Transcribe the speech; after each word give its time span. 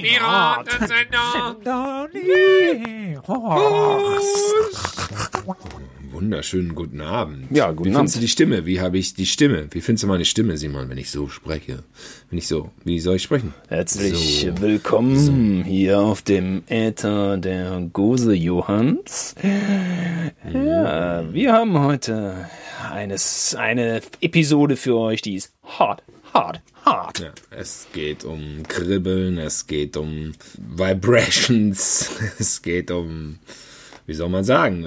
Piratensendung. 0.00 1.62
Sendung. 1.64 2.10
Wunderschönen 6.20 6.74
guten 6.74 7.00
Abend. 7.00 7.46
Ja, 7.50 7.70
guten 7.70 7.88
Wie 7.88 7.94
findest 7.94 8.16
du 8.16 8.20
die 8.20 8.28
Stimme? 8.28 8.66
Wie 8.66 8.78
habe 8.78 8.98
ich 8.98 9.14
die 9.14 9.24
Stimme? 9.24 9.68
Wie 9.70 9.80
findest 9.80 10.02
du 10.02 10.06
meine 10.06 10.26
Stimme, 10.26 10.58
Simon, 10.58 10.90
wenn 10.90 10.98
ich 10.98 11.10
so 11.10 11.28
spreche? 11.28 11.82
Wenn 12.28 12.38
ich 12.38 12.46
so, 12.46 12.68
wie 12.84 13.00
soll 13.00 13.16
ich 13.16 13.22
sprechen? 13.22 13.54
Herzlich 13.68 14.46
So. 14.46 14.60
willkommen 14.60 15.64
hier 15.64 15.98
auf 15.98 16.20
dem 16.20 16.62
Äther 16.68 17.38
der 17.38 17.88
Gose 17.94 18.34
Johanns. 18.34 19.34
Ja, 20.52 21.24
wir 21.32 21.52
haben 21.54 21.78
heute 21.78 22.50
eines, 22.92 23.54
eine 23.54 24.02
Episode 24.20 24.76
für 24.76 24.98
euch, 24.98 25.22
die 25.22 25.36
ist 25.36 25.54
hart, 25.64 26.02
hart, 26.34 26.60
hart. 26.84 27.20
Ja, 27.20 27.32
es 27.50 27.86
geht 27.94 28.24
um 28.24 28.62
Kribbeln, 28.68 29.38
es 29.38 29.66
geht 29.66 29.96
um 29.96 30.32
Vibrations, 30.58 32.10
es 32.38 32.60
geht 32.60 32.90
um, 32.90 33.38
wie 34.10 34.14
soll 34.14 34.28
man 34.28 34.42
sagen, 34.42 34.84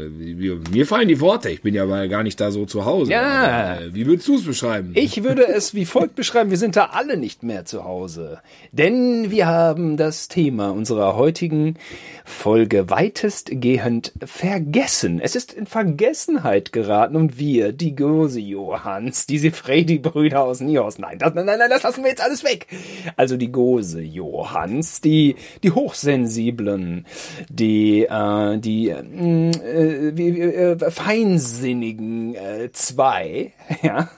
mir 0.74 0.86
fallen 0.86 1.08
die 1.08 1.22
Worte, 1.22 1.50
ich 1.50 1.62
bin 1.62 1.74
ja 1.74 1.86
mal 1.86 2.10
gar 2.10 2.24
nicht 2.24 2.42
da 2.42 2.52
so 2.52 2.66
zu 2.66 2.84
Hause. 2.84 3.14
Ja. 3.14 3.22
Aber, 3.22 3.82
äh, 3.82 3.96
wie 3.96 4.06
würdest 4.06 4.28
du 4.28 4.36
es 4.36 4.44
beschreiben? 4.44 4.92
Ich 4.96 5.24
würde 5.24 5.48
es 5.48 5.74
wie 5.74 5.86
folgt 5.86 6.16
beschreiben, 6.16 6.50
wir 6.50 6.58
sind 6.58 6.76
da 6.76 6.90
alle 6.92 7.16
nicht 7.16 7.42
mehr 7.42 7.64
zu 7.64 7.86
Hause. 7.86 8.42
Denn 8.74 9.32
wir 9.32 9.48
haben 9.48 9.96
das 9.96 10.28
Thema 10.28 10.72
unserer 10.72 11.16
heutigen 11.16 11.78
Folge 12.26 12.90
weitestgehend 12.90 14.12
vergessen. 14.26 15.22
Es 15.22 15.38
ist 15.38 15.54
in 15.54 15.68
Vergessenheit 15.68 16.74
geraten 16.74 17.16
und 17.16 17.40
wir, 17.40 17.72
die 17.72 17.96
Gose 17.96 18.42
Johanns, 18.42 19.26
diese 19.26 19.52
Freddy-Brüder 19.52 20.44
aus 20.44 20.60
Nios, 20.60 21.00
nein, 21.00 21.18
das, 21.18 21.34
nein, 21.34 21.46
nein, 21.46 21.60
nein, 21.60 21.70
das 21.70 21.84
lassen 21.84 22.04
wir 22.04 22.10
jetzt 22.10 22.24
alles 22.24 22.44
weg. 22.44 22.68
Also 23.16 23.38
die 23.38 23.54
Gose 23.54 24.02
Johanns, 24.02 25.00
die, 25.00 25.38
die 25.64 25.72
Hochsensiblen, 25.72 27.06
die, 27.50 28.04
äh, 28.04 28.58
die, 28.58 28.94
äh, 29.14 29.50
äh, 30.10 30.18
wie, 30.18 30.40
äh, 30.40 30.92
feinsinnigen 30.92 32.36
äh, 32.36 32.72
zwei, 32.72 33.54
ja, 33.82 34.10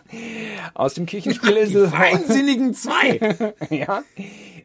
aus 0.74 0.94
dem 0.94 1.06
Kirchenspiel 1.06 1.58
Insel 1.58 1.90
Feinsinnigen 1.90 2.74
zwei. 2.74 3.20
ja. 3.70 4.04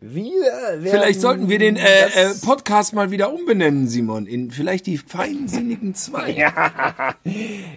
Wir 0.03 0.81
Vielleicht 0.81 1.21
sollten 1.21 1.51
wir 1.51 1.59
den 1.59 1.77
äh, 1.77 2.07
äh, 2.07 2.31
Podcast 2.43 2.95
mal 2.95 3.11
wieder 3.11 3.35
umbenennen, 3.35 3.87
Simon, 3.87 4.27
in 4.27 4.51
vielleicht 4.51 4.87
die 4.87 4.97
Feinsinnigen 4.97 5.95
zwei. 5.95 6.31
Ja, 6.31 7.15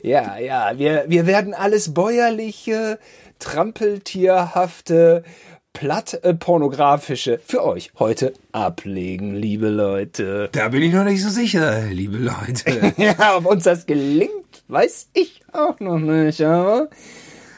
ja, 0.02 0.38
ja. 0.38 0.72
Wir, 0.78 1.04
wir 1.10 1.28
werden 1.28 1.54
alles 1.54 1.94
bäuerliche, 1.94 2.98
trampeltierhafte, 3.40 5.26
platt 5.74 6.20
äh, 6.24 6.34
pornografische 6.34 7.40
für 7.46 7.64
euch 7.64 7.92
heute 7.98 8.34
ablegen, 8.52 9.36
liebe 9.36 9.70
Leute. 9.70 10.50
Da 10.52 10.70
bin 10.70 10.84
ich 10.84 10.94
noch 10.94 11.04
nicht 11.04 11.22
so 11.22 11.30
sicher, 11.30 11.88
liebe 11.90 12.18
Leute. 12.18 12.94
Ja, 13.04 13.38
ob 13.38 13.48
uns 13.48 13.64
das 13.64 13.86
gelingt, 13.86 14.30
weiß 14.68 15.10
ich 15.14 15.42
auch 15.52 15.80
noch 15.80 15.98
nicht, 15.98 16.42
aber 16.42 16.90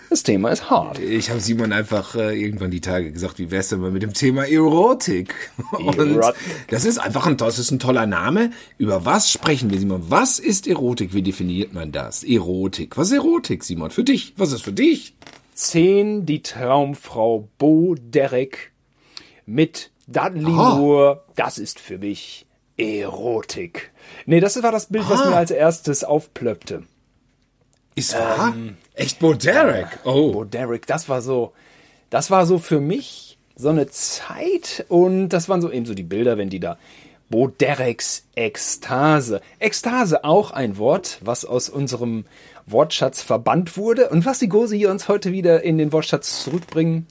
das 0.10 0.24
Thema 0.24 0.50
ist 0.50 0.70
hart. 0.70 1.00
Ich 1.00 1.30
habe 1.30 1.40
Simon 1.40 1.74
einfach 1.74 2.16
äh, 2.16 2.40
irgendwann 2.40 2.72
die 2.72 2.80
Tage 2.80 3.12
gesagt, 3.12 3.38
wie 3.38 3.52
wär's 3.52 3.70
denn 3.70 3.82
mal 3.82 3.92
mit 3.92 4.02
dem 4.02 4.14
Thema 4.14 4.48
Erotik? 4.48 5.36
Und 5.72 5.98
Erotik. 5.98 6.36
das 6.70 6.86
ist 6.86 7.00
einfach 7.00 7.28
ein, 7.28 7.38
das 7.38 7.60
ist 7.60 7.72
ein 7.72 7.80
toller 7.80 8.06
Name. 8.06 8.52
Über 8.78 9.04
was 9.04 9.32
sprechen 9.32 9.72
wir, 9.72 9.80
Simon? 9.80 10.06
Was 10.08 10.40
ist 10.40 10.68
Erotik? 10.68 11.14
Wie 11.14 11.22
definiert 11.22 11.74
man 11.74 11.92
das? 11.92 12.24
Erotik. 12.24 12.98
Was 12.98 13.08
ist 13.08 13.18
Erotik, 13.18 13.64
Simon? 13.64 13.92
Für 13.92 14.04
dich? 14.04 14.34
Was 14.38 14.52
ist 14.52 14.62
für 14.62 14.74
dich? 14.74 15.16
10 15.56 16.26
die 16.26 16.42
Traumfrau 16.44 17.48
Bo 17.58 17.96
Derek 17.98 18.72
mit 19.46 19.92
Dudley 20.08 20.52
Aha. 20.54 20.76
Moore. 20.76 21.24
Das 21.36 21.58
ist 21.58 21.80
für 21.80 21.98
mich 21.98 22.46
Erotik. 22.78 23.92
Nee, 24.26 24.42
das 24.42 24.62
war 24.62 24.72
das 24.72 24.88
Bild, 24.88 25.10
was 25.10 25.22
Ah. 25.22 25.30
mir 25.30 25.36
als 25.38 25.52
erstes 25.52 26.04
aufplöppte. 26.04 26.84
Ist 27.96 28.14
wahr? 28.14 28.54
Echt 28.94 29.20
Bo 29.20 29.34
Derek? 29.34 29.88
Oh. 30.04 30.34
Bo 30.34 30.44
Derek, 30.44 30.86
das 30.86 31.08
war 31.08 31.22
so, 31.22 31.54
das 32.10 32.30
war 32.30 32.46
so 32.46 32.60
für 32.60 32.82
mich 32.82 33.38
so 33.56 33.70
eine 33.70 33.88
Zeit 33.90 34.86
und 34.90 35.30
das 35.30 35.48
waren 35.48 35.62
so 35.62 35.72
eben 35.72 35.86
so 35.86 35.94
die 35.94 36.04
Bilder, 36.04 36.38
wenn 36.38 36.50
die 36.50 36.60
da 36.60 36.78
Bo 37.30 37.48
Dereks 37.48 38.26
Ekstase. 38.36 39.42
Ekstase 39.60 40.26
auch 40.26 40.52
ein 40.52 40.78
Wort, 40.78 41.20
was 41.22 41.46
aus 41.46 41.70
unserem 41.70 42.26
Wortschatz 42.68 43.22
verbannt 43.22 43.78
wurde 43.78 44.10
und 44.10 44.26
was 44.26 44.40
die 44.40 44.50
Gose 44.50 44.76
hier 44.76 44.90
uns 44.90 45.08
heute 45.08 45.32
wieder 45.32 45.64
in 45.64 45.78
den 45.78 45.94
Wortschatz 45.94 46.44
zurückbringen. 46.44 47.08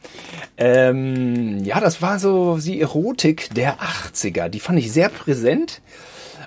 Ähm, 0.57 1.65
ja, 1.65 1.81
das 1.81 2.03
war 2.03 2.19
so 2.19 2.59
die 2.59 2.81
Erotik 2.81 3.55
der 3.55 3.79
80er. 3.79 4.49
Die 4.49 4.61
fand 4.61 4.79
ich 4.79 4.93
sehr 4.93 5.09
präsent. 5.09 5.81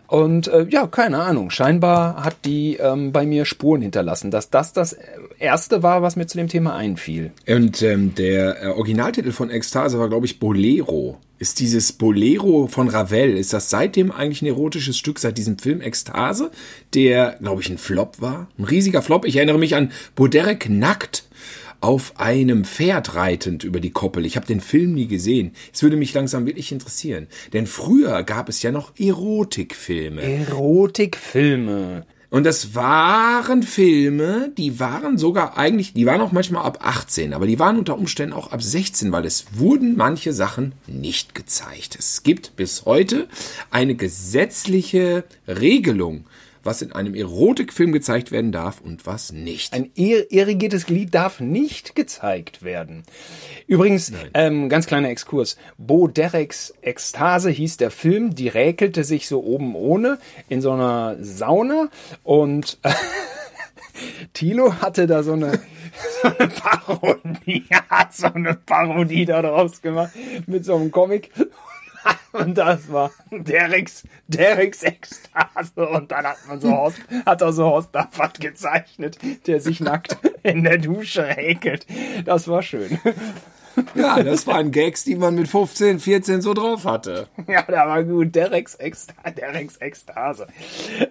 Und 0.07 0.47
äh, 0.47 0.65
ja, 0.69 0.87
keine 0.87 1.19
Ahnung. 1.19 1.49
Scheinbar 1.49 2.23
hat 2.23 2.37
die 2.45 2.77
ähm, 2.77 3.11
bei 3.11 3.25
mir 3.25 3.45
Spuren 3.45 3.81
hinterlassen, 3.81 4.31
dass 4.31 4.49
das 4.49 4.73
das 4.73 4.97
erste 5.39 5.83
war, 5.83 6.01
was 6.01 6.15
mir 6.15 6.27
zu 6.27 6.37
dem 6.37 6.47
Thema 6.47 6.75
einfiel. 6.75 7.31
Und 7.47 7.81
ähm, 7.81 8.15
der 8.15 8.63
äh, 8.63 8.67
Originaltitel 8.67 9.31
von 9.31 9.49
Ekstase 9.49 9.99
war, 9.99 10.09
glaube 10.09 10.25
ich, 10.25 10.39
Bolero. 10.39 11.17
Ist 11.39 11.59
dieses 11.59 11.93
Bolero 11.93 12.67
von 12.67 12.87
Ravel, 12.87 13.37
ist 13.37 13.53
das 13.53 13.69
seitdem 13.69 14.11
eigentlich 14.11 14.41
ein 14.41 14.47
erotisches 14.47 14.97
Stück, 14.97 15.19
seit 15.19 15.37
diesem 15.37 15.59
Film 15.59 15.81
Ekstase, 15.81 16.49
der, 16.95 17.37
glaube 17.39 17.61
ich, 17.61 17.69
ein 17.69 17.77
Flop 17.77 18.19
war? 18.21 18.47
Ein 18.57 18.63
riesiger 18.63 19.03
Flop. 19.03 19.23
Ich 19.25 19.35
erinnere 19.35 19.59
mich 19.59 19.75
an 19.75 19.91
Boderek 20.15 20.67
nackt 20.69 21.27
auf 21.79 22.19
einem 22.19 22.65
Pferd 22.65 23.15
reitend 23.15 23.63
über 23.63 23.79
die 23.79 23.91
Koppel. 23.91 24.25
Ich 24.25 24.35
habe 24.35 24.47
den 24.47 24.61
Film 24.61 24.93
nie 24.93 25.07
gesehen. 25.07 25.51
Es 25.71 25.83
würde 25.83 25.95
mich 25.95 26.13
langsam 26.13 26.45
wirklich 26.45 26.71
interessieren. 26.71 27.27
Denn 27.53 27.67
früher 27.67 28.23
gab 28.23 28.49
es 28.49 28.63
ja 28.63 28.71
noch 28.71 28.93
Erotikfilme. 28.97 30.21
Erotikfilme. 30.21 32.05
Und 32.29 32.43
das 32.43 32.75
waren 32.75 33.63
Filme, 33.63 34.51
die 34.57 34.81
waren 34.81 35.17
sogar 35.17 35.57
eigentlich, 35.57 35.93
die 35.93 36.05
waren 36.05 36.19
auch 36.19 36.33
manchmal 36.33 36.65
ab 36.65 36.79
18, 36.81 37.33
aber 37.33 37.47
die 37.47 37.57
waren 37.57 37.77
unter 37.79 37.97
Umständen 37.97 38.33
auch 38.33 38.51
ab 38.51 38.61
16, 38.61 39.13
weil 39.13 39.25
es 39.25 39.45
wurden 39.53 39.95
manche 39.95 40.33
Sachen 40.33 40.73
nicht 40.87 41.35
gezeigt. 41.35 41.95
Es 41.97 42.23
gibt 42.23 42.57
bis 42.57 42.85
heute 42.85 43.27
eine 43.71 43.95
gesetzliche 43.95 45.23
Regelung, 45.47 46.25
was 46.67 46.83
in 46.83 46.91
einem 46.91 47.15
Erotikfilm 47.15 47.91
gezeigt 47.91 48.31
werden 48.31 48.51
darf 48.51 48.79
und 48.81 49.07
was 49.07 49.31
nicht. 49.31 49.73
Ein 49.73 49.85
ir- 49.95 50.27
irrigiertes 50.29 50.85
Glied 50.85 51.15
darf 51.15 51.39
nicht 51.39 51.95
gezeigt 51.95 52.61
werden. 52.63 53.01
Übrigens, 53.65 54.11
ähm, 54.35 54.69
ganz 54.69 54.85
kleiner 54.85 55.09
Exkurs. 55.09 55.57
Bo 55.79 56.07
Dereks 56.07 56.73
Ekstase 56.81 57.49
hieß 57.49 57.77
der 57.77 57.89
Film, 57.89 58.35
die 58.35 58.49
räkelte 58.49 59.03
sich 59.03 59.27
so 59.27 59.43
oben 59.43 59.73
ohne 59.75 60.19
in 60.49 60.61
so 60.61 60.71
einer 60.73 61.15
Sauna 61.19 61.89
und 62.23 62.77
Tilo 64.33 64.73
hatte 64.81 65.07
da 65.07 65.23
so 65.23 65.33
eine, 65.33 65.53
so 66.21 66.27
eine 66.37 66.47
Parodie, 66.49 67.63
hat 67.89 68.13
so 68.13 68.27
eine 68.27 68.53
Parodie 68.53 69.25
da 69.25 69.41
draus 69.41 69.81
gemacht 69.81 70.11
mit 70.45 70.65
so 70.65 70.75
einem 70.75 70.91
Comic. 70.91 71.31
Und 72.33 72.57
das 72.57 72.91
war 72.91 73.11
Dereks, 73.31 74.03
Dereks 74.27 74.83
Ekstase. 74.83 75.87
Und 75.87 76.11
dann 76.11 76.25
hat 76.25 76.37
man 76.47 76.59
so 76.59 76.71
Horst, 76.71 76.99
hat 77.25 77.41
er 77.41 77.53
so 77.53 77.65
Horst 77.65 77.93
Daffert 77.93 78.39
gezeichnet, 78.39 79.17
der 79.47 79.59
sich 79.59 79.79
nackt 79.79 80.17
in 80.43 80.63
der 80.63 80.77
Dusche 80.77 81.27
räkelt. 81.27 81.85
Das 82.25 82.47
war 82.47 82.61
schön. 82.61 82.99
Ja, 83.95 84.23
das 84.23 84.47
waren 84.47 84.71
Gags, 84.71 85.03
die 85.03 85.15
man 85.15 85.35
mit 85.35 85.47
15, 85.47 85.99
14 85.99 86.41
so 86.41 86.53
drauf 86.53 86.85
hatte. 86.85 87.27
Ja, 87.47 87.61
der 87.61 87.87
war 87.87 88.03
gut. 88.03 88.33
Dereks 88.33 88.75
Ekstase. 88.75 89.35
Dereks 89.35 89.77
Ekstase. 89.77 90.47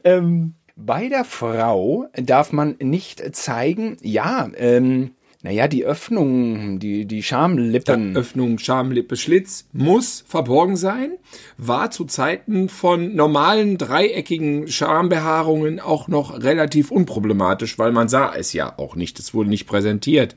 Ähm, 0.04 0.54
bei 0.74 1.08
der 1.08 1.24
Frau 1.24 2.06
darf 2.14 2.52
man 2.52 2.76
nicht 2.80 3.34
zeigen, 3.34 3.96
ja, 4.02 4.50
ähm, 4.56 5.12
naja, 5.46 5.68
die 5.68 5.84
Öffnung, 5.84 6.80
die, 6.80 7.04
die 7.04 7.22
Schamlippen. 7.22 8.16
Öffnung, 8.16 8.58
Schamlippe, 8.58 9.14
Schlitz 9.14 9.68
muss 9.72 10.24
verborgen 10.26 10.74
sein, 10.76 11.12
war 11.56 11.92
zu 11.92 12.04
Zeiten 12.04 12.68
von 12.68 13.14
normalen 13.14 13.78
dreieckigen 13.78 14.66
Schambehaarungen 14.66 15.78
auch 15.78 16.08
noch 16.08 16.42
relativ 16.42 16.90
unproblematisch, 16.90 17.78
weil 17.78 17.92
man 17.92 18.08
sah 18.08 18.34
es 18.34 18.52
ja 18.54 18.76
auch 18.76 18.96
nicht, 18.96 19.20
es 19.20 19.34
wurde 19.34 19.48
nicht 19.48 19.68
präsentiert. 19.68 20.34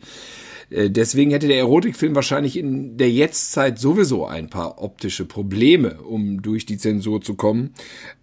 Äh, 0.69 0.91
Deswegen 0.91 1.31
hätte 1.31 1.47
der 1.47 1.57
Erotikfilm 1.57 2.13
wahrscheinlich 2.13 2.55
in 2.55 2.97
der 2.97 3.09
Jetztzeit 3.09 3.79
sowieso 3.79 4.27
ein 4.27 4.51
paar 4.51 4.79
optische 4.79 5.25
Probleme, 5.25 6.01
um 6.03 6.43
durch 6.43 6.67
die 6.67 6.77
Zensur 6.77 7.19
zu 7.21 7.33
kommen. 7.33 7.73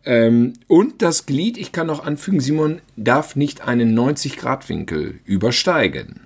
Ähm, 0.05 0.53
Und 0.69 1.03
das 1.03 1.27
Glied, 1.27 1.59
ich 1.59 1.73
kann 1.73 1.89
noch 1.89 2.05
anfügen, 2.07 2.39
Simon, 2.39 2.81
darf 2.97 3.35
nicht 3.35 3.67
einen 3.67 3.99
90-Grad-Winkel 3.99 5.19
übersteigen. 5.25 6.26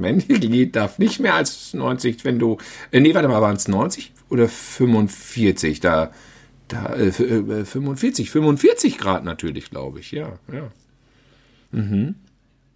Männlichglied 0.00 0.74
darf 0.76 0.98
nicht 0.98 1.20
mehr 1.20 1.34
als 1.34 1.74
90, 1.74 2.24
wenn 2.24 2.38
du, 2.38 2.58
äh, 2.90 3.00
nee, 3.00 3.14
warte 3.14 3.28
mal, 3.28 3.40
waren 3.42 3.56
es 3.56 3.68
90 3.68 4.12
oder 4.30 4.48
45? 4.48 5.80
Da, 5.80 6.10
da, 6.68 6.94
äh, 6.94 7.06
f- 7.08 7.20
äh, 7.20 7.64
45, 7.64 8.30
45 8.30 8.98
Grad 8.98 9.24
natürlich, 9.24 9.70
glaube 9.70 10.00
ich, 10.00 10.12
ja, 10.12 10.38
ja. 10.52 10.70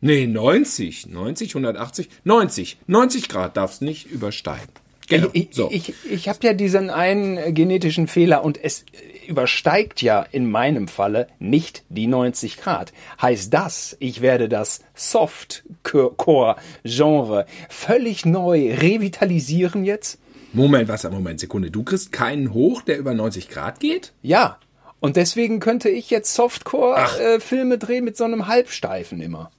Nee, 0.05 0.27
90, 0.27 1.07
90, 1.07 1.51
180, 1.55 2.09
90. 2.25 2.79
90 2.87 3.29
Grad 3.29 3.57
darfst 3.57 3.83
nicht 3.83 4.11
übersteigen. 4.11 4.69
Genau. 5.09 5.29
Ich, 5.33 5.49
so. 5.53 5.69
ich, 5.71 5.95
ich 6.09 6.29
habe 6.29 6.39
ja 6.43 6.53
diesen 6.53 6.91
einen 6.91 7.55
genetischen 7.55 8.07
Fehler 8.07 8.45
und 8.45 8.63
es 8.63 8.85
übersteigt 9.27 10.03
ja 10.03 10.27
in 10.31 10.49
meinem 10.51 10.89
Falle 10.89 11.29
nicht 11.39 11.85
die 11.89 12.07
90 12.07 12.59
Grad. 12.59 12.93
Heißt 13.21 13.53
das, 13.53 13.97
ich 14.01 14.21
werde 14.21 14.49
das 14.49 14.81
Softcore-Genre 14.95 17.47
völlig 17.69 18.25
neu 18.27 18.75
revitalisieren 18.75 19.85
jetzt? 19.85 20.19
Moment, 20.53 20.89
was? 20.89 21.05
Moment, 21.05 21.41
Sekunde. 21.41 21.71
Du 21.71 21.83
kriegst 21.83 22.13
keinen 22.13 22.53
hoch, 22.53 22.83
der 22.83 22.99
über 22.99 23.15
90 23.15 23.49
Grad 23.49 23.81
geht? 23.81 24.13
Ja. 24.23 24.59
Und 25.01 25.17
deswegen 25.17 25.61
könnte 25.61 25.89
ich 25.89 26.11
jetzt 26.11 26.35
Softcore-Filme 26.35 27.75
äh, 27.75 27.79
drehen 27.79 28.05
mit 28.05 28.17
so 28.17 28.25
einem 28.25 28.47
Halbsteifen 28.47 29.21
immer. 29.21 29.51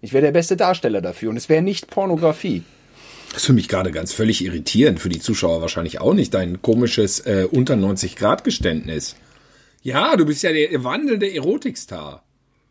Ich 0.00 0.12
wäre 0.12 0.22
der 0.22 0.32
beste 0.32 0.56
Darsteller 0.56 1.00
dafür 1.00 1.30
und 1.30 1.36
es 1.36 1.48
wäre 1.48 1.62
nicht 1.62 1.88
Pornografie. 1.88 2.62
Das 3.32 3.42
ist 3.42 3.46
für 3.46 3.54
mich 3.54 3.68
gerade 3.68 3.90
ganz 3.92 4.12
völlig 4.12 4.44
irritierend, 4.44 5.00
für 5.00 5.08
die 5.08 5.18
Zuschauer 5.18 5.62
wahrscheinlich 5.62 6.00
auch 6.00 6.12
nicht, 6.12 6.34
dein 6.34 6.60
komisches 6.60 7.20
äh, 7.20 7.48
unter 7.50 7.76
90 7.76 8.16
Grad 8.16 8.44
Geständnis. 8.44 9.16
Ja, 9.82 10.16
du 10.16 10.26
bist 10.26 10.42
ja 10.42 10.52
der 10.52 10.84
wandelnde 10.84 11.32
Erotikstar. 11.34 12.22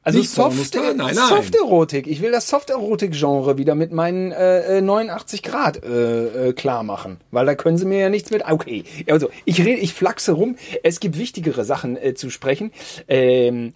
Also 0.03 0.17
nicht 0.17 0.31
Soft, 0.31 0.73
nein, 0.75 0.97
nein. 0.97 1.13
Soft-Erotik. 1.13 2.07
Ich 2.07 2.21
will 2.21 2.31
das 2.31 2.47
Soft-Erotik-Genre 2.47 3.59
wieder 3.59 3.75
mit 3.75 3.91
meinen 3.91 4.31
äh, 4.31 4.81
89 4.81 5.45
äh, 5.45 5.49
Grad 5.49 5.83
äh, 5.83 6.49
äh, 6.49 6.53
klar 6.53 6.81
machen. 6.81 7.17
Weil 7.29 7.45
da 7.45 7.53
können 7.53 7.77
sie 7.77 7.85
mir 7.85 7.99
ja 7.99 8.09
nichts 8.09 8.31
mit. 8.31 8.43
Okay, 8.49 8.83
also 9.07 9.29
ich 9.45 9.59
rede, 9.59 9.79
ich 9.79 9.93
flachse 9.93 10.31
rum. 10.31 10.55
Es 10.81 10.99
gibt 10.99 11.19
wichtigere 11.19 11.65
Sachen 11.65 11.97
äh, 11.97 12.15
zu 12.15 12.31
sprechen. 12.31 12.71
Ähm, 13.07 13.73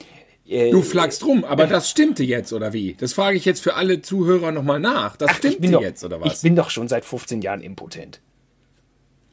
äh, 0.47 0.71
du 0.71 0.81
flagst 0.81 1.25
rum, 1.25 1.43
aber 1.43 1.67
das 1.67 1.89
stimmte 1.89 2.23
jetzt, 2.23 2.53
oder 2.53 2.73
wie? 2.73 2.95
Das 2.99 3.13
frage 3.13 3.37
ich 3.37 3.45
jetzt 3.45 3.61
für 3.61 3.75
alle 3.75 4.01
Zuhörer 4.01 4.51
nochmal 4.51 4.79
nach. 4.79 5.17
Das 5.17 5.31
Ach, 5.31 5.37
stimmte 5.37 5.71
doch, 5.71 5.81
jetzt, 5.81 6.03
oder 6.03 6.21
was? 6.21 6.35
Ich 6.35 6.41
bin 6.41 6.55
doch 6.55 6.69
schon 6.69 6.87
seit 6.87 7.05
15 7.05 7.41
Jahren 7.41 7.61
impotent. 7.61 8.21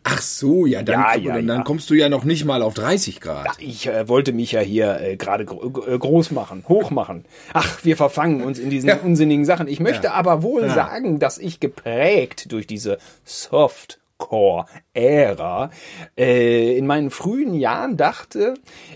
Ach 0.05 0.21
so, 0.21 0.67
ja, 0.67 0.83
dann, 0.83 1.01
ja, 1.01 1.17
ja, 1.17 1.35
dann 1.35 1.47
ja. 1.47 1.63
kommst 1.63 1.89
du 1.89 1.95
ja 1.95 2.09
noch 2.09 2.25
nicht 2.25 2.45
mal 2.45 2.63
auf 2.63 2.75
30 2.75 3.21
Grad. 3.21 3.51
Ich 3.61 3.87
äh, 3.87 4.09
wollte 4.09 4.33
mich 4.33 4.51
ja 4.51 4.61
hier 4.61 5.01
äh, 5.01 5.17
gerade 5.17 5.45
gro 5.45 5.85
äh, 5.87 5.97
groß 5.97 6.33
machen, 6.33 6.65
hoch 6.69 6.91
machen. 6.91 7.25
Ach, 7.53 7.85
wir 7.85 7.97
verfangen 7.97 8.43
uns 8.43 8.59
in 8.59 8.69
diesen 8.69 8.91
unsinnigen 8.91 9.45
Sachen. 9.45 9.69
Ich 9.69 9.79
möchte 9.79 10.13
aber 10.13 10.43
wohl 10.43 10.69
sagen, 10.69 11.21
dass 11.21 11.39
ich 11.39 11.61
geprägt 11.61 12.51
durch 12.51 12.67
diese 12.67 12.99
Softcore-Ära 14.23 15.71
äh, 16.17 16.77
in 16.77 16.87
meinen 16.87 17.11
frühen 17.11 17.55
Jahren 17.55 17.97
dachte, 17.97 18.55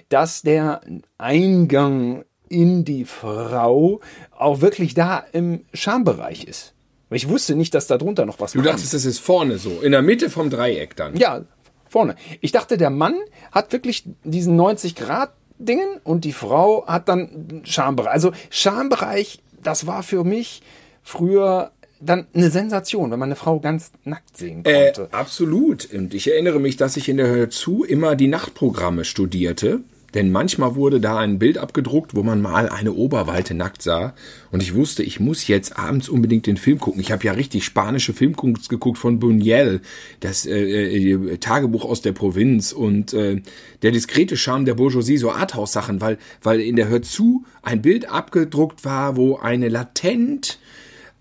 dass 0.08 0.42
der 0.42 0.80
Eingang 1.18 2.24
in 2.48 2.84
die 2.84 3.04
Frau 3.04 4.00
auch 4.36 4.60
wirklich 4.60 4.94
da 4.94 5.24
im 5.32 5.64
Schambereich 5.74 6.44
ist. 6.44 6.74
Ich 7.10 7.28
wusste 7.28 7.54
nicht, 7.54 7.74
dass 7.74 7.86
da 7.86 7.98
drunter 7.98 8.26
noch 8.26 8.40
was 8.40 8.52
Du 8.52 8.62
dachtest, 8.62 8.92
das 8.92 9.04
ist 9.04 9.20
vorne 9.20 9.58
so, 9.58 9.80
in 9.80 9.92
der 9.92 10.02
Mitte 10.02 10.28
vom 10.28 10.50
Dreieck 10.50 10.96
dann. 10.96 11.16
Ja, 11.16 11.42
vorne. 11.88 12.16
Ich 12.40 12.52
dachte, 12.52 12.76
der 12.76 12.90
Mann 12.90 13.14
hat 13.52 13.72
wirklich 13.72 14.04
diesen 14.24 14.56
90 14.56 14.94
Grad 14.96 15.32
Dingen 15.58 16.00
und 16.04 16.24
die 16.24 16.32
Frau 16.32 16.86
hat 16.86 17.08
dann 17.08 17.62
Schambereich. 17.64 18.12
Also 18.12 18.32
Schambereich, 18.50 19.38
das 19.62 19.86
war 19.86 20.02
für 20.02 20.22
mich 20.22 20.62
früher 21.02 21.70
dann 22.00 22.26
eine 22.34 22.50
Sensation, 22.50 23.10
wenn 23.10 23.18
man 23.18 23.28
eine 23.28 23.36
Frau 23.36 23.60
ganz 23.60 23.90
nackt 24.04 24.36
sehen 24.36 24.64
äh, 24.64 24.92
konnte. 24.92 25.10
Äh, 25.12 25.16
absolut. 25.16 25.92
Und 25.92 26.14
ich 26.14 26.30
erinnere 26.30 26.60
mich, 26.60 26.76
dass 26.76 26.96
ich 26.96 27.08
in 27.08 27.16
der 27.16 27.28
Höhe 27.28 27.48
zu 27.48 27.84
immer 27.84 28.16
die 28.16 28.28
Nachtprogramme 28.28 29.04
studierte 29.04 29.80
denn 30.16 30.32
manchmal 30.32 30.76
wurde 30.76 30.98
da 30.98 31.18
ein 31.18 31.38
Bild 31.38 31.58
abgedruckt, 31.58 32.14
wo 32.14 32.22
man 32.22 32.40
mal 32.40 32.70
eine 32.70 32.94
Oberweite 32.94 33.52
nackt 33.52 33.82
sah. 33.82 34.14
Und 34.50 34.62
ich 34.62 34.74
wusste, 34.74 35.02
ich 35.02 35.20
muss 35.20 35.46
jetzt 35.46 35.78
abends 35.78 36.08
unbedingt 36.08 36.46
den 36.46 36.56
Film 36.56 36.78
gucken. 36.78 37.02
Ich 37.02 37.12
habe 37.12 37.24
ja 37.24 37.32
richtig 37.32 37.64
spanische 37.64 38.14
Filmkunst 38.14 38.70
geguckt 38.70 38.96
von 38.96 39.20
Buñuel, 39.20 39.80
das 40.20 40.46
äh, 40.46 41.12
äh, 41.12 41.36
Tagebuch 41.36 41.84
aus 41.84 42.00
der 42.00 42.12
Provinz 42.12 42.72
und 42.72 43.12
äh, 43.12 43.42
der 43.82 43.90
diskrete 43.90 44.38
Charme 44.38 44.64
der 44.64 44.74
Bourgeoisie, 44.74 45.18
so 45.18 45.32
Arthouse-Sachen, 45.32 46.00
weil, 46.00 46.16
weil 46.42 46.60
in 46.60 46.76
der 46.76 46.88
Hör 46.88 47.02
zu 47.02 47.44
ein 47.62 47.82
Bild 47.82 48.08
abgedruckt 48.08 48.86
war, 48.86 49.16
wo 49.16 49.36
eine 49.36 49.68
latent 49.68 50.58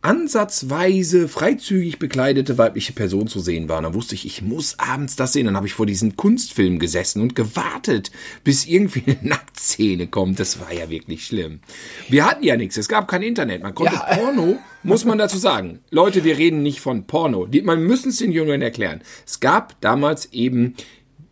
ansatzweise 0.06 1.28
freizügig 1.28 1.98
bekleidete 1.98 2.60
weibliche 2.60 2.94
Person 2.94 3.26
zu 3.26 3.40
sehen 3.40 3.68
war. 3.68 3.78
Und 3.78 3.86
dann 3.86 3.94
wusste 3.96 4.14
ich, 4.14 4.28
ich 4.28 4.44
muss 4.44 4.78
abends 4.78 5.16
das 5.16 5.34
sehen. 5.34 5.48
Dann 5.48 5.56
habe 5.56 5.66
ich 5.66 5.74
vor 5.74 5.88
diesen 5.88 6.16
Kunstfilm 6.16 6.78
gesessen 6.78 7.24
und 7.24 7.34
gewartet, 7.34 8.12
bis 8.44 8.68
irgendwie 8.68 9.04
eine 9.08 9.18
Nacktszene 9.30 10.06
kommt. 10.06 10.40
Das 10.40 10.60
war 10.60 10.72
ja 10.72 10.92
wirklich 10.92 11.26
schlimm. 11.26 11.60
Wir 12.08 12.26
hatten 12.26 12.44
ja 12.44 12.56
nichts. 12.56 12.78
Es 12.78 12.88
gab 12.88 13.08
kein 13.08 13.24
Internet. 13.24 13.64
Man 13.64 13.74
konnte 13.74 13.96
ja. 13.96 14.02
Porno, 14.16 14.60
muss 14.84 15.06
man 15.06 15.18
dazu 15.18 15.40
sagen. 15.40 15.80
Leute, 15.90 16.24
wir 16.24 16.38
reden 16.38 16.62
nicht 16.62 16.82
von 16.82 17.08
Porno. 17.08 17.48
Die, 17.48 17.64
man 17.64 17.82
müssen 17.82 18.10
es 18.10 18.18
den 18.18 18.32
Jüngern 18.32 18.62
erklären. 18.62 19.02
Es 19.26 19.40
gab 19.40 19.82
damals 19.82 20.32
eben 20.32 20.76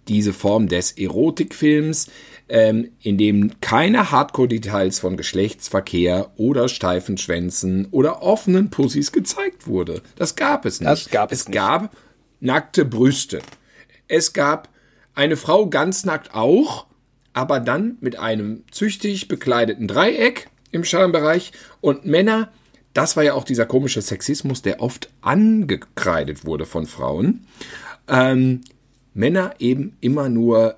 diese 0.07 0.33
Form 0.33 0.67
des 0.67 0.93
Erotikfilms, 0.93 2.07
ähm, 2.49 2.91
in 3.01 3.17
dem 3.17 3.59
keine 3.61 4.11
Hardcore-Details 4.11 4.99
von 4.99 5.17
Geschlechtsverkehr 5.17 6.31
oder 6.35 6.69
steifen 6.69 7.17
Schwänzen 7.17 7.87
oder 7.91 8.21
offenen 8.21 8.69
Pussys 8.69 9.11
gezeigt 9.11 9.67
wurde. 9.67 10.01
Das 10.15 10.35
gab 10.35 10.65
es 10.65 10.79
nicht. 10.79 10.89
Das 10.89 11.09
gab 11.09 11.31
es, 11.31 11.41
es 11.41 11.47
nicht. 11.47 11.55
gab 11.55 11.95
nackte 12.39 12.85
Brüste. 12.85 13.39
Es 14.07 14.33
gab 14.33 14.69
eine 15.15 15.37
Frau 15.37 15.67
ganz 15.69 16.05
nackt 16.05 16.33
auch, 16.33 16.87
aber 17.33 17.59
dann 17.59 17.97
mit 18.01 18.19
einem 18.19 18.63
züchtig 18.71 19.27
bekleideten 19.27 19.87
Dreieck 19.87 20.49
im 20.71 20.83
Schambereich 20.83 21.51
und 21.81 22.05
Männer, 22.05 22.51
das 22.93 23.15
war 23.15 23.23
ja 23.23 23.33
auch 23.33 23.43
dieser 23.43 23.65
komische 23.65 24.01
Sexismus, 24.01 24.61
der 24.61 24.81
oft 24.81 25.09
angekreidet 25.21 26.45
wurde 26.45 26.65
von 26.65 26.85
Frauen. 26.85 27.45
Ähm, 28.07 28.61
Männer 29.13 29.55
eben 29.59 29.95
immer 30.01 30.29
nur 30.29 30.75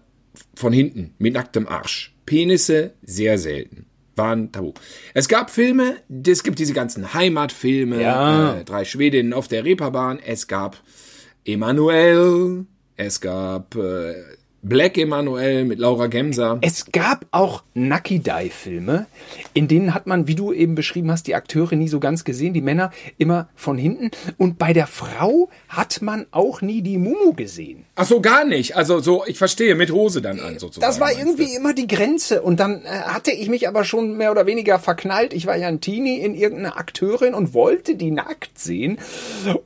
von 0.55 0.73
hinten 0.73 1.13
mit 1.17 1.33
nacktem 1.33 1.67
Arsch. 1.67 2.13
Penisse 2.25 2.93
sehr 3.03 3.37
selten. 3.37 3.85
Waren 4.15 4.51
tabu. 4.51 4.73
Es 5.13 5.27
gab 5.27 5.49
Filme, 5.49 5.97
es 6.25 6.43
gibt 6.43 6.59
diese 6.59 6.73
ganzen 6.73 7.13
Heimatfilme, 7.13 8.01
ja. 8.01 8.55
äh, 8.55 8.63
drei 8.63 8.85
Schwedinnen 8.85 9.33
auf 9.33 9.49
der 9.49 9.65
Reeperbahn, 9.65 10.19
es 10.25 10.47
gab 10.47 10.81
Emanuel, 11.43 12.65
es 12.95 13.19
gab 13.19 13.75
äh, 13.75 14.15
Black 14.67 14.97
Emanuel 14.97 15.63
mit 15.63 15.77
Laura 15.77 16.07
Gemser. 16.07 16.57
Es 16.61 16.85
gab 16.91 17.27
auch 17.29 17.61
Nucky 17.75 18.17
Die 18.17 18.49
Filme, 18.49 19.05
in 19.53 19.67
denen 19.67 19.93
hat 19.93 20.07
man, 20.07 20.27
wie 20.27 20.33
du 20.33 20.51
eben 20.51 20.73
beschrieben 20.73 21.11
hast, 21.11 21.27
die 21.27 21.35
Akteure 21.35 21.75
nie 21.75 21.87
so 21.87 21.99
ganz 21.99 22.23
gesehen, 22.23 22.55
die 22.55 22.61
Männer 22.61 22.89
immer 23.19 23.47
von 23.53 23.77
hinten. 23.77 24.09
Und 24.39 24.57
bei 24.57 24.73
der 24.73 24.87
Frau 24.87 25.49
hat 25.69 26.01
man 26.01 26.25
auch 26.31 26.63
nie 26.63 26.81
die 26.81 26.97
Mumu 26.97 27.33
gesehen. 27.33 27.85
Ach 27.93 28.07
so, 28.07 28.21
gar 28.21 28.43
nicht. 28.43 28.75
Also 28.75 28.99
so, 29.01 29.23
ich 29.27 29.37
verstehe, 29.37 29.75
mit 29.75 29.91
Hose 29.91 30.23
dann 30.23 30.39
an 30.39 30.57
sozusagen. 30.57 30.91
Das 30.91 30.99
war 30.99 31.11
irgendwie 31.11 31.45
du? 31.45 31.57
immer 31.57 31.75
die 31.75 31.85
Grenze. 31.85 32.41
Und 32.41 32.59
dann 32.59 32.85
äh, 32.85 32.87
hatte 32.87 33.29
ich 33.29 33.49
mich 33.49 33.67
aber 33.67 33.83
schon 33.83 34.17
mehr 34.17 34.31
oder 34.31 34.47
weniger 34.47 34.79
verknallt. 34.79 35.35
Ich 35.35 35.45
war 35.45 35.55
ja 35.55 35.67
ein 35.67 35.79
Teenie 35.79 36.17
in 36.21 36.33
irgendeine 36.33 36.75
Akteurin 36.75 37.35
und 37.35 37.53
wollte 37.53 37.95
die 37.95 38.09
nackt 38.09 38.57
sehen. 38.57 38.97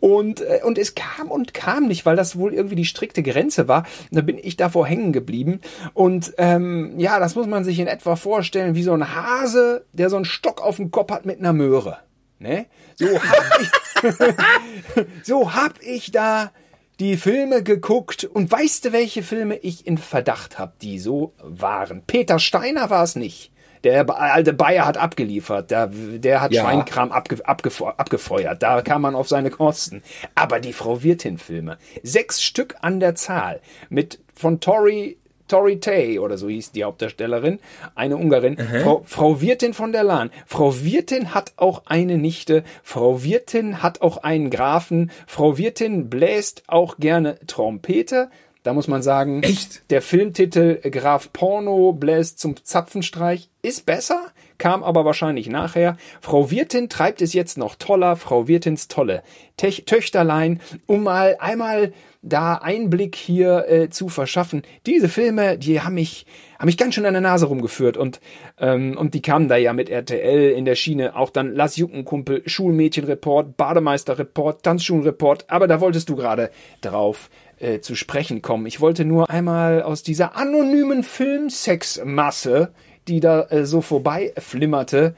Und, 0.01 0.41
äh, 0.41 0.59
und 0.65 0.77
es 0.77 0.93
kam 0.93 1.31
und 1.31 1.53
kam 1.53 1.87
nicht, 1.87 2.05
weil 2.05 2.17
das 2.17 2.37
wohl 2.37 2.53
irgendwie 2.53 2.75
die 2.75 2.83
strikte 2.83 3.23
Grenze 3.23 3.69
war. 3.69 3.85
Und 4.11 4.17
da 4.17 4.21
bin 4.21 4.37
ich 4.37 4.57
davor 4.57 4.88
hängen 4.89 5.13
geblieben. 5.13 5.61
Und 5.93 6.33
ähm, 6.37 6.95
ja, 6.97 7.19
das 7.19 7.35
muss 7.35 7.47
man 7.47 7.63
sich 7.63 7.79
in 7.79 7.87
etwa 7.87 8.15
vorstellen 8.15 8.75
wie 8.75 8.83
so 8.83 8.93
ein 8.93 9.15
Hase, 9.15 9.85
der 9.93 10.09
so 10.09 10.15
einen 10.15 10.25
Stock 10.25 10.61
auf 10.61 10.77
dem 10.77 10.91
Kopf 10.91 11.11
hat 11.11 11.25
mit 11.25 11.39
einer 11.39 11.53
Möhre. 11.53 11.99
Ne? 12.39 12.65
So 12.95 13.07
hab 13.07 13.61
ich, 13.61 15.05
so 15.23 15.53
hab 15.53 15.81
ich 15.81 16.11
da 16.11 16.51
die 16.99 17.15
Filme 17.15 17.63
geguckt 17.63 18.25
und 18.25 18.51
weißt 18.51 18.85
du, 18.85 18.91
welche 18.91 19.23
Filme 19.23 19.55
ich 19.55 19.87
in 19.87 19.97
Verdacht 19.97 20.59
habe, 20.59 20.73
die 20.81 20.99
so 20.99 21.33
waren? 21.41 22.03
Peter 22.05 22.39
Steiner 22.39 22.89
war 22.89 23.03
es 23.03 23.15
nicht. 23.15 23.51
Der 23.83 24.09
alte 24.09 24.51
Bayer 24.51 24.85
hat 24.85 24.97
abgeliefert, 24.97 25.71
der, 25.71 25.87
der 25.87 26.41
hat 26.41 26.51
ja. 26.51 26.63
Schweinkram 26.63 27.13
abge, 27.13 27.45
abgefeu 27.47 27.87
abgefeuert, 27.87 28.61
da 28.61 28.81
kam 28.81 29.03
man 29.03 29.15
auf 29.15 29.29
seine 29.29 29.51
Kosten. 29.51 30.03
Aber 30.35 30.59
die 30.59 30.73
Frau 30.73 31.01
Wirtin-Filme, 31.01 31.77
sechs 32.03 32.41
Stück 32.41 32.75
an 32.81 32.99
der 32.99 33.15
Zahl, 33.15 33.61
mit 33.89 34.19
von 34.39 34.59
Tori 34.59 35.17
Tori 35.49 35.79
Tay 35.79 36.19
oder 36.19 36.37
so 36.37 36.47
hieß 36.47 36.71
die 36.71 36.83
Hauptdarstellerin, 36.83 37.59
eine 37.95 38.17
Ungarin, 38.17 38.55
Frau, 38.83 39.01
Frau 39.05 39.41
Wirtin 39.41 39.73
von 39.73 39.91
der 39.91 40.03
Lahn. 40.03 40.29
Frau 40.45 40.83
Wirtin 40.83 41.33
hat 41.33 41.53
auch 41.57 41.81
eine 41.87 42.19
Nichte, 42.19 42.63
Frau 42.83 43.23
Wirtin 43.23 43.81
hat 43.81 44.01
auch 44.01 44.17
einen 44.17 44.51
Grafen, 44.51 45.09
Frau 45.25 45.57
Wirtin 45.57 46.09
bläst 46.09 46.63
auch 46.67 46.97
gerne 46.97 47.39
Trompete, 47.47 48.29
da 48.63 48.73
muss 48.73 48.87
man 48.87 49.01
sagen, 49.01 49.41
Echt? 49.41 49.89
der 49.89 50.01
Filmtitel 50.01 50.75
Graf 50.91 51.33
Porno 51.33 51.93
bläst 51.93 52.39
zum 52.39 52.63
Zapfenstreich. 52.63 53.49
Ist 53.61 53.85
besser, 53.85 54.31
kam 54.59 54.83
aber 54.83 55.05
wahrscheinlich 55.05 55.49
nachher. 55.49 55.97
Frau 56.21 56.51
Wirtin 56.51 56.89
treibt 56.89 57.23
es 57.23 57.33
jetzt 57.33 57.57
noch 57.57 57.75
toller, 57.75 58.15
Frau 58.15 58.47
Wirtins 58.47 58.87
tolle 58.87 59.23
Tech 59.57 59.85
Töchterlein, 59.85 60.61
um 60.85 61.03
mal 61.03 61.37
einmal 61.39 61.91
da 62.21 62.55
Einblick 62.55 63.15
hier 63.15 63.65
äh, 63.69 63.89
zu 63.89 64.09
verschaffen. 64.09 64.63
Diese 64.85 65.07
Filme, 65.07 65.57
die 65.57 65.81
haben 65.81 65.95
mich, 65.95 66.25
haben 66.57 66.65
mich 66.65 66.77
ganz 66.77 66.95
schön 66.95 67.05
an 67.05 67.13
der 67.13 67.21
Nase 67.21 67.45
rumgeführt 67.45 67.95
und, 67.95 68.19
ähm, 68.59 68.97
und 68.97 69.13
die 69.13 69.21
kamen 69.21 69.47
da 69.47 69.55
ja 69.55 69.73
mit 69.73 69.89
RTL 69.89 70.51
in 70.51 70.65
der 70.65 70.75
Schiene. 70.75 71.15
Auch 71.15 71.29
dann 71.29 71.53
Lass 71.53 71.77
Juckenkumpel, 71.77 72.43
Schulmädchenreport, 72.45 73.55
Bademeisterreport, 73.55 74.63
Tanzschulenreport. 74.63 75.45
Aber 75.49 75.67
da 75.67 75.79
wolltest 75.79 76.09
du 76.09 76.17
gerade 76.17 76.51
drauf 76.81 77.29
äh, 77.59 77.79
zu 77.79 77.95
sprechen 77.95 78.41
kommen. 78.41 78.65
Ich 78.65 78.81
wollte 78.81 79.05
nur 79.05 79.29
einmal 79.29 79.81
aus 79.81 80.03
dieser 80.03 80.35
anonymen 80.35 81.03
Filmsexmasse, 81.03 82.73
die 83.09 83.19
da 83.19 83.43
äh, 83.49 83.65
so 83.65 83.81
vorbei 83.81 84.33
flimmerte, 84.37 85.15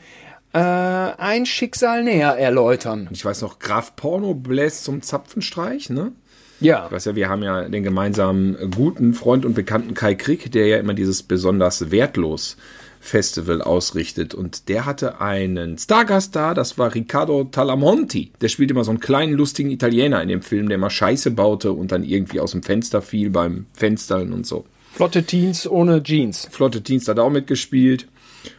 äh, 0.53 0.57
ein 0.57 1.45
Schicksal 1.45 2.03
näher 2.03 2.37
erläutern. 2.37 3.07
Ich 3.11 3.23
weiß 3.23 3.41
noch, 3.41 3.59
Graf 3.59 3.95
Porno 3.95 4.33
bläst 4.33 4.83
zum 4.83 5.01
Zapfenstreich, 5.01 5.89
ne? 5.89 6.11
Ja. 6.59 6.85
Ich 6.85 6.91
weiß 6.91 7.05
ja, 7.05 7.15
wir 7.15 7.29
haben 7.29 7.43
ja 7.43 7.67
den 7.67 7.83
gemeinsamen 7.83 8.55
guten 8.75 9.13
Freund 9.13 9.45
und 9.45 9.55
Bekannten 9.55 9.93
Kai 9.93 10.13
Krieg, 10.13 10.51
der 10.51 10.67
ja 10.67 10.77
immer 10.77 10.93
dieses 10.93 11.23
besonders 11.23 11.89
wertlos 11.89 12.55
Festival 12.99 13.63
ausrichtet. 13.63 14.35
Und 14.35 14.69
der 14.69 14.85
hatte 14.85 15.19
einen 15.19 15.79
Stargast 15.79 16.35
da, 16.35 16.53
das 16.53 16.77
war 16.77 16.93
Riccardo 16.93 17.45
Talamonti. 17.45 18.31
Der 18.41 18.47
spielt 18.47 18.69
immer 18.69 18.83
so 18.83 18.91
einen 18.91 18.99
kleinen, 18.99 19.33
lustigen 19.33 19.71
Italiener 19.71 20.21
in 20.21 20.29
dem 20.29 20.43
Film, 20.43 20.69
der 20.69 20.75
immer 20.75 20.91
Scheiße 20.91 21.31
baute 21.31 21.71
und 21.71 21.91
dann 21.91 22.03
irgendwie 22.03 22.39
aus 22.39 22.51
dem 22.51 22.61
Fenster 22.61 23.01
fiel 23.01 23.31
beim 23.31 23.65
Fenstern 23.73 24.31
und 24.31 24.45
so. 24.45 24.65
Flotte 24.93 25.23
Teens 25.23 25.67
ohne 25.67 26.03
Jeans. 26.03 26.47
Flotte 26.51 26.83
Teens 26.83 27.07
hat 27.07 27.19
auch 27.19 27.29
mitgespielt. 27.29 28.07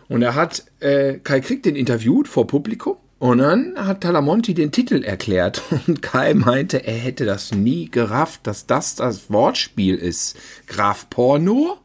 Und 0.09 0.23
er 0.23 0.35
hat 0.35 0.65
äh, 0.81 1.15
Kai 1.15 1.41
Krieg 1.41 1.63
den 1.63 1.77
interviewt 1.77 2.29
vor 2.29 2.47
Publikum 2.47 2.97
und 3.23 3.39
dann 3.39 3.75
hat 3.77 4.01
Talamonti 4.01 4.53
den 4.53 4.73
Titel 4.73 5.05
erklärt 5.05 5.63
und 5.87 6.03
Kai 6.03 6.35
meinte, 6.35 6.85
er 6.85 6.97
hätte 6.97 7.25
das 7.25 7.53
nie 7.53 7.89
gerafft, 7.89 8.49
dass 8.49 8.67
das 8.67 8.97
das 8.97 9.31
Wortspiel 9.31 9.95
ist. 9.95 10.37
Graf 10.67 11.09
Porno, 11.09 11.79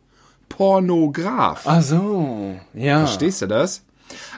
Pornograf. 0.49 1.61
Ach 1.65 1.83
so, 1.83 2.55
ja. 2.73 3.05
Verstehst 3.05 3.43
du 3.43 3.45
das? 3.45 3.83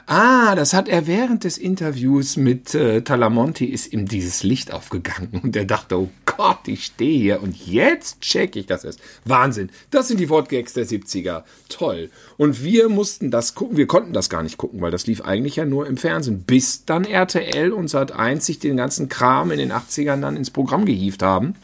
Ah, 0.06 0.54
das 0.54 0.74
hat 0.74 0.88
er 0.88 1.06
während 1.06 1.44
des 1.44 1.58
Interviews 1.58 2.36
mit 2.36 2.74
äh, 2.74 3.02
Talamonti 3.02 3.64
ist 3.64 3.92
ihm 3.92 4.06
dieses 4.06 4.42
Licht 4.42 4.72
aufgegangen 4.72 5.40
und 5.42 5.56
er 5.56 5.64
dachte, 5.64 5.98
oh 5.98 6.10
Gott, 6.26 6.66
ich 6.66 6.86
stehe 6.86 7.18
hier 7.18 7.42
und 7.42 7.56
jetzt 7.66 8.20
check 8.20 8.56
ich 8.56 8.66
das 8.66 8.84
erst. 8.84 9.00
Wahnsinn. 9.24 9.70
Das 9.90 10.08
sind 10.08 10.20
die 10.20 10.28
Wortgags 10.28 10.72
der 10.72 10.86
70er. 10.86 11.44
Toll. 11.68 12.10
Und 12.36 12.62
wir 12.62 12.88
mussten 12.88 13.30
das 13.30 13.54
gucken, 13.54 13.76
wir 13.76 13.86
konnten 13.86 14.12
das 14.12 14.30
gar 14.30 14.42
nicht 14.42 14.56
gucken, 14.56 14.80
weil 14.80 14.90
das 14.90 15.06
lief 15.06 15.22
eigentlich 15.22 15.56
ja 15.56 15.64
nur 15.64 15.86
im 15.86 15.96
Fernsehen, 15.96 16.42
bis 16.42 16.84
dann 16.84 17.04
RTL 17.04 17.72
und 17.72 17.90
Sat1 17.90 18.40
sich 18.40 18.58
den 18.58 18.76
ganzen 18.76 19.08
Kram 19.08 19.50
in 19.50 19.58
den 19.58 19.72
80ern 19.72 20.20
dann 20.20 20.36
ins 20.36 20.50
Programm 20.50 20.84
gehievt 20.84 21.22
haben 21.22 21.54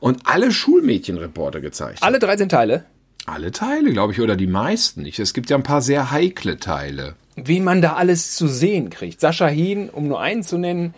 und 0.00 0.22
alle 0.24 0.52
Schulmädchenreporter 0.52 1.60
gezeigt. 1.60 2.02
Alle 2.02 2.18
13 2.18 2.48
Teile? 2.48 2.84
Alle 3.26 3.52
Teile, 3.52 3.92
glaube 3.92 4.12
ich, 4.12 4.20
oder 4.20 4.36
die 4.36 4.46
meisten 4.46 5.02
nicht. 5.02 5.18
Es 5.18 5.34
gibt 5.34 5.50
ja 5.50 5.56
ein 5.56 5.62
paar 5.62 5.82
sehr 5.82 6.10
heikle 6.10 6.58
Teile 6.58 7.14
wen 7.44 7.64
man 7.64 7.82
da 7.82 7.94
alles 7.94 8.34
zu 8.36 8.48
sehen 8.48 8.90
kriegt. 8.90 9.20
Sascha 9.20 9.46
Hehn, 9.46 9.88
um 9.90 10.08
nur 10.08 10.20
einen 10.20 10.42
zu 10.42 10.58
nennen, 10.58 10.94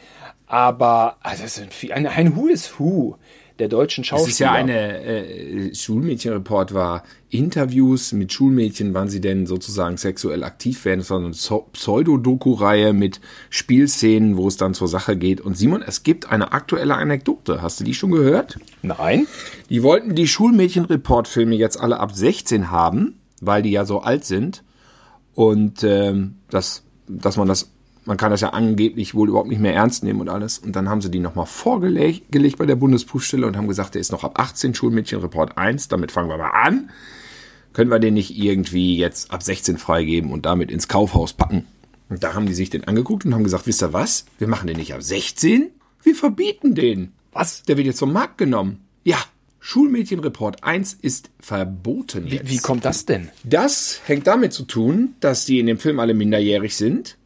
aber 0.47 1.17
also 1.21 1.45
es 1.45 1.59
ist 1.59 1.93
ein, 1.93 2.07
ein 2.07 2.37
Who 2.37 2.49
is 2.49 2.79
Who 2.79 3.17
der 3.59 3.69
deutschen 3.69 4.05
Schauspieler. 4.05 4.29
Es 4.29 4.35
ist 4.35 4.41
ja 4.41 4.53
eine 4.53 5.05
äh, 5.05 5.75
Schulmädchenreport 5.75 6.75
war 6.75 7.05
Interviews 7.31 8.13
mit 8.13 8.33
Schulmädchen, 8.33 8.93
wann 8.93 9.09
sie 9.09 9.21
denn 9.21 9.47
sozusagen 9.47 9.97
sexuell 9.97 10.43
aktiv 10.45 10.85
werden. 10.85 11.01
Es 11.01 11.11
war 11.11 11.19
eine 11.19 11.31
Pseudo-Doku-Reihe 11.31 12.93
mit 12.93 13.21
Spielszenen, 13.51 14.37
wo 14.37 14.49
es 14.49 14.57
dann 14.57 14.75
zur 14.75 14.89
Sache 14.89 15.17
geht. 15.17 15.41
Und 15.41 15.57
Simon, 15.57 15.83
es 15.83 16.03
gibt 16.03 16.31
eine 16.31 16.53
aktuelle 16.53 16.97
Anekdote. 16.97 17.63
Hast 17.63 17.81
du 17.81 17.85
die 17.85 17.95
schon 17.95 18.11
gehört? 18.11 18.59
Nein. 18.83 19.27
Die 19.71 19.83
wollten 19.83 20.15
die 20.15 20.29
Schulmädchen-Report-Filme 20.29 21.55
jetzt 21.55 21.79
alle 21.81 22.01
ab 22.01 22.13
16 22.13 22.71
haben, 22.71 23.21
weil 23.41 23.63
die 23.63 23.71
ja 23.71 23.85
so 23.85 24.01
alt 24.01 24.25
sind. 24.25 24.63
Und 25.35 25.83
ähm, 25.83 26.37
das, 26.51 26.83
dass 27.09 27.37
man 27.37 27.49
das, 27.49 27.71
man 28.05 28.17
kann 28.17 28.31
das 28.31 28.41
ja 28.41 28.51
angeblich 28.51 29.15
wohl 29.15 29.29
überhaupt 29.29 29.49
nicht 29.49 29.61
mehr 29.61 29.75
ernst 29.75 30.05
nehmen 30.05 30.21
und 30.21 30.29
alles. 30.29 30.59
Und 30.59 30.77
dann 30.77 30.89
haben 30.89 31.01
sie 31.01 31.11
die 31.11 31.21
nochmal 31.21 31.47
vorgelegt 31.47 32.59
bei 32.59 32.67
der 32.67 32.77
Bundesprüfstelle 32.77 33.47
und 33.47 33.57
haben 33.57 33.69
gesagt, 33.69 33.95
der 33.95 34.01
ist 34.01 34.13
noch 34.13 34.25
ab 34.25 34.39
18 34.39 34.75
Schulmädchenreport 34.75 35.57
1, 35.57 35.89
damit 35.89 36.13
fangen 36.13 36.29
wir 36.29 36.39
mal 36.39 36.51
an. 36.51 36.91
Können 37.73 37.91
wir 37.91 37.99
den 37.99 38.15
nicht 38.15 38.37
irgendwie 38.37 38.99
jetzt 38.99 39.31
ab 39.31 39.43
16 39.43 39.79
freigeben 39.79 40.31
und 40.31 40.45
damit 40.45 40.71
ins 40.71 40.89
Kaufhaus 40.89 41.33
packen? 41.33 41.67
Und 42.11 42.23
da 42.23 42.35
haben 42.35 42.45
die 42.45 42.53
sich 42.53 42.69
den 42.69 42.85
angeguckt 42.85 43.25
und 43.25 43.33
haben 43.33 43.45
gesagt, 43.45 43.67
wisst 43.67 43.83
ihr 43.83 43.95
was? 43.95 44.27
Wir 44.37 44.49
machen 44.49 44.67
den 44.67 44.77
nicht 44.77 44.93
ab 44.93 45.03
16, 45.03 45.71
wir 46.03 46.15
verbieten 46.15 46.75
den. 46.75 47.13
Was? 47.33 47.63
Der 47.63 47.79
wird 47.79 47.87
jetzt 47.87 48.01
vom 48.01 48.13
Markt 48.13 48.37
genommen. 48.37 48.85
Ja, 49.05 49.17
Schulmädchenreport 49.65 50.65
1 50.65 50.99
ist 51.03 51.31
verboten 51.39 52.27
jetzt. 52.27 52.49
Wie, 52.49 52.51
wie 52.51 52.59
kommt 52.59 52.85
das 52.85 53.07
denn? 53.07 53.31
Das 53.45 54.01
hängt 54.07 54.27
damit 54.27 54.53
zu 54.53 54.65
tun, 54.65 55.15
dass 55.21 55.45
die 55.45 55.61
in 55.61 55.67
dem 55.67 55.79
Film 55.79 56.01
alle 56.01 56.15
minderjährig 56.15 56.77
sind, 56.77 57.17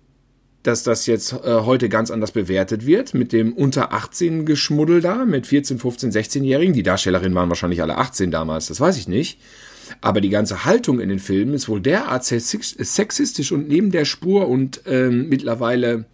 dass 0.62 0.83
das 0.83 1.07
jetzt 1.07 1.33
äh, 1.33 1.37
heute 1.45 1.88
ganz 1.88 2.11
anders 2.11 2.33
bewertet 2.33 2.85
wird 2.85 3.14
mit 3.14 3.33
dem 3.33 3.55
unter 3.55 3.95
18 3.95 4.45
Geschmuddel 4.45 5.00
da, 5.00 5.25
mit 5.25 5.47
14, 5.47 5.78
15, 5.78 6.12
16-Jährigen. 6.12 6.75
Die 6.75 6.83
Darstellerinnen 6.83 7.35
waren 7.35 7.49
wahrscheinlich 7.49 7.81
alle 7.81 7.97
18 7.97 8.31
damals, 8.31 8.66
das 8.66 8.81
weiß 8.81 8.99
ich 8.99 9.09
nicht. 9.09 9.40
Aber 10.02 10.21
die 10.21 10.28
ganze 10.28 10.66
Haltung 10.66 11.00
in 11.00 11.09
den 11.09 11.21
Filmen 11.21 11.55
ist 11.55 11.71
wohl 11.71 11.81
derart 11.81 12.23
sexistisch 12.26 13.50
und 13.50 13.66
neben 13.66 13.93
der 13.93 14.05
Spur 14.05 14.47
und 14.49 14.83
ähm, 14.85 15.31
mittlerweile 15.31 16.05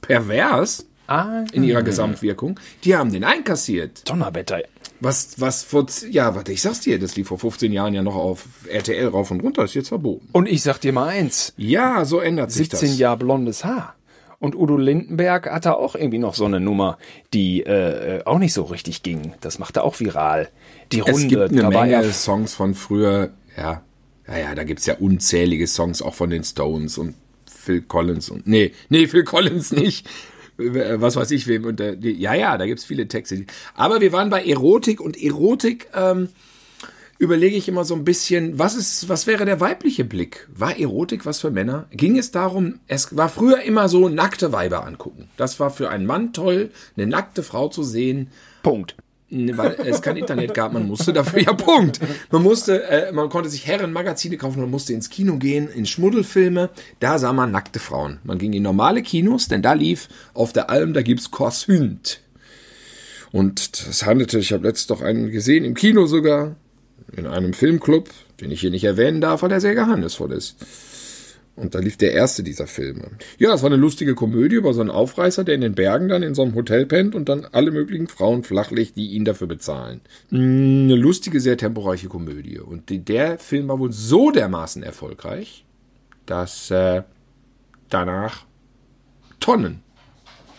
pervers 0.00 0.86
ah, 1.06 1.44
in 1.52 1.64
ihrer 1.64 1.82
Gesamtwirkung. 1.82 2.58
Die 2.84 2.96
haben 2.96 3.12
den 3.12 3.24
einkassiert. 3.24 4.08
Donnerwetter. 4.08 4.62
Was, 5.00 5.40
was 5.40 5.64
vor, 5.64 5.86
ja, 6.10 6.34
warte, 6.36 6.52
ich 6.52 6.62
sag's 6.62 6.80
dir, 6.80 6.98
das 6.98 7.16
lief 7.16 7.28
vor 7.28 7.38
15 7.38 7.72
Jahren 7.72 7.92
ja 7.92 8.02
noch 8.02 8.14
auf 8.14 8.46
RTL 8.68 9.08
rauf 9.08 9.32
und 9.32 9.40
runter, 9.40 9.64
ist 9.64 9.74
jetzt 9.74 9.88
verboten. 9.88 10.28
Und 10.30 10.48
ich 10.48 10.62
sag 10.62 10.78
dir 10.78 10.92
mal 10.92 11.08
eins. 11.08 11.52
Ja, 11.56 12.04
so 12.04 12.20
ändert 12.20 12.52
sich 12.52 12.68
das. 12.68 12.80
17 12.80 12.98
Jahre 12.98 13.16
blondes 13.16 13.64
Haar. 13.64 13.96
Und 14.38 14.56
Udo 14.56 14.76
Lindenberg 14.76 15.50
hat 15.50 15.66
da 15.66 15.72
auch 15.72 15.94
irgendwie 15.94 16.18
noch 16.18 16.34
so 16.34 16.44
eine 16.44 16.60
Nummer, 16.60 16.98
die 17.32 17.62
äh, 17.62 18.22
auch 18.24 18.38
nicht 18.38 18.52
so 18.52 18.64
richtig 18.64 19.02
ging. 19.02 19.34
Das 19.40 19.58
macht 19.58 19.76
er 19.76 19.84
auch 19.84 19.98
viral. 19.98 20.48
Die 20.90 21.00
Runde. 21.00 21.44
Es 21.44 21.50
gibt 21.50 21.64
eine 21.64 21.68
Menge 21.68 22.12
Songs 22.12 22.54
von 22.54 22.74
früher, 22.74 23.30
ja. 23.56 23.82
Ja, 24.26 24.38
ja, 24.38 24.54
da 24.54 24.64
gibt's 24.64 24.86
ja 24.86 24.94
unzählige 24.96 25.66
Songs 25.66 26.00
auch 26.00 26.14
von 26.14 26.30
den 26.30 26.44
Stones 26.44 26.96
und 26.96 27.14
Phil 27.46 27.82
Collins 27.82 28.30
und 28.30 28.46
nee, 28.46 28.72
nee, 28.88 29.06
Phil 29.06 29.24
Collins 29.24 29.72
nicht 29.72 30.08
was 30.56 31.16
weiß 31.16 31.30
ich 31.30 31.46
wem. 31.46 31.64
Und 31.64 31.80
äh, 31.80 31.96
ja, 32.00 32.34
ja, 32.34 32.58
da 32.58 32.66
gibt's 32.66 32.84
viele 32.84 33.08
Texte. 33.08 33.46
Aber 33.74 34.00
wir 34.00 34.12
waren 34.12 34.30
bei 34.30 34.44
Erotik 34.44 35.00
und 35.00 35.20
Erotik 35.20 35.88
ähm, 35.94 36.28
überlege 37.18 37.56
ich 37.56 37.68
immer 37.68 37.84
so 37.84 37.94
ein 37.94 38.04
bisschen, 38.04 38.58
was 38.58 38.74
ist, 38.74 39.08
was 39.08 39.26
wäre 39.26 39.44
der 39.44 39.60
weibliche 39.60 40.04
Blick? 40.04 40.48
War 40.54 40.78
Erotik 40.78 41.24
was 41.24 41.40
für 41.40 41.50
Männer? 41.50 41.86
Ging 41.90 42.18
es 42.18 42.30
darum, 42.30 42.80
es 42.88 43.16
war 43.16 43.28
früher 43.28 43.62
immer 43.62 43.88
so 43.88 44.08
nackte 44.08 44.52
Weiber 44.52 44.86
angucken. 44.86 45.28
Das 45.36 45.60
war 45.60 45.70
für 45.70 45.88
einen 45.88 46.06
Mann 46.06 46.32
toll, 46.32 46.70
eine 46.96 47.06
nackte 47.06 47.42
Frau 47.42 47.68
zu 47.68 47.82
sehen. 47.82 48.28
Punkt 48.62 48.96
weil 49.32 49.76
es 49.86 50.02
kein 50.02 50.16
Internet 50.16 50.52
gab, 50.52 50.72
man 50.72 50.86
musste 50.86 51.12
dafür, 51.12 51.40
ja 51.40 51.52
Punkt. 51.54 52.00
Man 52.30 52.42
musste, 52.42 52.84
äh, 52.84 53.12
man 53.12 53.30
konnte 53.30 53.48
sich 53.48 53.66
Herrenmagazine 53.66 54.36
kaufen, 54.36 54.60
man 54.60 54.70
musste 54.70 54.92
ins 54.92 55.08
Kino 55.08 55.36
gehen, 55.36 55.68
in 55.68 55.86
Schmuddelfilme, 55.86 56.70
da 57.00 57.18
sah 57.18 57.32
man 57.32 57.50
nackte 57.50 57.78
Frauen. 57.78 58.18
Man 58.24 58.38
ging 58.38 58.52
in 58.52 58.62
normale 58.62 59.02
Kinos, 59.02 59.48
denn 59.48 59.62
da 59.62 59.72
lief 59.72 60.08
auf 60.34 60.52
der 60.52 60.70
Alm, 60.70 60.92
da 60.92 61.02
gibt's 61.02 61.30
Korsünd. 61.30 62.20
Und 63.32 63.88
das 63.88 64.04
handelte, 64.04 64.38
ich 64.38 64.52
habe 64.52 64.66
letztens 64.66 64.88
doch 64.88 65.00
einen 65.00 65.30
gesehen, 65.30 65.64
im 65.64 65.74
Kino 65.74 66.06
sogar, 66.06 66.56
in 67.16 67.26
einem 67.26 67.54
Filmclub, 67.54 68.10
den 68.40 68.50
ich 68.50 68.60
hier 68.60 68.70
nicht 68.70 68.84
erwähnen 68.84 69.20
darf, 69.20 69.42
weil 69.42 69.52
er 69.52 69.60
sehr 69.60 69.74
geheimnisvoll 69.74 70.32
ist. 70.32 70.56
Und 71.54 71.74
da 71.74 71.80
lief 71.80 71.98
der 71.98 72.12
erste 72.12 72.42
dieser 72.42 72.66
Filme. 72.66 73.10
Ja, 73.38 73.52
es 73.52 73.62
war 73.62 73.70
eine 73.70 73.76
lustige 73.76 74.14
Komödie 74.14 74.56
über 74.56 74.72
so 74.72 74.80
einen 74.80 74.90
Aufreißer, 74.90 75.44
der 75.44 75.54
in 75.54 75.60
den 75.60 75.74
Bergen 75.74 76.08
dann 76.08 76.22
in 76.22 76.34
so 76.34 76.42
einem 76.42 76.54
Hotel 76.54 76.86
pennt 76.86 77.14
und 77.14 77.28
dann 77.28 77.46
alle 77.52 77.70
möglichen 77.70 78.08
Frauen 78.08 78.42
flachlegt, 78.42 78.96
die 78.96 79.08
ihn 79.08 79.26
dafür 79.26 79.48
bezahlen. 79.48 80.00
Mm, 80.30 80.84
eine 80.84 80.96
lustige, 80.96 81.40
sehr 81.40 81.58
temporeiche 81.58 82.08
Komödie. 82.08 82.58
Und 82.58 82.84
der 82.88 83.38
Film 83.38 83.68
war 83.68 83.78
wohl 83.78 83.92
so 83.92 84.30
dermaßen 84.30 84.82
erfolgreich, 84.82 85.66
dass 86.24 86.70
äh, 86.70 87.02
danach 87.90 88.46
Tonnen 89.38 89.82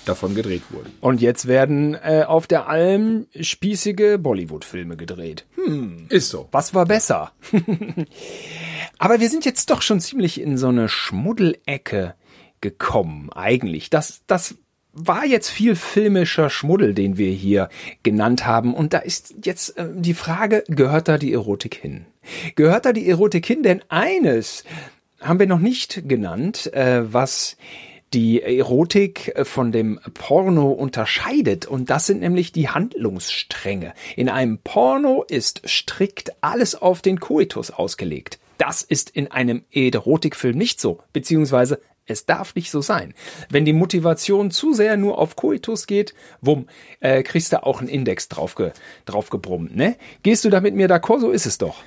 davon 0.06 0.36
gedreht 0.36 0.64
wurden. 0.70 0.92
Und 1.02 1.22
jetzt 1.22 1.48
werden 1.48 1.96
äh, 1.96 2.24
auf 2.28 2.48
der 2.48 2.68
Alm 2.68 3.28
spießige 3.40 4.18
Bollywood-Filme 4.18 4.98
gedreht. 4.98 5.46
Hm. 5.56 6.08
Ist 6.10 6.30
so. 6.30 6.48
Was 6.52 6.74
war 6.74 6.86
besser? 6.86 7.32
Aber 9.00 9.20
wir 9.20 9.30
sind 9.30 9.46
jetzt 9.46 9.70
doch 9.70 9.82
schon 9.82 10.00
ziemlich 10.00 10.40
in 10.40 10.58
so 10.58 10.68
eine 10.68 10.90
Schmuddelecke 10.90 12.16
gekommen, 12.62 13.32
eigentlich. 13.34 13.90
Das, 13.90 14.22
das 14.28 14.56
war 14.94 15.26
jetzt 15.26 15.50
viel 15.50 15.76
filmischer 15.76 16.50
Schmuddel, 16.50 16.94
den 16.94 17.18
wir 17.18 17.32
hier 17.32 17.70
genannt 18.04 18.46
haben. 18.46 18.74
Und 18.74 18.94
da 18.94 19.00
ist 19.00 19.36
jetzt 19.44 19.78
äh, 19.78 19.88
die 19.94 20.14
Frage, 20.14 20.64
gehört 20.68 21.08
da 21.08 21.18
die 21.18 21.34
Erotik 21.34 21.76
hin? 21.76 22.06
Gehört 22.56 22.86
da 22.86 22.94
die 22.94 23.10
Erotik 23.10 23.46
hin? 23.46 23.64
Denn 23.64 23.82
eines 23.90 24.64
haben 25.20 25.40
wir 25.40 25.48
noch 25.48 25.60
nicht 25.60 26.08
genannt, 26.08 26.72
äh, 26.74 27.12
was 27.12 27.58
die 28.14 28.42
Erotik 28.42 29.34
von 29.44 29.72
dem 29.72 30.00
Porno 30.14 30.72
unterscheidet. 30.72 31.66
Und 31.66 31.90
das 31.90 32.06
sind 32.06 32.22
nämlich 32.22 32.52
die 32.52 32.70
Handlungsstränge. 32.70 33.94
In 34.16 34.30
einem 34.30 34.60
Porno 34.60 35.24
ist 35.28 35.62
strikt 35.68 36.32
alles 36.42 36.76
auf 36.76 37.02
den 37.02 37.20
Koitus 37.20 37.72
ausgelegt. 37.72 38.40
Das 38.58 38.82
ist 38.82 39.10
in 39.10 39.32
einem 39.32 39.64
Erotikfilm 39.72 40.58
nicht 40.58 40.80
so, 40.80 41.00
beziehungsweise 41.12 41.80
es 42.06 42.26
darf 42.26 42.54
nicht 42.56 42.70
so 42.70 42.82
sein. 42.82 43.14
Wenn 43.50 43.66
die 43.66 43.74
Motivation 43.74 44.52
zu 44.52 44.74
sehr 44.74 44.98
nur 44.98 45.18
auf 45.20 45.36
Koitus 45.36 45.88
geht, 45.88 46.14
wumm, 46.42 46.68
äh, 47.00 47.24
kriegst 47.24 47.54
du 47.54 47.64
auch 47.64 47.80
einen 47.80 47.88
Index 47.88 48.28
draufge, 48.28 48.74
draufgebrummt, 49.06 49.76
ne? 49.76 49.96
Gehst 50.22 50.44
du 50.44 50.50
da 50.50 50.60
mit 50.60 50.76
mir 50.76 50.90
d'accord? 50.90 51.22
So 51.22 51.32
ist 51.32 51.46
es 51.46 51.58
doch. 51.58 51.78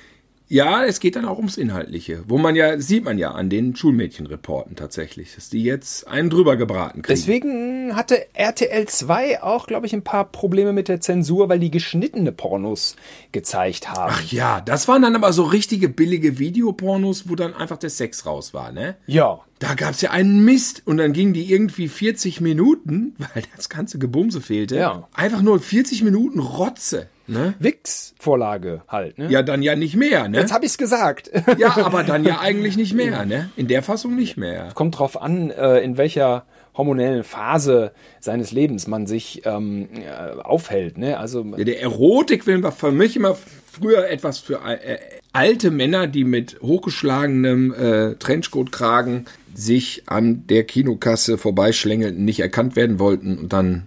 Ja, 0.49 0.85
es 0.85 0.99
geht 0.99 1.17
dann 1.17 1.25
auch 1.25 1.37
ums 1.37 1.57
Inhaltliche, 1.57 2.23
wo 2.27 2.37
man 2.37 2.55
ja, 2.55 2.79
sieht 2.79 3.03
man 3.03 3.17
ja 3.17 3.31
an 3.31 3.49
den 3.49 3.75
Schulmädchenreporten 3.75 4.77
tatsächlich, 4.77 5.35
dass 5.35 5.49
die 5.49 5.61
jetzt 5.61 6.07
einen 6.07 6.29
drüber 6.29 6.55
gebraten 6.55 7.01
kriegen. 7.01 7.19
Deswegen 7.19 7.95
hatte 7.95 8.27
RTL 8.33 8.87
2 8.87 9.43
auch, 9.43 9.67
glaube 9.67 9.87
ich, 9.87 9.93
ein 9.93 10.03
paar 10.03 10.31
Probleme 10.31 10.71
mit 10.71 10.87
der 10.87 11.01
Zensur, 11.01 11.49
weil 11.49 11.59
die 11.59 11.71
geschnittene 11.71 12.31
Pornos 12.31 12.95
gezeigt 13.33 13.89
haben. 13.89 14.13
Ach 14.15 14.23
ja, 14.31 14.61
das 14.61 14.87
waren 14.87 15.01
dann 15.01 15.15
aber 15.15 15.33
so 15.33 15.43
richtige 15.43 15.89
billige 15.89 16.39
Videopornos, 16.39 17.27
wo 17.27 17.35
dann 17.35 17.53
einfach 17.53 17.77
der 17.77 17.89
Sex 17.89 18.25
raus 18.25 18.53
war, 18.53 18.71
ne? 18.71 18.95
Ja. 19.05 19.41
Da 19.59 19.73
gab's 19.73 20.01
ja 20.01 20.11
einen 20.11 20.45
Mist 20.45 20.83
und 20.85 20.97
dann 20.97 21.13
gingen 21.13 21.33
die 21.33 21.51
irgendwie 21.51 21.87
40 21.87 22.41
Minuten, 22.41 23.15
weil 23.33 23.43
das 23.55 23.69
ganze 23.69 23.97
Gebumse 23.97 24.41
fehlte. 24.41 24.75
Ja. 24.77 25.07
Einfach 25.13 25.41
nur 25.41 25.59
40 25.59 26.03
Minuten 26.03 26.39
Rotze. 26.39 27.07
Ne? 27.29 27.55
Wix-Vorlage 27.59 28.83
halt, 28.87 29.17
ne? 29.17 29.29
Ja, 29.29 29.41
dann 29.41 29.61
ja 29.61 29.75
nicht 29.75 29.97
mehr, 29.97 30.29
ne? 30.29 30.37
Jetzt 30.39 30.53
habe 30.53 30.65
ich's 30.65 30.77
gesagt. 30.77 31.29
Ja, 31.57 31.75
aber 31.77 32.03
dann 32.03 32.23
ja 32.23 32.39
eigentlich 32.41 32.77
nicht 32.77 32.93
mehr, 32.93 33.25
ne? 33.25 33.49
In 33.57 33.67
der 33.67 33.83
Fassung 33.83 34.15
nicht 34.15 34.37
mehr. 34.37 34.69
Kommt 34.73 34.97
drauf 34.97 35.21
an, 35.21 35.49
äh, 35.49 35.79
in 35.79 35.97
welcher 35.97 36.45
hormonellen 36.77 37.23
Phase 37.25 37.91
seines 38.21 38.51
Lebens 38.51 38.87
man 38.87 39.07
sich 39.07 39.41
ähm, 39.45 39.89
äh, 39.95 40.39
aufhält, 40.41 40.97
ne? 40.97 41.17
Also 41.17 41.43
Ja, 41.57 41.65
der 41.65 41.81
Erotikfilm 41.81 42.63
war 42.63 42.71
für 42.71 42.91
mich 42.91 43.17
immer 43.17 43.35
früher 43.35 44.09
etwas 44.09 44.39
für 44.39 44.61
äh, 44.65 44.97
alte 45.37 45.69
Männer, 45.69 46.07
die 46.07 46.23
mit 46.23 46.57
hochgeschlagenem 46.63 47.71
äh, 47.71 48.15
Trenchcoat-Kragen 48.15 49.25
sich 49.53 50.01
an 50.07 50.47
der 50.47 50.63
Kinokasse 50.63 51.37
vorbeischlängelten, 51.37 52.25
nicht 52.25 52.39
erkannt 52.39 52.75
werden 52.75 52.97
wollten 52.97 53.37
und 53.37 53.53
dann 53.53 53.83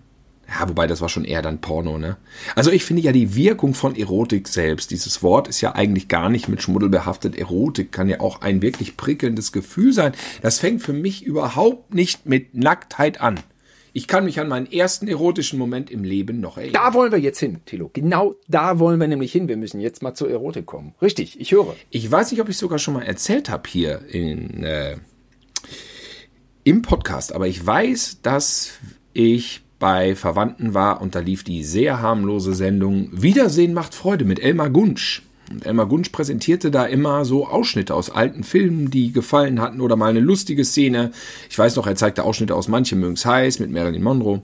ja, 0.49 0.69
wobei 0.69 0.89
das 0.89 1.01
war 1.01 1.09
schon 1.09 1.25
eher 1.25 1.43
dann 1.43 1.61
Porno, 1.61 1.97
ne? 1.97 2.17
Also 2.57 2.73
ich 2.73 2.85
finde 2.85 3.03
ja 3.03 3.13
die 3.13 3.37
Wirkung 3.37 3.73
von 3.73 3.95
Erotik 3.95 4.49
selbst, 4.49 4.91
dieses 4.91 5.23
Wort 5.23 5.47
ist 5.47 5.61
ja 5.61 5.77
eigentlich 5.77 6.09
gar 6.09 6.29
nicht 6.29 6.49
mit 6.49 6.61
Schmuddel 6.61 6.89
behaftet. 6.89 7.37
Erotik 7.37 7.93
kann 7.93 8.09
ja 8.09 8.19
auch 8.19 8.41
ein 8.41 8.61
wirklich 8.61 8.97
prickelndes 8.97 9.53
Gefühl 9.53 9.93
sein. 9.93 10.13
Das 10.43 10.59
fängt 10.59 10.83
für 10.83 10.93
mich 10.93 11.25
überhaupt 11.25 11.95
nicht 11.95 12.27
mit 12.27 12.55
Nacktheit 12.55 13.21
an. 13.21 13.39
Ich 13.93 14.07
kann 14.07 14.25
mich 14.25 14.39
an 14.41 14.49
meinen 14.49 14.71
ersten 14.71 15.09
erotischen 15.09 15.59
Moment 15.59 15.91
im 15.91 16.05
Leben 16.05 16.41
noch 16.41 16.57
erinnern. 16.57 16.75
da 16.75 16.95
wollen 16.95 17.13
wir 17.13 17.19
jetzt 17.19 17.41
hin, 17.41 17.61
Tilo. 17.67 17.91
Genau 17.93 18.37
da 18.49 18.79
wollen 18.79 19.01
wir 19.01 19.09
nämlich 19.09 19.33
hin. 19.33 19.49
Wir 19.49 19.57
müssen 19.57 19.81
jetzt 19.81 20.03
mal 20.03 20.15
zur 20.15 20.31
Erotik 20.31 20.67
kommen. 20.67 20.95
Richtig, 21.03 21.41
ich 21.41 21.53
höre. 21.53 21.75
Ich 21.91 22.11
weiß 22.11 22.31
nicht, 22.31 22.41
ob 22.41 22.49
ich 22.49 22.57
sogar 22.57 22.79
schon 22.79 22.95
mal 22.95 23.03
erzählt 23.03 23.51
habe 23.51 23.69
hier 23.69 24.03
in, 24.09 24.63
äh, 24.63 24.97
im 26.65 26.83
Podcast, 26.83 27.33
aber 27.33 27.49
ich 27.49 27.65
weiß, 27.65 28.19
dass 28.23 28.79
ich 29.13 29.63
bei 29.81 30.15
Verwandten 30.15 30.75
war 30.75 31.01
und 31.01 31.15
da 31.15 31.21
lief 31.21 31.43
die 31.43 31.65
sehr 31.65 32.01
harmlose 32.01 32.55
Sendung 32.55 33.09
Wiedersehen 33.13 33.73
macht 33.73 33.95
Freude 33.95 34.25
mit 34.25 34.39
Elmar 34.39 34.71
Gunsch. 34.71 35.23
Und 35.51 35.67
Elmar 35.67 35.87
Gunsch 35.87 36.11
präsentierte 36.11 36.71
da 36.71 36.87
immer 36.87 37.25
so 37.25 37.47
Ausschnitte 37.47 37.95
aus 37.95 38.11
alten 38.11 38.45
Filmen, 38.45 38.91
die 38.91 39.13
gefallen 39.13 39.61
hatten 39.61 39.81
oder 39.81 39.97
mal 39.97 40.11
eine 40.11 40.21
lustige 40.21 40.65
Szene. 40.65 41.11
Ich 41.49 41.59
weiß 41.59 41.77
noch, 41.77 41.87
er 41.87 41.97
zeigte 41.97 42.23
Ausschnitte 42.23 42.55
aus 42.55 42.69
Manche 42.69 42.95
mögen's 42.95 43.27
heiß 43.27 43.59
mit 43.59 43.71
Marilyn 43.71 44.03
Monroe. 44.03 44.43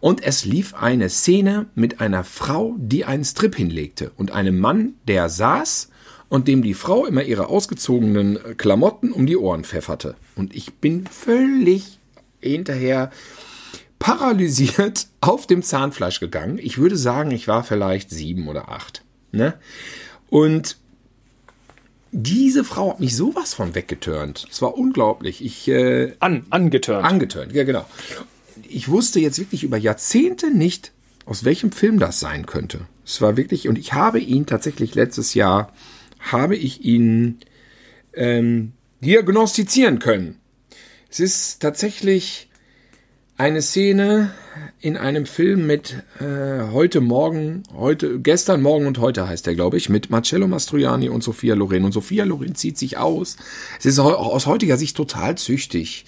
Und 0.00 0.22
es 0.22 0.44
lief 0.44 0.74
eine 0.74 1.08
Szene 1.08 1.66
mit 1.74 2.00
einer 2.00 2.22
Frau, 2.22 2.76
die 2.78 3.04
einen 3.04 3.24
Strip 3.24 3.56
hinlegte 3.56 4.12
und 4.16 4.30
einem 4.30 4.60
Mann, 4.60 4.94
der 5.08 5.28
saß 5.28 5.90
und 6.28 6.46
dem 6.46 6.62
die 6.62 6.74
Frau 6.74 7.04
immer 7.04 7.24
ihre 7.24 7.48
ausgezogenen 7.48 8.38
Klamotten 8.56 9.12
um 9.12 9.26
die 9.26 9.36
Ohren 9.36 9.64
pfefferte. 9.64 10.14
Und 10.36 10.54
ich 10.54 10.74
bin 10.74 11.06
völlig 11.06 11.98
hinterher 12.40 13.10
paralysiert 13.98 15.08
auf 15.20 15.48
dem 15.48 15.62
Zahnfleisch 15.62 16.20
gegangen. 16.20 16.58
Ich 16.62 16.78
würde 16.78 16.96
sagen, 16.96 17.32
ich 17.32 17.48
war 17.48 17.64
vielleicht 17.64 18.10
sieben 18.10 18.46
oder 18.46 18.68
acht. 18.68 19.02
Ne? 19.32 19.54
Und 20.30 20.76
diese 22.10 22.64
Frau 22.64 22.90
hat 22.90 23.00
mich 23.00 23.16
sowas 23.16 23.54
von 23.54 23.74
weggeturnt. 23.74 24.46
Es 24.50 24.62
war 24.62 24.76
unglaublich. 24.76 25.44
Ich 25.44 25.68
äh, 25.68 26.14
An, 26.20 26.46
angeturnt. 26.50 27.04
angeturnt, 27.04 27.52
ja 27.52 27.64
genau. 27.64 27.86
Ich 28.68 28.88
wusste 28.88 29.20
jetzt 29.20 29.38
wirklich 29.38 29.62
über 29.62 29.76
Jahrzehnte 29.76 30.50
nicht, 30.50 30.92
aus 31.26 31.44
welchem 31.44 31.72
Film 31.72 31.98
das 31.98 32.20
sein 32.20 32.46
könnte. 32.46 32.80
Es 33.04 33.20
war 33.20 33.36
wirklich, 33.36 33.68
und 33.68 33.78
ich 33.78 33.92
habe 33.92 34.20
ihn 34.20 34.46
tatsächlich 34.46 34.94
letztes 34.94 35.34
Jahr, 35.34 35.72
habe 36.18 36.56
ich 36.56 36.84
ihn 36.84 37.38
ähm, 38.14 38.72
diagnostizieren 39.00 39.98
können. 39.98 40.40
Es 41.10 41.20
ist 41.20 41.60
tatsächlich 41.60 42.47
eine 43.38 43.62
Szene 43.62 44.32
in 44.80 44.96
einem 44.96 45.24
Film 45.24 45.66
mit 45.66 46.02
äh, 46.18 46.72
heute 46.72 47.00
Morgen, 47.00 47.62
heute, 47.72 48.18
gestern, 48.18 48.60
morgen 48.60 48.86
und 48.86 48.98
heute 48.98 49.28
heißt 49.28 49.46
der, 49.46 49.54
glaube 49.54 49.76
ich, 49.76 49.88
mit 49.88 50.10
Marcello 50.10 50.48
Mastroianni 50.48 51.08
und 51.08 51.22
Sophia 51.22 51.54
Loren. 51.54 51.84
Und 51.84 51.92
Sophia 51.92 52.24
Loren 52.24 52.56
zieht 52.56 52.76
sich 52.76 52.98
aus. 52.98 53.36
Es 53.78 53.86
ist 53.86 54.00
aus 54.00 54.46
heutiger 54.46 54.76
Sicht 54.76 54.96
total 54.96 55.38
züchtig. 55.38 56.04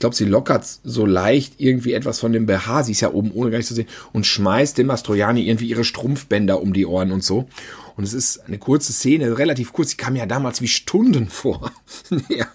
Ich 0.00 0.02
glaube, 0.02 0.16
sie 0.16 0.24
lockert 0.24 0.64
so 0.82 1.04
leicht 1.04 1.56
irgendwie 1.58 1.92
etwas 1.92 2.20
von 2.20 2.32
dem 2.32 2.46
BH, 2.46 2.84
sie 2.84 2.92
ist 2.92 3.02
ja 3.02 3.12
oben 3.12 3.32
ohne 3.32 3.50
gar 3.50 3.58
nicht 3.58 3.66
zu 3.66 3.74
sehen, 3.74 3.86
und 4.14 4.24
schmeißt 4.24 4.78
dem 4.78 4.86
Mastroianni 4.86 5.46
irgendwie 5.46 5.68
ihre 5.68 5.84
Strumpfbänder 5.84 6.62
um 6.62 6.72
die 6.72 6.86
Ohren 6.86 7.12
und 7.12 7.22
so. 7.22 7.50
Und 7.98 8.04
es 8.04 8.14
ist 8.14 8.46
eine 8.46 8.56
kurze 8.56 8.94
Szene, 8.94 9.36
relativ 9.36 9.74
kurz. 9.74 9.90
Die 9.90 9.98
kam 9.98 10.16
ja 10.16 10.24
damals 10.24 10.62
wie 10.62 10.68
Stunden 10.68 11.28
vor. 11.28 11.70
ja. 12.30 12.46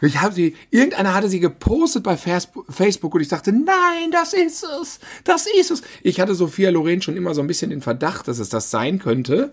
Ich 0.00 0.22
habe 0.22 0.34
sie, 0.34 0.56
irgendeiner 0.70 1.12
hatte 1.12 1.28
sie 1.28 1.38
gepostet 1.38 2.02
bei 2.02 2.16
Facebook 2.16 3.14
und 3.14 3.20
ich 3.20 3.28
dachte, 3.28 3.52
nein, 3.52 4.10
das 4.10 4.32
ist 4.32 4.64
es, 4.64 5.00
das 5.24 5.46
ist 5.60 5.70
es. 5.70 5.82
Ich 6.02 6.18
hatte 6.18 6.34
Sophia 6.34 6.70
Loren 6.70 7.02
schon 7.02 7.18
immer 7.18 7.34
so 7.34 7.42
ein 7.42 7.46
bisschen 7.46 7.68
den 7.68 7.82
Verdacht, 7.82 8.26
dass 8.26 8.38
es 8.38 8.48
das 8.48 8.70
sein 8.70 9.00
könnte. 9.00 9.52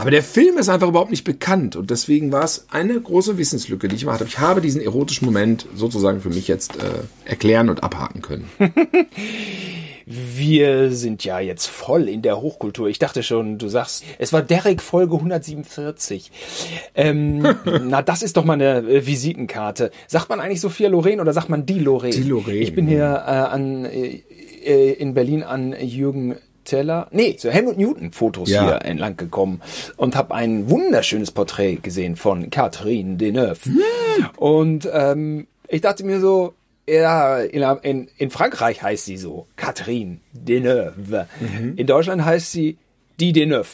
Aber 0.00 0.10
der 0.10 0.22
Film 0.22 0.56
ist 0.56 0.70
einfach 0.70 0.88
überhaupt 0.88 1.10
nicht 1.10 1.24
bekannt 1.24 1.76
und 1.76 1.90
deswegen 1.90 2.32
war 2.32 2.42
es 2.42 2.64
eine 2.70 2.98
große 2.98 3.36
Wissenslücke, 3.36 3.86
die 3.86 3.96
ich 3.96 4.00
gemacht 4.00 4.20
habe. 4.20 4.30
Ich 4.30 4.38
habe 4.38 4.62
diesen 4.62 4.80
erotischen 4.80 5.26
Moment 5.26 5.66
sozusagen 5.74 6.22
für 6.22 6.30
mich 6.30 6.48
jetzt 6.48 6.76
äh, 6.76 7.02
erklären 7.26 7.68
und 7.68 7.84
abhaken 7.84 8.22
können. 8.22 8.48
Wir 10.06 10.90
sind 10.90 11.22
ja 11.22 11.38
jetzt 11.38 11.66
voll 11.66 12.08
in 12.08 12.22
der 12.22 12.40
Hochkultur. 12.40 12.88
Ich 12.88 12.98
dachte 12.98 13.22
schon, 13.22 13.58
du 13.58 13.68
sagst, 13.68 14.04
es 14.18 14.32
war 14.32 14.40
Derek 14.40 14.80
Folge 14.80 15.16
147. 15.16 16.32
Ähm, 16.94 17.46
na, 17.84 18.00
das 18.00 18.22
ist 18.22 18.38
doch 18.38 18.44
mal 18.46 18.54
eine 18.54 18.78
äh, 18.78 19.06
Visitenkarte. 19.06 19.90
Sagt 20.06 20.30
man 20.30 20.40
eigentlich 20.40 20.62
Sophia 20.62 20.88
Loren 20.88 21.20
oder 21.20 21.34
sagt 21.34 21.50
man 21.50 21.66
die 21.66 21.78
Loren? 21.78 22.10
Die 22.10 22.22
Loren, 22.22 22.54
Ich 22.54 22.74
bin 22.74 22.88
hier 22.88 23.04
äh, 23.04 23.30
an, 23.30 23.84
äh, 23.84 24.22
äh, 24.64 24.92
in 24.94 25.12
Berlin 25.12 25.42
an 25.42 25.76
Jürgen 25.78 26.36
Teller, 26.70 27.08
nee, 27.10 27.36
so 27.38 27.50
Helmut 27.50 27.76
Newton 27.76 28.12
Fotos 28.12 28.48
Ja. 28.48 28.62
hier 28.64 28.84
entlang 28.84 29.16
gekommen 29.16 29.60
und 29.96 30.16
habe 30.16 30.34
ein 30.34 30.70
wunderschönes 30.70 31.30
Porträt 31.32 31.76
gesehen 31.82 32.16
von 32.16 32.48
Catherine 32.50 33.16
Deneuve. 33.16 33.58
Und 34.36 34.88
ähm, 34.92 35.46
ich 35.68 35.80
dachte 35.80 36.04
mir 36.04 36.20
so, 36.20 36.54
ja, 36.88 37.38
in, 37.40 37.62
in, 37.82 38.08
in 38.16 38.30
Frankreich 38.30 38.82
heißt 38.82 39.04
sie 39.04 39.16
so, 39.16 39.46
Catherine 39.56 40.18
Deneuve. 40.32 41.26
In 41.76 41.86
Deutschland 41.86 42.24
heißt 42.24 42.52
sie 42.52 42.78
Die 43.20 43.32
Deneuve. 43.32 43.68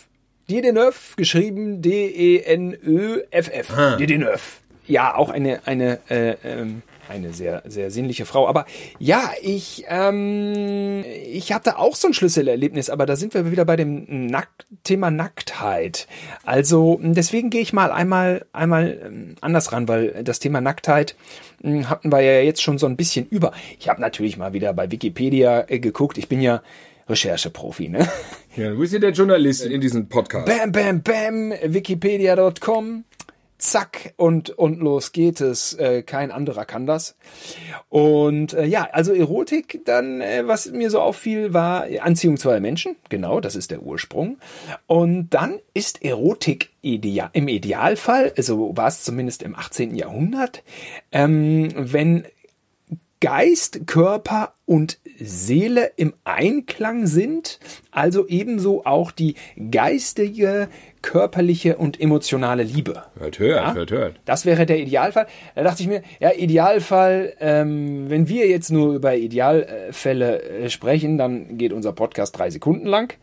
Die 0.49 0.61
Deneuve, 0.61 0.95
geschrieben 1.17 1.83
D-E-N-Ö-F-F. 1.83 3.73
Die 3.99 4.07
Deneuve. 4.07 4.41
Ja, 4.87 5.15
auch 5.17 5.31
eine, 5.31 5.67
eine, 5.67 5.99
äh, 6.09 6.37
ähm, 6.45 6.83
eine 7.09 7.33
sehr, 7.33 7.62
sehr 7.66 7.90
sinnliche 7.90 8.27
Frau. 8.27 8.49
Aber 8.49 8.66
ja, 8.99 9.31
ich, 9.42 9.85
ähm, 9.88 11.05
ich 11.31 11.53
hatte 11.53 11.79
auch 11.79 11.97
so 11.97 12.09
ein 12.09 12.14
Schlüsselerlebnis, 12.14 12.90
aber 12.90 13.07
da 13.07 13.16
sind 13.16 13.35
wir 13.35 13.51
wieder 13.51 13.64
bei 13.64 13.77
dem 13.77 14.27
Nack 14.27 14.49
Thema 14.85 15.11
Nacktheit. 15.11 16.07
Also 16.45 16.99
deswegen 17.03 17.51
gehe 17.51 17.61
ich 17.62 17.73
mal 17.73 17.90
einmal, 17.90 18.47
einmal 18.53 19.01
ähm, 19.05 19.35
anders 19.40 19.73
ran, 19.73 19.88
weil 19.88 20.25
das 20.25 20.38
Thema 20.38 20.61
Nacktheit 20.61 21.16
mh, 21.62 21.88
hatten 21.88 22.11
wir 22.12 22.21
ja 22.21 22.40
jetzt 22.40 22.62
schon 22.62 22.79
so 22.79 22.87
ein 22.87 22.97
bisschen 22.97 23.27
über. 23.27 23.53
Ich 23.79 23.88
habe 23.88 24.01
natürlich 24.01 24.37
mal 24.37 24.53
wieder 24.53 24.73
bei 24.73 24.90
Wikipedia 24.90 25.64
äh, 25.69 25.79
geguckt. 25.79 26.19
Ich 26.19 26.29
bin 26.29 26.40
ja 26.40 26.62
Rechercheprofi, 27.09 27.88
ne? 27.88 28.09
Ja, 28.57 28.71
du 28.71 28.79
bist 28.79 28.92
ja 28.92 28.99
der 28.99 29.11
Journalist 29.12 29.64
in 29.64 29.81
diesem 29.81 30.09
Podcast. 30.09 30.47
Bam, 30.47 30.73
bam, 30.73 31.03
bam, 31.03 31.53
wikipedia.com. 31.62 33.05
zack 33.59 34.14
und 34.16 34.51
und 34.51 34.81
los 34.81 35.12
geht 35.12 35.40
es. 35.40 35.75
Äh, 35.75 36.03
kein 36.03 36.31
anderer 36.31 36.64
kann 36.64 36.87
das. 36.87 37.16
Und 37.88 38.53
äh, 38.53 38.64
ja, 38.64 38.88
also 38.92 39.12
Erotik, 39.12 39.83
dann 39.85 40.21
äh, 40.21 40.47
was 40.47 40.71
mir 40.71 40.90
so 40.90 41.01
auffiel, 41.01 41.55
war 41.55 41.87
Anziehung 42.01 42.37
zweier 42.37 42.61
Menschen. 42.61 42.97
Genau, 43.09 43.40
das 43.40 43.57
ist 43.57 43.71
der 43.71 43.83
Ursprung. 43.83 44.38
Und 44.87 45.31
dann 45.31 45.61
ist 45.75 46.03
Erotik 46.05 46.71
ideal, 46.83 47.31
im 47.33 47.49
Idealfall, 47.49 48.33
also 48.37 48.77
war 48.77 48.88
es 48.88 49.03
zumindest 49.03 49.42
im 49.42 49.57
18. 49.57 49.95
Jahrhundert, 49.97 50.62
ähm, 51.11 51.69
wenn 51.75 52.25
Geist, 53.20 53.87
Körper 53.87 54.55
und 54.66 54.98
Seele 55.18 55.92
im 55.96 56.12
Einklang 56.24 57.07
sind, 57.07 57.59
also 57.90 58.26
ebenso 58.26 58.85
auch 58.85 59.11
die 59.11 59.37
geistige, 59.70 60.68
körperliche 61.00 61.76
und 61.76 62.00
emotionale 62.00 62.62
Liebe. 62.62 63.05
Hört, 63.18 63.38
hört, 63.38 63.57
ja? 63.57 63.74
hört, 63.74 63.90
hört. 63.90 64.20
Das 64.24 64.44
wäre 64.44 64.66
der 64.66 64.79
Idealfall. 64.79 65.26
Da 65.55 65.62
dachte 65.62 65.83
ich 65.83 65.88
mir, 65.88 66.02
ja, 66.20 66.33
Idealfall, 66.33 67.33
ähm, 67.40 68.11
wenn 68.11 68.29
wir 68.29 68.48
jetzt 68.48 68.70
nur 68.70 68.94
über 68.94 69.14
Idealfälle 69.14 70.42
äh, 70.42 70.68
sprechen, 70.68 71.16
dann 71.16 71.57
geht 71.57 71.72
unser 71.72 71.92
Podcast 71.92 72.37
drei 72.37 72.50
Sekunden 72.50 72.87
lang. 72.87 73.14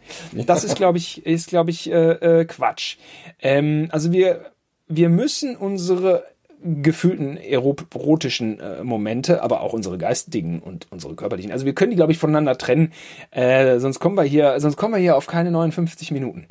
Das 0.48 0.64
ist, 0.64 0.76
glaube 0.76 0.98
ich, 0.98 1.26
ist, 1.26 1.50
glaube 1.50 1.72
ich, 1.72 1.92
äh, 1.92 2.42
äh, 2.42 2.46
Quatsch. 2.46 2.98
Ähm, 3.42 3.90
also 3.92 4.12
wir, 4.12 4.54
wir 4.88 5.10
müssen 5.10 5.56
unsere 5.56 6.24
gefühlten 6.64 7.38
erotischen 7.38 8.60
äh, 8.60 8.84
Momente, 8.84 9.44
aber 9.44 9.62
auch 9.62 9.74
unsere 9.74 9.98
geistigen 9.98 10.60
und 10.60 10.88
unsere 10.90 11.16
körperlichen. 11.16 11.52
Also 11.52 11.66
wir 11.66 11.74
können 11.74 11.92
die, 11.92 11.98
glaube 11.98 12.12
ich, 12.12 12.18
voneinander 12.18 12.58
trennen, 12.58 12.94
äh, 13.32 13.80
sonst 13.80 14.00
kommen 14.00 14.16
wir 14.16 14.24
hier, 14.24 14.60
sonst 14.60 14.78
kommen 14.78 14.94
wir 14.94 15.02
hier 15.02 15.18
auf 15.18 15.28
keine 15.28 15.52
59 15.52 16.12
Minuten. 16.12 16.48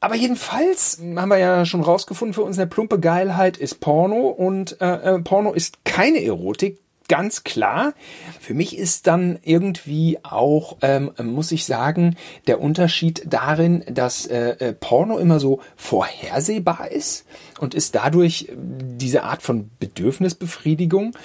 Aber 0.00 0.14
jedenfalls 0.14 1.02
haben 1.16 1.28
wir 1.28 1.38
ja 1.38 1.64
schon 1.64 1.82
rausgefunden, 1.82 2.34
für 2.34 2.42
uns 2.42 2.58
eine 2.58 2.68
plumpe 2.68 3.00
Geilheit 3.00 3.56
ist 3.56 3.80
Porno 3.80 4.28
und 4.28 4.80
äh, 4.80 5.16
äh 5.16 5.18
Porno 5.20 5.52
ist 5.52 5.84
keine 5.84 6.22
Erotik, 6.22 6.78
ganz 7.08 7.42
klar. 7.42 7.94
Für 8.38 8.54
mich 8.54 8.76
ist 8.76 9.06
dann 9.06 9.38
irgendwie 9.42 10.18
auch, 10.22 10.76
ähm, 10.82 11.12
muss 11.22 11.50
ich 11.52 11.64
sagen, 11.64 12.16
der 12.46 12.60
Unterschied 12.60 13.22
darin, 13.26 13.84
dass 13.90 14.26
äh, 14.26 14.50
äh, 14.58 14.72
Porno 14.72 15.18
immer 15.18 15.40
so 15.40 15.60
vorhersehbar 15.76 16.90
ist 16.90 17.26
und 17.60 17.74
ist 17.74 17.94
dadurch 17.94 18.50
diese 18.54 19.24
Art 19.24 19.42
von 19.42 19.70
Bedürfnisbefriedigung 19.80 21.16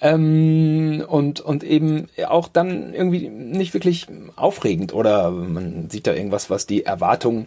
ähm, 0.00 1.04
und, 1.08 1.40
und 1.40 1.64
eben 1.64 2.08
auch 2.26 2.48
dann 2.48 2.92
irgendwie 2.92 3.28
nicht 3.28 3.74
wirklich 3.74 4.06
aufregend 4.36 4.92
oder 4.92 5.30
man 5.30 5.88
sieht 5.88 6.06
da 6.06 6.14
irgendwas, 6.14 6.50
was 6.50 6.66
die 6.66 6.84
Erwartungen 6.84 7.46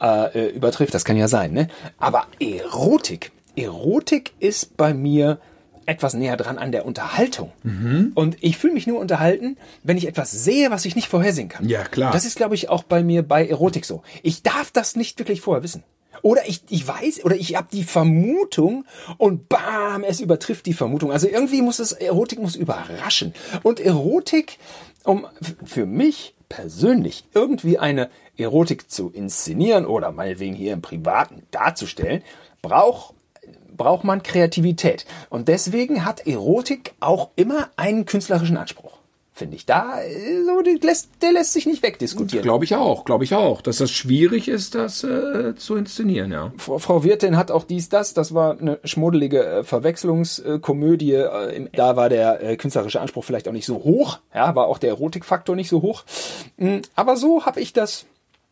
äh, 0.00 0.48
übertrifft. 0.50 0.94
Das 0.94 1.04
kann 1.04 1.16
ja 1.16 1.28
sein, 1.28 1.52
ne? 1.52 1.68
Aber 1.98 2.26
Erotik, 2.40 3.32
Erotik 3.56 4.32
ist 4.38 4.76
bei 4.76 4.94
mir 4.94 5.38
etwas 5.86 6.14
näher 6.14 6.36
dran 6.36 6.58
an 6.58 6.72
der 6.72 6.86
Unterhaltung. 6.86 7.52
Mhm. 7.62 8.12
Und 8.14 8.36
ich 8.40 8.56
fühle 8.56 8.74
mich 8.74 8.86
nur 8.86 8.98
unterhalten, 9.00 9.56
wenn 9.82 9.96
ich 9.96 10.06
etwas 10.06 10.30
sehe, 10.30 10.70
was 10.70 10.84
ich 10.84 10.96
nicht 10.96 11.08
vorhersehen 11.08 11.48
kann. 11.48 11.68
Ja, 11.68 11.84
klar. 11.84 12.12
Das 12.12 12.24
ist, 12.24 12.36
glaube 12.36 12.54
ich, 12.54 12.68
auch 12.68 12.82
bei 12.82 13.02
mir 13.02 13.22
bei 13.22 13.46
Erotik 13.46 13.84
so. 13.84 14.02
Ich 14.22 14.42
darf 14.42 14.70
das 14.70 14.96
nicht 14.96 15.18
wirklich 15.18 15.40
vorher 15.40 15.62
wissen. 15.62 15.82
Oder 16.22 16.48
ich, 16.48 16.62
ich 16.68 16.86
weiß, 16.86 17.24
oder 17.24 17.34
ich 17.34 17.56
habe 17.56 17.68
die 17.72 17.82
Vermutung 17.82 18.84
und 19.18 19.48
bam, 19.48 20.04
es 20.04 20.20
übertrifft 20.20 20.66
die 20.66 20.72
Vermutung. 20.72 21.10
Also 21.10 21.26
irgendwie 21.26 21.62
muss 21.62 21.80
es, 21.80 21.92
Erotik 21.92 22.38
muss 22.38 22.54
überraschen. 22.54 23.34
Und 23.62 23.80
Erotik, 23.80 24.58
um 25.04 25.26
für 25.64 25.86
mich 25.86 26.34
persönlich 26.48 27.24
irgendwie 27.34 27.78
eine 27.78 28.08
Erotik 28.36 28.90
zu 28.90 29.10
inszenieren 29.10 29.84
oder 29.86 30.12
meinetwegen 30.12 30.54
hier 30.54 30.74
im 30.74 30.82
Privaten 30.82 31.42
darzustellen, 31.50 32.22
braucht 32.60 33.14
braucht 33.82 34.04
man 34.04 34.22
Kreativität. 34.22 35.06
Und 35.28 35.48
deswegen 35.48 36.04
hat 36.04 36.24
Erotik 36.26 36.94
auch 37.00 37.30
immer 37.34 37.68
einen 37.76 38.06
künstlerischen 38.06 38.56
Anspruch. 38.56 38.92
Finde 39.34 39.56
ich. 39.56 39.66
Da, 39.66 39.96
so, 40.46 40.60
der 40.60 40.74
lässt, 40.82 41.08
der 41.20 41.32
lässt 41.32 41.54
sich 41.54 41.66
nicht 41.66 41.82
wegdiskutieren. 41.82 42.44
Glaube 42.44 42.64
ich 42.64 42.76
auch, 42.76 43.04
glaube 43.04 43.24
ich 43.24 43.34
auch, 43.34 43.60
dass 43.62 43.78
das 43.78 43.90
schwierig 43.90 44.46
ist, 44.46 44.76
das 44.76 45.02
äh, 45.02 45.56
zu 45.56 45.74
inszenieren, 45.74 46.30
ja. 46.30 46.52
Frau, 46.58 46.78
Frau 46.78 47.02
Wirtin 47.02 47.36
hat 47.36 47.50
auch 47.50 47.64
dies, 47.64 47.88
das, 47.88 48.14
das 48.14 48.34
war 48.34 48.56
eine 48.60 48.78
schmuddelige 48.84 49.44
äh, 49.44 49.64
Verwechslungskomödie. 49.64 51.14
Äh, 51.14 51.68
da 51.72 51.96
war 51.96 52.08
der 52.08 52.42
äh, 52.42 52.56
künstlerische 52.56 53.00
Anspruch 53.00 53.24
vielleicht 53.24 53.48
auch 53.48 53.52
nicht 53.52 53.66
so 53.66 53.82
hoch, 53.82 54.18
ja, 54.34 54.54
war 54.54 54.66
auch 54.66 54.78
der 54.78 54.90
Erotikfaktor 54.90 55.56
nicht 55.56 55.70
so 55.70 55.82
hoch. 55.82 56.04
Mhm, 56.58 56.82
aber 56.94 57.16
so 57.16 57.44
habe 57.44 57.60
ich 57.60 57.72
das, 57.72 58.04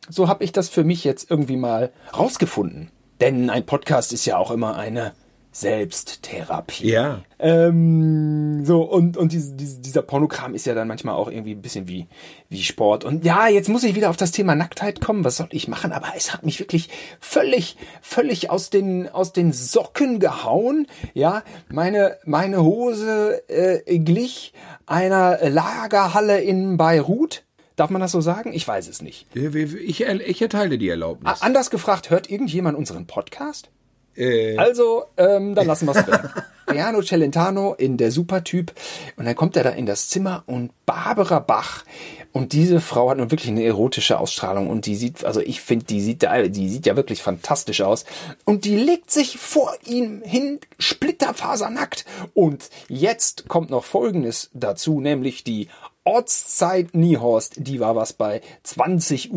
so 0.08 0.26
habe 0.28 0.42
ich 0.42 0.50
das 0.50 0.70
für 0.70 0.82
mich 0.82 1.04
jetzt 1.04 1.30
irgendwie 1.30 1.56
mal 1.56 1.92
rausgefunden. 2.16 2.90
Denn 3.20 3.50
ein 3.50 3.66
Podcast 3.66 4.14
ist 4.14 4.24
ja 4.24 4.38
auch 4.38 4.50
immer 4.50 4.76
eine 4.76 5.12
Selbsttherapie. 5.52 6.88
Ja. 6.88 7.22
Ähm, 7.40 8.64
so, 8.64 8.82
und, 8.82 9.16
und 9.16 9.32
diese, 9.32 9.54
diese, 9.54 9.80
dieser 9.80 10.02
Pornokram 10.02 10.54
ist 10.54 10.64
ja 10.64 10.74
dann 10.74 10.86
manchmal 10.86 11.16
auch 11.16 11.28
irgendwie 11.28 11.52
ein 11.52 11.62
bisschen 11.62 11.88
wie, 11.88 12.06
wie 12.48 12.62
Sport. 12.62 13.04
Und 13.04 13.24
ja, 13.24 13.48
jetzt 13.48 13.68
muss 13.68 13.82
ich 13.82 13.96
wieder 13.96 14.10
auf 14.10 14.16
das 14.16 14.30
Thema 14.30 14.54
Nacktheit 14.54 15.00
kommen. 15.00 15.24
Was 15.24 15.38
soll 15.38 15.48
ich 15.50 15.66
machen? 15.66 15.90
Aber 15.92 16.12
es 16.16 16.32
hat 16.32 16.44
mich 16.44 16.60
wirklich 16.60 16.88
völlig, 17.18 17.76
völlig 18.00 18.50
aus 18.50 18.70
den, 18.70 19.08
aus 19.08 19.32
den 19.32 19.52
Socken 19.52 20.20
gehauen. 20.20 20.86
Ja, 21.14 21.42
meine, 21.68 22.18
meine 22.24 22.62
Hose 22.62 23.42
äh, 23.48 23.98
glich 23.98 24.52
einer 24.86 25.38
Lagerhalle 25.48 26.40
in 26.40 26.76
Beirut. 26.76 27.42
Darf 27.74 27.90
man 27.90 28.00
das 28.00 28.12
so 28.12 28.20
sagen? 28.20 28.52
Ich 28.52 28.68
weiß 28.68 28.88
es 28.88 29.02
nicht. 29.02 29.26
Ich, 29.34 30.00
ich 30.02 30.42
erteile 30.42 30.78
die 30.78 30.88
Erlaubnis. 30.88 31.40
Anders 31.40 31.70
gefragt, 31.70 32.10
hört 32.10 32.30
irgendjemand 32.30 32.76
unseren 32.76 33.06
Podcast? 33.06 33.70
Äh. 34.16 34.56
Also, 34.56 35.04
ähm, 35.16 35.54
dann 35.54 35.66
lassen 35.66 35.86
wir 35.86 35.96
es 35.96 36.04
drin. 36.04 36.20
Piano 36.66 37.02
Celentano 37.02 37.74
in 37.74 37.96
der 37.96 38.12
Supertyp. 38.12 38.72
Und 39.16 39.24
dann 39.24 39.34
kommt 39.34 39.56
er 39.56 39.64
da 39.64 39.70
in 39.70 39.86
das 39.86 40.08
Zimmer 40.08 40.44
und 40.46 40.72
Barbara 40.86 41.40
Bach. 41.40 41.84
Und 42.32 42.52
diese 42.52 42.80
Frau 42.80 43.10
hat 43.10 43.18
nun 43.18 43.30
wirklich 43.30 43.50
eine 43.50 43.64
erotische 43.64 44.18
Ausstrahlung 44.18 44.68
und 44.68 44.86
die 44.86 44.94
sieht, 44.94 45.24
also 45.24 45.40
ich 45.40 45.60
finde, 45.60 45.86
die 45.86 46.00
sieht, 46.00 46.22
die 46.22 46.68
sieht 46.68 46.86
ja 46.86 46.96
wirklich 46.96 47.22
fantastisch 47.22 47.80
aus. 47.80 48.04
Und 48.44 48.64
die 48.64 48.76
legt 48.76 49.10
sich 49.10 49.38
vor 49.38 49.72
ihm 49.84 50.22
hin, 50.22 50.60
splitterfasernackt. 50.78 52.04
Und 52.34 52.70
jetzt 52.88 53.48
kommt 53.48 53.70
noch 53.70 53.84
Folgendes 53.84 54.50
dazu, 54.54 55.00
nämlich 55.00 55.42
die 55.42 55.68
Ortszeit 56.04 56.94
Niehorst, 56.94 57.56
die 57.58 57.78
war 57.78 57.94
was 57.94 58.14
bei 58.14 58.40
20.25 58.66 59.30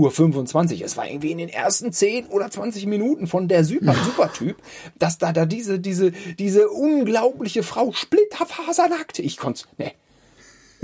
Uhr. 0.79 0.85
Es 0.85 0.95
war 0.95 1.07
irgendwie 1.07 1.31
in 1.31 1.37
den 1.37 1.49
ersten 1.49 1.91
10 1.91 2.27
oder 2.27 2.49
20 2.49 2.85
Minuten 2.85 3.27
von 3.27 3.47
der 3.47 3.65
Super, 3.65 3.93
Supertyp, 3.93 4.57
dass 4.97 5.17
da, 5.17 5.33
da 5.33 5.45
diese, 5.45 5.79
diese, 5.79 6.11
diese 6.11 6.69
unglaubliche 6.69 7.63
Frau 7.63 7.91
splitterfasernackt. 7.91 9.19
Ich 9.19 9.37
konnte, 9.37 9.65
ne. 9.77 9.91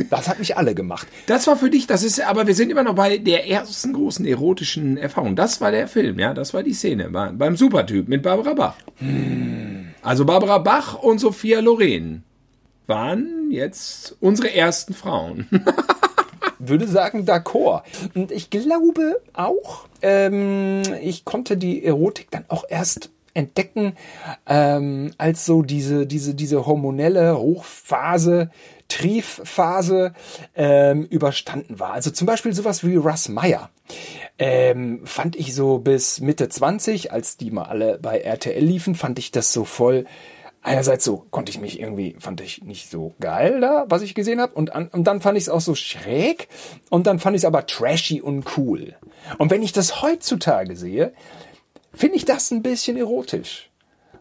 Das 0.10 0.28
hat 0.28 0.40
mich 0.40 0.58
alle 0.58 0.76
gemacht. 0.76 1.08
Das 1.28 1.48
war 1.48 1.56
für 1.56 1.70
dich, 1.70 1.88
das 1.88 2.04
ist, 2.04 2.22
aber 2.22 2.48
wir 2.48 2.56
sind 2.56 2.72
immer 2.72 2.84
noch 2.84 2.96
bei 2.96 3.18
der 3.18 3.48
ersten 3.48 3.94
großen 3.94 4.26
erotischen 4.26 4.98
Erfahrung. 4.98 5.36
Das 5.36 5.62
war 5.62 5.72
der 5.72 5.88
Film, 5.88 6.20
ja, 6.20 6.34
das 6.34 6.54
war 6.54 6.64
die 6.64 6.74
Szene 6.74 7.10
beim 7.10 7.58
Supertyp 7.58 8.08
mit 8.08 8.24
Barbara 8.24 8.54
Bach. 8.54 8.76
Hm. 8.98 9.90
Also 10.02 10.26
Barbara 10.26 10.60
Bach 10.60 10.96
und 10.96 11.20
Sophia 11.20 11.60
Loren 11.60 12.24
waren 12.88 13.52
jetzt 13.52 14.16
unsere 14.20 14.54
ersten 14.54 14.94
Frauen. 14.94 15.48
würde 16.60 16.88
sagen, 16.88 17.26
d'accord. 17.26 17.84
Und 18.14 18.32
ich 18.32 18.50
glaube 18.50 19.22
auch, 19.34 19.88
ähm, 20.02 20.84
ich 21.02 21.26
konnte 21.26 21.58
die 21.58 21.84
Erotik 21.84 22.30
dann 22.32 22.46
auch 22.50 22.66
erst 22.68 23.10
entdecken, 23.34 23.94
ähm, 24.46 25.12
als 25.18 25.46
so 25.46 25.62
diese, 25.62 26.06
diese, 26.06 26.36
diese 26.36 26.66
hormonelle 26.66 27.38
Hochphase, 27.38 28.50
Triefphase 28.90 30.14
ähm, 30.56 31.06
überstanden 31.06 31.80
war. 31.80 31.94
Also 31.94 32.12
zum 32.12 32.28
Beispiel 32.28 32.54
sowas 32.54 32.84
wie 32.84 32.98
Russ 32.98 33.30
Meyer. 33.30 33.70
Ähm, 34.38 35.02
fand 35.06 35.36
ich 35.36 35.56
so 35.56 35.80
bis 35.80 36.20
Mitte 36.20 36.50
20, 36.50 37.12
als 37.14 37.38
die 37.38 37.52
mal 37.52 37.64
alle 37.64 37.98
bei 38.00 38.20
RTL 38.20 38.64
liefen, 38.64 38.96
fand 38.96 39.20
ich 39.20 39.32
das 39.32 39.54
so 39.54 39.64
voll 39.64 40.06
einerseits 40.62 41.06
so 41.06 41.26
konnte 41.30 41.52
ich 41.52 41.60
mich 41.60 41.80
irgendwie, 41.80 42.16
fand 42.20 42.42
ich 42.42 42.64
nicht 42.64 42.90
so 42.90 43.14
geil 43.20 43.62
da, 43.62 43.86
was 43.88 44.02
ich 44.02 44.16
gesehen 44.16 44.42
habe. 44.42 44.54
Und, 44.54 44.70
und 44.70 45.04
dann 45.06 45.22
fand 45.22 45.38
ich 45.38 45.46
es 45.46 45.50
auch 45.50 45.62
so 45.62 45.76
schräg. 45.76 46.48
Und 46.90 47.08
dann 47.08 47.20
fand 47.20 47.36
ich 47.36 47.42
es 47.42 47.46
aber 47.46 47.66
trashy 47.66 48.22
und 48.22 48.58
cool. 48.58 48.96
Und 49.38 49.52
wenn 49.52 49.64
ich 49.64 49.72
das 49.72 50.02
heutzutage 50.02 50.76
sehe, 50.76 51.14
finde 51.94 52.18
ich 52.18 52.26
das 52.26 52.52
ein 52.52 52.62
bisschen 52.62 52.98
erotisch. 52.98 53.70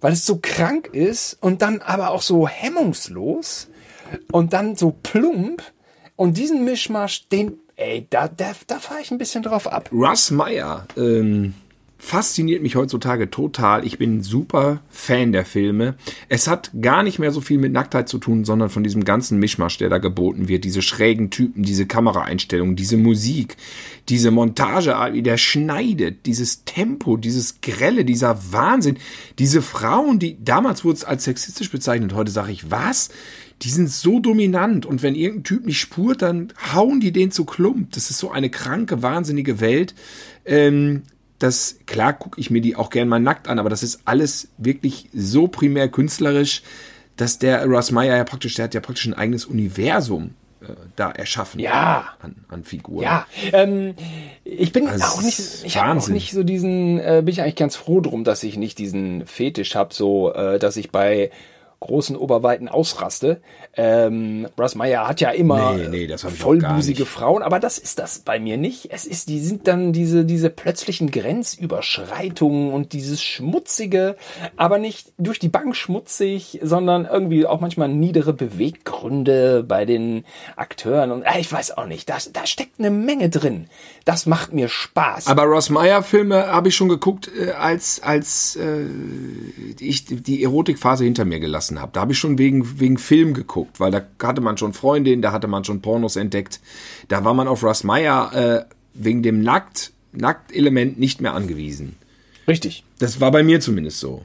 Weil 0.01 0.13
es 0.13 0.25
so 0.25 0.39
krank 0.41 0.91
ist 0.93 1.37
und 1.41 1.61
dann 1.63 1.83
aber 1.83 2.11
auch 2.11 2.23
so 2.23 2.47
hemmungslos 2.47 3.69
und 4.33 4.53
dann 4.53 4.77
so 4.77 4.95
plump. 5.03 5.63
Und 6.17 6.37
diesen 6.37 6.65
Mischmasch, 6.65 7.29
den, 7.29 7.59
ey, 7.77 8.07
da, 8.11 8.27
da, 8.29 8.53
da 8.67 8.79
fahre 8.81 9.01
ich 9.01 9.11
ein 9.11 9.19
bisschen 9.19 9.45
drauf 9.45 9.71
ab. 9.71 9.89
Russ 9.93 10.33
Meyer, 10.33 10.87
ähm, 10.97 11.55
fasziniert 11.99 12.63
mich 12.63 12.77
heutzutage 12.77 13.29
total. 13.29 13.85
Ich 13.85 13.99
bin 13.99 14.23
super 14.23 14.81
Fan 14.89 15.33
der 15.33 15.45
Filme. 15.45 15.97
Es 16.29 16.47
hat 16.47 16.71
gar 16.81 17.03
nicht 17.03 17.19
mehr 17.19 17.33
so 17.33 17.41
viel 17.41 17.59
mit 17.59 17.73
Nacktheit 17.73 18.09
zu 18.09 18.19
tun, 18.19 18.45
sondern 18.45 18.71
von 18.71 18.85
diesem 18.85 19.05
ganzen 19.05 19.39
Mischmasch, 19.39 19.79
der 19.79 19.89
da 19.89 19.99
geboten 19.99 20.49
wird. 20.49 20.65
Diese 20.65 20.81
schrägen 20.81 21.31
Typen, 21.31 21.65
diese 21.65 21.87
Kameraeinstellungen, 21.87 22.77
diese 22.77 22.97
Musik, 22.97 23.57
diese 24.09 24.31
Montage, 24.31 24.95
wie 25.13 25.23
der 25.23 25.39
schneidet, 25.39 26.25
dieses 26.27 26.65
Tempo, 26.65 27.17
dieses 27.17 27.61
Grelle, 27.61 28.05
dieser 28.05 28.53
Wahnsinn. 28.53 28.99
Diese 29.39 29.61
Frauen, 29.61 30.21
die 30.21 30.43
damals 30.43 30.85
wurde 30.85 30.99
es 30.99 31.05
als 31.05 31.25
sexistisch 31.25 31.71
bezeichnet, 31.71 32.15
heute 32.15 32.31
sage 32.31 32.53
ich, 32.53 32.71
was? 32.71 33.11
Die 33.63 33.71
sind 33.71 33.91
so 33.91 34.21
dominant 34.21 34.87
und 34.87 35.03
wenn 35.03 35.15
irgendein 35.15 35.45
Typ 35.45 35.67
nicht 35.67 35.81
spurt, 35.81 36.23
dann 36.23 36.53
hauen 36.75 37.01
die 37.01 37.11
den 37.11 37.33
zu 37.33 37.45
Klump. 37.45 37.93
Das 37.93 38.11
ist 38.11 38.19
so 38.19 38.31
eine 38.31 38.51
kranke, 38.51 39.03
wahnsinnige 39.03 39.61
Welt. 39.61 39.95
Ähm, 40.45 41.03
das, 41.39 41.79
klar 41.87 42.13
gucke 42.13 42.41
ich 42.41 42.51
mir 42.51 42.61
die 42.61 42.77
auch 42.77 42.91
gern 42.91 43.09
mal 43.09 43.21
nackt 43.21 43.49
an, 43.49 43.59
aber 43.59 43.71
das 43.71 43.83
ist 43.83 44.01
alles 44.05 44.49
wirklich 44.59 45.09
so 45.13 45.49
primär 45.49 45.89
künstlerisch, 45.89 46.63
dass 47.17 47.39
der 47.39 47.65
Russ 47.67 47.91
Meyer 47.91 48.17
ja 48.17 48.25
praktisch, 48.25 48.55
der 48.55 48.65
hat 48.65 48.75
ja 48.75 48.81
praktisch 48.81 49.07
ein 49.07 49.15
eigenes 49.15 49.45
Universum 49.45 50.35
äh, 50.61 50.67
da 50.97 51.11
erschaffen 51.11 51.61
ja. 51.61 52.09
an, 52.21 52.37
an 52.49 52.65
Figuren. 52.65 53.03
Ja, 53.03 53.27
ähm, 53.53 53.95
ich 54.45 54.73
bin 54.73 54.89
Also, 54.89 55.05
auch 55.05 55.23
nicht, 55.23 55.41
ich 55.65 55.77
habe 55.77 55.99
auch 55.99 56.09
nicht 56.09 56.33
so 56.33 56.43
diesen, 56.43 56.99
äh, 56.99 57.23
bin 57.25 57.33
ich 57.33 57.43
eigentlich 57.43 57.57
ganz 57.57 57.77
froh 57.77 58.01
drum, 58.01 58.25
dass 58.25 58.43
ich 58.43 58.57
nicht 58.57 58.79
diesen 58.79 59.27
Fetisch 59.27 59.75
habe, 59.75 59.95
so, 59.95 60.33
äh, 60.33 60.59
dass 60.59 60.77
ich 60.77 60.91
bei 60.91 61.31
großen 61.81 62.17
Oberweiten 62.17 62.69
ausraste. 62.69 63.41
Ähm, 63.77 64.49
Russ 64.59 64.75
Meyer 64.75 65.07
hat 65.07 65.21
ja 65.21 65.31
immer 65.31 65.75
Nee, 65.75 66.09
nee, 66.09 66.17
vollbusige. 66.17 67.07
Frauen, 67.07 67.43
aber 67.43 67.61
das 67.61 67.79
ist 67.79 67.99
das 67.99 68.21
bei 68.21 68.41
mir 68.41 68.57
nicht. 68.57 68.89
Es 68.91 69.05
ist, 69.05 69.29
die 69.29 69.39
sind 69.39 69.69
dann 69.69 69.93
diese, 69.93 70.25
diese 70.25 70.51
plötzlichen 70.51 71.11
Grenzüberschreitungen 71.11 72.73
und 72.73 72.93
dieses 72.93 73.23
schmutzige, 73.23 74.17
aber 74.57 74.79
nicht 74.79 75.13
durch 75.19 75.39
die 75.39 75.49
Bank 75.49 75.77
schmutzig, 75.77 76.59
sondern 76.63 77.07
irgendwie 77.07 77.47
auch 77.47 77.61
manchmal 77.61 77.89
niedere 77.89 78.33
Beweggründe 78.33 79.63
bei 79.63 79.85
den 79.85 80.25
Akteuren 80.57 81.13
und 81.13 81.23
äh, 81.23 81.39
ich 81.39 81.53
weiß 81.53 81.77
auch 81.79 81.87
nicht, 81.87 82.09
da, 82.09 82.19
da 82.33 82.47
steckt 82.47 82.81
eine 82.81 82.91
Menge 82.91 83.29
drin. 83.31 83.69
Das 84.05 84.27
macht 84.27 84.53
mir 84.53 84.69
Spaß. 84.69 85.29
Aber 85.29 85.45
Ross 85.45 85.71
Meyer 85.71 86.03
Filme 86.03 86.49
habe 86.49 86.69
ich 86.69 86.77
schon 86.77 86.89
geguckt, 86.89 87.31
äh, 87.39 87.53
als 87.53 88.03
als 88.03 88.57
äh, 88.57 88.87
ich 89.79 90.07
die 90.07 90.43
Erotikphase 90.43 91.05
hinter 91.05 91.25
mir 91.25 91.41
gelassen 91.41 91.68
habe. 91.77 91.93
Da 91.93 92.01
habe 92.01 92.13
ich 92.13 92.19
schon 92.19 92.39
wegen 92.39 92.81
wegen 92.81 92.99
Film 92.99 93.35
geguckt, 93.35 93.81
weil 93.81 93.91
da 93.91 94.03
hatte 94.23 94.41
man 94.41 94.57
schon 94.57 94.73
Freundinnen, 94.73 95.23
da 95.23 95.33
hatte 95.33 95.49
man 95.49 95.65
schon 95.65 95.83
Pornos 95.83 96.17
entdeckt. 96.17 96.61
Da 97.09 97.25
war 97.25 97.35
man 97.35 97.49
auf 97.49 97.63
Ross 97.63 97.85
Meyer 97.85 98.33
äh, 98.35 98.75
wegen 98.95 99.23
dem 99.23 99.43
Nackt 99.43 99.93
Nacktelement 100.13 100.99
nicht 100.99 101.21
mehr 101.21 101.35
angewiesen. 101.35 101.97
Richtig. 102.47 102.85
Das 102.99 103.21
war 103.21 103.31
bei 103.31 103.43
mir 103.43 103.61
zumindest 103.61 104.01
so. 104.01 104.25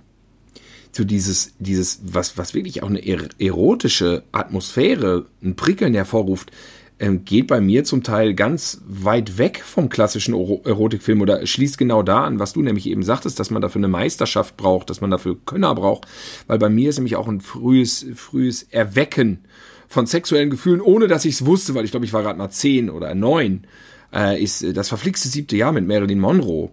So 0.91 1.03
dieses, 1.03 1.53
dieses, 1.59 1.99
was, 2.03 2.37
was 2.37 2.53
wirklich 2.53 2.83
auch 2.83 2.89
eine 2.89 2.99
er 2.99 3.27
erotische 3.39 4.23
Atmosphäre, 4.31 5.25
ein 5.41 5.55
Prickeln 5.55 5.93
hervorruft, 5.93 6.51
ähm, 6.99 7.25
geht 7.25 7.47
bei 7.47 7.59
mir 7.59 7.83
zum 7.83 8.03
Teil 8.03 8.33
ganz 8.33 8.81
weit 8.87 9.37
weg 9.37 9.61
vom 9.65 9.89
klassischen 9.89 10.33
Ero 10.33 10.61
Erotikfilm 10.63 11.21
oder 11.21 11.45
schließt 11.45 11.77
genau 11.77 12.03
da 12.03 12.23
an, 12.23 12.39
was 12.39 12.53
du 12.53 12.61
nämlich 12.61 12.87
eben 12.87 13.03
sagtest, 13.03 13.39
dass 13.39 13.49
man 13.49 13.61
dafür 13.61 13.79
eine 13.79 13.87
Meisterschaft 13.87 14.57
braucht, 14.57 14.89
dass 14.89 15.01
man 15.01 15.11
dafür 15.11 15.37
Könner 15.45 15.73
braucht, 15.75 16.05
weil 16.47 16.59
bei 16.59 16.69
mir 16.69 16.89
ist 16.89 16.97
nämlich 16.97 17.15
auch 17.15 17.27
ein 17.27 17.41
frühes, 17.41 18.05
frühes 18.15 18.63
Erwecken 18.63 19.45
von 19.87 20.05
sexuellen 20.05 20.49
Gefühlen, 20.49 20.81
ohne 20.81 21.07
dass 21.07 21.25
ich 21.25 21.35
es 21.35 21.45
wusste, 21.45 21.75
weil 21.75 21.85
ich 21.85 21.91
glaube, 21.91 22.05
ich 22.05 22.13
war 22.13 22.23
gerade 22.23 22.37
mal 22.37 22.49
zehn 22.49 22.89
oder 22.89 23.13
neun, 23.15 23.65
äh, 24.13 24.41
ist 24.41 24.63
äh, 24.63 24.73
das 24.73 24.89
verflixte 24.89 25.27
siebte 25.27 25.57
Jahr 25.57 25.71
mit 25.71 25.87
Marilyn 25.87 26.19
Monroe. 26.19 26.69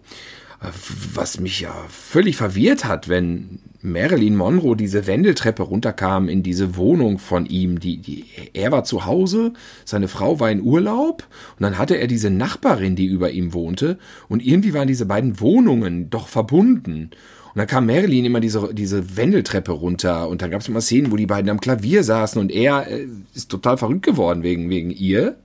Was 1.13 1.39
mich 1.39 1.59
ja 1.59 1.73
völlig 1.89 2.37
verwirrt 2.37 2.85
hat, 2.85 3.09
wenn 3.09 3.59
Marilyn 3.83 4.35
Monroe 4.35 4.75
diese 4.75 5.07
Wendeltreppe 5.07 5.63
runterkam 5.63 6.29
in 6.29 6.43
diese 6.43 6.75
Wohnung 6.75 7.17
von 7.17 7.45
ihm. 7.45 7.79
Die, 7.79 7.97
die, 7.97 8.25
er 8.53 8.71
war 8.71 8.83
zu 8.83 9.05
Hause, 9.05 9.53
seine 9.85 10.07
Frau 10.07 10.39
war 10.39 10.51
in 10.51 10.61
Urlaub 10.61 11.27
und 11.57 11.63
dann 11.63 11.77
hatte 11.77 11.95
er 11.95 12.07
diese 12.07 12.29
Nachbarin, 12.29 12.95
die 12.95 13.05
über 13.05 13.31
ihm 13.31 13.53
wohnte 13.53 13.97
und 14.29 14.45
irgendwie 14.45 14.73
waren 14.73 14.87
diese 14.87 15.05
beiden 15.05 15.39
Wohnungen 15.39 16.09
doch 16.09 16.27
verbunden. 16.27 17.09
Und 17.53 17.57
dann 17.57 17.67
kam 17.67 17.85
Marilyn 17.85 18.25
immer 18.25 18.39
diese, 18.39 18.73
diese 18.73 19.17
Wendeltreppe 19.17 19.73
runter 19.73 20.29
und 20.29 20.41
dann 20.41 20.51
gab 20.51 20.61
es 20.61 20.69
immer 20.69 20.81
Szenen, 20.81 21.11
wo 21.11 21.17
die 21.17 21.25
beiden 21.25 21.49
am 21.49 21.59
Klavier 21.59 22.03
saßen 22.03 22.39
und 22.39 22.51
er 22.51 22.87
äh, 22.87 23.07
ist 23.33 23.49
total 23.49 23.77
verrückt 23.77 24.05
geworden 24.05 24.43
wegen, 24.43 24.69
wegen 24.69 24.91
ihr. 24.91 25.35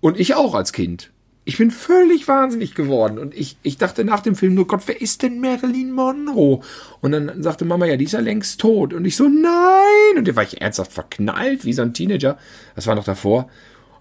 Und 0.00 0.20
ich 0.20 0.34
auch 0.34 0.54
als 0.54 0.72
Kind. 0.72 1.10
Ich 1.50 1.58
bin 1.58 1.72
völlig 1.72 2.28
wahnsinnig 2.28 2.76
geworden. 2.76 3.18
Und 3.18 3.34
ich, 3.34 3.56
ich 3.64 3.76
dachte 3.76 4.04
nach 4.04 4.20
dem 4.20 4.36
Film 4.36 4.54
nur, 4.54 4.68
Gott, 4.68 4.82
wer 4.86 5.00
ist 5.00 5.22
denn 5.22 5.40
Marilyn 5.40 5.90
Monroe? 5.90 6.60
Und 7.00 7.10
dann 7.10 7.42
sagte 7.42 7.64
Mama, 7.64 7.86
ja, 7.86 7.96
die 7.96 8.04
ist 8.04 8.12
ja 8.12 8.20
längst 8.20 8.60
tot. 8.60 8.94
Und 8.94 9.04
ich 9.04 9.16
so, 9.16 9.24
nein! 9.24 10.16
Und 10.16 10.28
da 10.28 10.36
war 10.36 10.44
ich 10.44 10.60
ernsthaft 10.60 10.92
verknallt, 10.92 11.64
wie 11.64 11.72
so 11.72 11.82
ein 11.82 11.92
Teenager. 11.92 12.38
Das 12.76 12.86
war 12.86 12.94
noch 12.94 13.02
davor. 13.02 13.50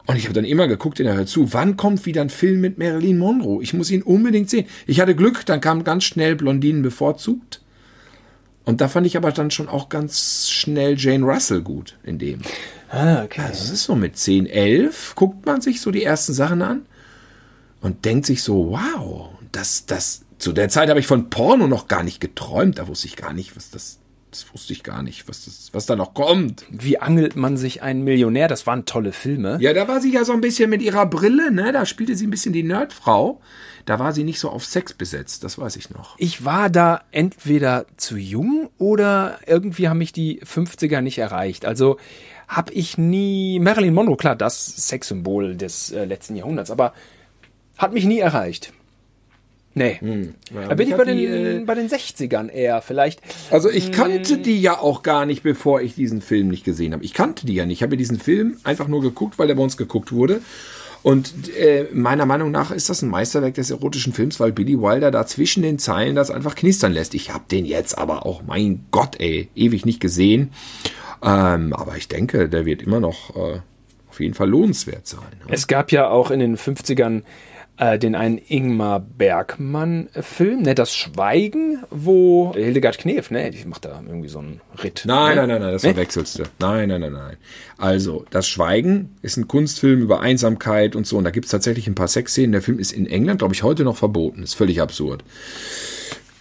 Und 0.06 0.16
ich 0.16 0.26
habe 0.26 0.36
dann 0.36 0.46
immer 0.46 0.68
geguckt 0.68 1.00
in 1.00 1.08
der 1.08 1.16
Hör 1.16 1.26
zu, 1.26 1.52
wann 1.52 1.76
kommt 1.76 2.06
wieder 2.06 2.22
ein 2.22 2.30
Film 2.30 2.62
mit 2.62 2.78
Marilyn 2.78 3.18
Monroe? 3.18 3.64
Ich 3.64 3.74
muss 3.74 3.90
ihn 3.90 4.04
unbedingt 4.04 4.52
sehen. 4.52 4.68
Ich 4.86 5.02
hatte 5.02 5.16
Glück, 5.16 5.44
dann 5.48 5.60
kam 5.60 5.84
ganz 5.84 6.04
schnell 6.04 6.36
Blondinen 6.36 6.84
bevorzugt. 6.84 7.62
Und 8.64 8.80
da 8.80 8.90
fand 8.90 9.08
ich 9.08 9.18
aber 9.18 9.32
dann 9.32 9.50
schon 9.50 9.70
auch 9.70 9.90
ganz 9.90 10.52
schnell 10.52 11.00
Jane 11.00 11.26
Russell 11.26 11.62
gut 11.62 11.98
in 12.04 12.20
dem. 12.20 12.42
Ah, 12.92 13.24
okay. 13.24 13.42
Also 13.42 13.64
es 13.64 13.72
ist 13.72 13.86
so 13.86 13.96
mit 13.96 14.18
10, 14.18 14.46
11, 14.46 15.16
guckt 15.16 15.48
man 15.48 15.62
sich 15.62 15.82
so 15.82 15.90
die 15.90 16.04
ersten 16.04 16.34
Sachen 16.34 16.62
an 16.62 16.86
und 17.82 18.06
denkt 18.06 18.26
sich 18.26 18.44
so, 18.44 18.72
wow, 18.72 19.30
das, 19.52 19.86
das, 19.86 20.22
zu 20.38 20.54
der 20.54 20.70
Zeit 20.70 20.89
habe 20.89 21.00
ich 21.00 21.08
von 21.08 21.30
Porno 21.30 21.68
noch 21.68 21.88
gar 21.88 22.04
nicht 22.04 22.20
geträumt, 22.20 22.80
da 22.80 22.88
wusste 22.88 23.08
ich 23.08 23.15
gar 23.15 23.34
nicht, 23.34 23.56
was 23.56 23.70
das, 23.72 24.00
das 24.32 24.46
wusste 24.54 24.74
ich 24.74 24.84
gar 24.84 25.02
nicht, 25.02 25.28
was 25.28 25.46
das, 25.46 25.70
was 25.74 25.86
da 25.86 25.96
noch 25.96 26.13
kommt. 26.13 26.65
Wie 26.70 27.00
angelt 27.00 27.36
man 27.36 27.58
sich 27.58 27.82
einen 27.82 28.04
Millionär? 28.04 28.48
Das 28.48 28.68
waren 28.68 28.86
tolle 28.86 29.12
Filme. 29.12 29.58
Ja, 29.60 29.74
da 29.74 29.88
war 29.88 30.02
sie 30.02 30.13
ja 30.13 30.24
so 30.24 30.34
ein 30.34 30.42
bisschen 30.42 30.70
mit 30.70 30.82
ihrer 30.82 31.06
Brille, 31.06 31.52
ne, 31.52 31.72
da 31.72 31.86
spielte 31.86 32.15
sie 32.15 32.28
ein 32.28 32.32
bisschen 32.32 32.54
die 32.54 32.63
Nerdfrau. 32.63 33.42
Da 33.86 33.98
war 33.98 34.13
sie 34.13 34.24
nicht 34.24 34.39
so 34.39 34.50
auf 34.50 34.65
Sex 34.65 34.94
besetzt, 34.94 35.44
das 35.44 35.58
weiß 35.58 35.76
ich 35.78 35.89
noch. 35.89 36.15
Ich 36.20 36.46
war 36.46 36.70
da 36.70 37.02
entweder 37.12 37.86
zu 37.98 38.18
jung 38.18 38.70
oder 38.78 39.39
irgendwie 39.48 39.89
haben 39.89 39.98
mich 39.98 40.13
die 40.13 40.42
50er 40.42 41.02
nicht 41.02 41.18
erreicht. 41.18 41.65
Also 41.65 41.98
habe 42.48 42.74
ich 42.74 42.98
nie 42.98 43.60
Marilyn 43.60 43.94
Monroe, 43.94 44.18
klar, 44.18 44.36
das 44.36 44.65
Sexsymbol 44.88 45.56
des 45.56 45.92
äh, 45.92 46.06
letzten 46.06 46.36
Jahrhunderts, 46.36 46.72
aber 46.72 46.94
hat 47.80 47.94
mich 47.94 48.06
nie 48.06 48.20
erreicht. 48.20 48.72
Nee. 49.74 50.00
da 50.52 50.76
bin 50.76 50.89
ich 50.89 50.96
bei 50.96 51.06
den, 51.06 51.18
die, 51.18 51.26
äh, 51.26 51.63
bei 51.63 51.76
den 51.76 51.88
60ern 51.88 52.50
eher 52.50 52.82
vielleicht. 52.82 53.22
Also 53.50 53.70
ich 53.70 53.92
kannte 53.92 54.38
die 54.38 54.60
ja 54.62 54.78
auch 54.80 55.04
gar 55.04 55.26
nicht, 55.26 55.42
bevor 55.42 55.82
ich 55.82 55.96
diesen 55.96 56.22
Film 56.22 56.50
nicht 56.50 56.65
gesehen 56.65 56.92
habe. 56.92 57.06
Ich 57.06 57.13
kannte 57.13 57.46
die 57.46 57.54
ja 57.54 57.65
nicht. 57.65 57.78
Ich 57.78 57.84
habe 57.84 57.96
diesen 57.96 58.20
Film 58.20 58.58
einfach 58.63 58.88
nur 58.88 59.02
geguckt, 59.02 59.39
weil 59.39 59.48
der 59.48 59.56
bei 59.56 59.63
uns 59.63 59.78
geguckt 59.78 60.12
wurde. 60.12 60.42
Und 61.02 61.56
äh, 61.56 61.88
meiner 61.94 62.26
Meinung 62.26 62.52
nach 62.52 62.72
ist 62.72 62.89
das 62.89 63.02
ein 63.02 63.10
Meisterwerk 63.10 63.54
des 63.54 63.72
erotischen 63.72 64.12
Films, 64.12 64.39
weil 64.39 64.52
Billy 64.52 64.82
Wilder 64.82 65.12
da 65.12 65.26
zwischen 65.26 65.63
den 65.63 65.80
Zeilen 65.80 66.15
das 66.15 66.30
einfach 66.30 66.56
knistern 66.56 66.92
lässt. 66.92 67.13
Ich 67.13 67.34
habe 67.34 67.46
den 67.50 67.65
jetzt 67.65 67.98
aber 67.98 68.26
auch, 68.26 68.42
mein 68.46 68.86
Gott, 68.92 69.15
ey, 69.20 69.50
ewig 69.56 69.86
nicht 69.86 70.02
gesehen. 70.02 70.52
Ähm, 71.24 71.74
aber 71.74 71.96
ich 71.96 72.10
denke, 72.10 72.50
der 72.50 72.65
wird 72.65 72.82
immer 72.82 73.00
noch 73.00 73.36
äh, 73.36 73.60
auf 74.10 74.20
jeden 74.20 74.34
Fall 74.34 74.50
lohnenswert 74.50 75.08
sein. 75.08 75.22
Ne? 75.39 75.54
Es 75.54 75.68
gab 75.68 75.94
ja 75.94 76.10
auch 76.10 76.32
in 76.32 76.39
den 76.39 76.58
50ern 76.58 77.20
äh, 77.20 77.24
den 77.80 78.15
einen 78.15 78.38
Ingmar 78.38 79.00
Bergmann-Film, 79.00 80.63
ne, 80.63 80.76
Das 80.76 80.94
Schweigen, 80.94 81.80
wo 81.89 82.52
Hildegard 82.54 82.98
Knef, 82.98 83.32
ne, 83.32 83.52
die 83.52 83.65
macht 83.65 83.86
da 83.86 84.02
irgendwie 84.06 84.28
so 84.28 84.39
einen 84.39 84.60
Ritt. 84.84 85.04
Nein, 85.06 85.36
ne? 85.36 85.36
nein, 85.36 85.50
nein, 85.50 85.62
nein, 85.62 85.72
das 85.72 85.84
verwechselst 85.84 86.39
du. 86.39 86.44
Nein, 86.60 86.89
nein, 86.89 87.02
nein, 87.02 87.13
nein. 87.13 87.38
Also, 87.78 88.26
das 88.32 88.50
Schweigen 88.50 89.15
ist 89.22 89.38
ein 89.38 89.48
Kunstfilm 89.48 90.02
über 90.02 90.20
Einsamkeit 90.20 90.96
und 90.96 91.08
so. 91.08 91.18
Und 91.18 91.24
da 91.24 91.30
gibt's 91.30 91.52
tatsächlich 91.52 91.88
ein 91.88 91.96
paar 91.96 92.10
Sexszenen. 92.10 92.52
Der 92.52 92.62
Film 92.62 92.80
ist 92.80 92.92
in 92.92 93.08
England, 93.08 93.39
glaube 93.39 93.54
ich, 93.54 93.63
heute 93.63 93.86
noch 93.86 93.96
verboten. 93.96 94.44
Ist 94.44 94.56
völlig 94.56 94.82
absurd. 94.82 95.24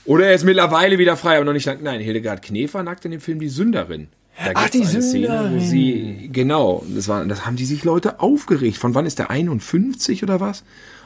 Oder 0.05 0.27
er 0.29 0.35
ist 0.35 0.45
mittlerweile 0.45 0.99
wieder 0.99 1.17
frei, 1.17 1.37
aber 1.37 1.45
noch 1.45 1.53
nicht 1.53 1.67
lang. 1.67 1.79
Nein, 1.83 2.01
Hildegard 2.01 2.43
Knefer 2.43 2.83
nackt 2.83 3.05
in 3.05 3.13
dem 3.13 3.21
Film 3.21 3.39
Die 3.39 3.49
Sünderin. 3.49 4.09
Da 4.43 4.53
Ach, 4.55 4.71
die 4.71 4.83
eine 4.83 5.03
Szene, 5.03 5.51
wo 5.53 5.59
sie, 5.59 6.31
genau, 6.33 6.85
das 6.95 7.09
war, 7.09 7.25
das 7.27 7.45
haben 7.45 7.57
die 7.57 7.65
sich 7.65 7.85
Leute 7.85 8.21
aufgeregt. 8.21 8.77
Von 8.77 8.95
wann 8.95 9.05
ist 9.05 9.19
der 9.19 9.31
51 9.31 10.23
oder 10.23 10.39
was? 10.41 10.63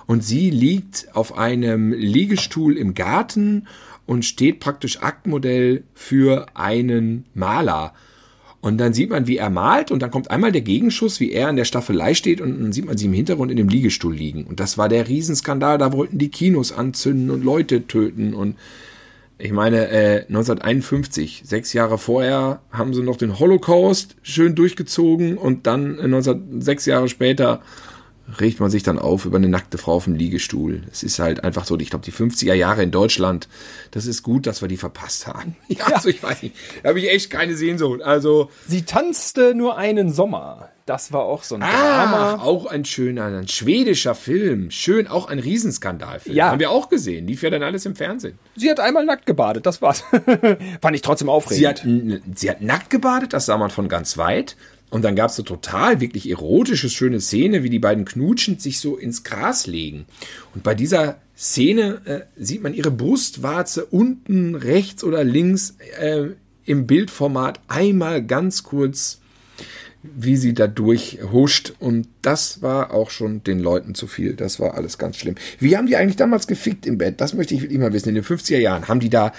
Und 0.07 0.25
sie 0.25 0.51
liegt 0.51 1.09
auf 1.15 1.37
einem 1.37 1.93
Liegestuhl 1.93 2.77
im 2.77 2.95
Garten 2.95 3.67
und 4.07 4.25
steht 4.25 4.61
praktisch 4.61 5.03
Aktmodell 5.03 5.85
für 5.95 6.47
einen 6.55 7.25
Maler. 7.35 7.95
Und 8.61 8.79
dann 8.79 8.93
sieht 8.93 9.11
man, 9.11 9.27
wie 9.27 9.39
er 9.39 9.51
malt 9.51 9.91
und 9.91 10.03
dann 10.03 10.13
kommt 10.13 10.31
einmal 10.31 10.53
der 10.53 10.61
Gegenschuss, 10.61 11.19
wie 11.19 11.33
er 11.33 11.49
an 11.49 11.57
der 11.57 11.65
Staffelei 11.65 12.15
steht 12.15 12.41
und 12.41 12.63
dann 12.63 12.73
sieht 12.73 12.85
man 12.85 12.97
sie 12.97 13.07
im 13.07 13.13
Hintergrund 13.13 13.51
in 13.51 13.57
dem 13.57 13.69
Liegestuhl 13.69 14.15
liegen. 14.15 14.45
Und 14.45 14.61
das 14.61 14.79
war 14.79 14.89
der 14.89 15.09
Riesenskandal, 15.09 15.79
da 15.79 15.93
wollten 15.93 16.19
die 16.19 16.31
Kinos 16.31 16.71
anzünden 16.71 17.31
und 17.31 17.43
Leute 17.43 17.89
töten 17.89 18.35
und 18.35 18.57
ich 19.39 19.51
meine, 19.51 19.89
äh, 19.89 20.21
1951, 20.29 21.43
sechs 21.45 21.73
Jahre 21.73 21.99
vorher, 21.99 22.61
haben 22.71 22.95
sie 22.95 23.03
noch 23.03 23.17
den 23.17 23.41
Holocaust 23.41 24.15
schön 24.23 24.55
durchgezogen 24.55 25.37
und 25.37 25.67
dann 25.67 25.99
äh, 25.99 26.07
19, 26.07 26.63
sechs 26.63 26.87
Jahre 26.87 27.09
später 27.09 27.61
regt 28.41 28.61
man 28.61 28.71
sich 28.71 28.83
dann 28.83 28.99
auf 28.99 29.25
über 29.25 29.37
eine 29.37 29.49
nackte 29.49 29.79
Frau 29.79 29.95
auf 29.95 30.05
dem 30.05 30.15
Liegestuhl. 30.15 30.83
Es 30.91 31.03
ist 31.03 31.19
halt 31.19 31.45
einfach 31.45 31.65
so, 31.65 31.79
ich 31.79 31.91
glaube, 31.91 32.05
die 32.05 32.13
50er 32.13 32.55
Jahre 32.55 32.83
in 32.83 32.91
Deutschland, 32.91 33.49
das 33.91 34.07
ist 34.07 34.23
gut, 34.23 34.47
dass 34.47 34.63
wir 34.63 34.69
die 34.69 34.77
verpasst 34.77 35.27
haben. 35.27 35.57
Ja, 35.73 35.87
also 35.87 36.11
ich 36.11 36.23
weiß 36.23 36.43
nicht, 36.43 36.55
da 36.83 36.91
habe 36.91 37.01
ich 37.01 37.09
echt 37.11 37.31
keine 37.31 37.57
Sehnsucht. 37.57 38.03
Also 38.03 38.51
Sie 38.69 38.83
tanzte 38.83 39.55
nur 39.55 39.79
einen 39.79 40.13
Sommer. 40.13 40.69
Das 40.85 41.13
war 41.13 41.23
auch 41.23 41.45
so 41.45 41.55
ein 41.55 41.63
ah, 41.63 41.69
Drama. 41.71 42.43
auch 42.43 42.67
ein 42.67 42.85
schöner, 42.85 43.27
ein 43.27 43.49
schwedischer 43.49 44.15
Film. 44.15 44.71
Schön, 44.71 45.07
auch 45.07 45.29
ein 45.29 45.39
Riesenskandalfilm. 45.39 46.37
Ja. 46.37 46.51
Haben 46.51 46.61
wir 46.61 46.71
auch 46.71 46.89
gesehen. 46.89 47.27
Lief 47.27 47.43
ja 47.43 47.51
dann 47.51 47.63
alles 47.63 47.87
im 47.87 47.95
Fernsehen. 47.95 48.39
Sie 48.57 48.69
hat 48.69 48.81
einmal 48.81 49.05
nackt 49.05 49.25
gebadet, 49.25 49.65
das 49.65 49.81
war's. 49.81 50.03
Fand 50.83 50.97
ich 50.97 51.03
trotzdem 51.03 51.29
aufregend. 51.29 51.79
Sie 51.79 52.21
hat, 52.21 52.39
sie 52.39 52.51
hat 52.51 52.61
nackt 52.61 52.91
gebadet, 52.91 53.33
das 53.33 53.47
sah 53.47 53.57
man 53.57 53.71
von 53.71 53.89
ganz 53.89 54.19
weit. 54.19 54.57
Und 54.93 55.01
dann 55.07 55.17
gab 55.17 55.31
es 55.31 55.37
so 55.37 55.43
total 55.43 56.03
wirklich 56.03 56.29
erotische, 56.29 56.91
schöne 56.91 57.19
Szene, 57.19 57.63
wie 57.63 57.71
die 57.71 57.79
beiden 57.79 58.05
knutschend 58.05 58.61
sich 58.61 58.79
so 58.79 58.99
ins 58.99 59.25
Gras 59.25 59.67
legen. 59.67 60.05
Und 60.55 60.65
bei 60.65 60.75
dieser 60.75 61.17
Szene 61.35 62.03
äh, 62.05 62.21
sieht 62.37 62.63
man 62.63 62.75
ihre 62.75 62.91
Brustwarze 62.91 63.87
unten 63.87 64.55
rechts 64.55 65.03
oder 65.03 65.25
links 65.25 65.77
äh, 65.99 66.27
im 66.67 66.87
Bildformat 66.87 67.61
einmal 67.69 68.23
ganz 68.23 68.65
kurz 68.65 69.22
wie 70.03 70.37
sie 70.37 70.53
da 70.53 70.67
durchhuscht. 70.67 71.75
Und 71.79 72.09
das 72.23 72.61
war 72.63 72.93
auch 72.93 73.11
schon 73.11 73.45
den 73.45 73.61
Leuten 73.61 73.95
zu 73.95 74.07
viel. 74.07 74.35
Das 74.35 74.59
war 74.59 74.75
alles 74.75 74.99
ganz 74.99 75.17
schlimm. 75.17 75.37
Wie 75.59 75.77
haben 75.77 75.87
die 75.87 75.97
eigentlich 75.97 76.17
damals 76.17 76.47
gefickt 76.47 76.87
im 76.87 76.99
Bett? 76.99 77.21
Das 77.21 77.35
möchte 77.35 77.55
ich 77.55 77.63
wirklich 77.63 77.79
mal 77.79 77.93
wissen. 77.93 78.09
In 78.09 78.17
den 78.17 78.25
50er 78.25 78.59
Jahren 78.59 78.89
haben 78.89 79.01
die 79.01 79.11
da 79.11 79.33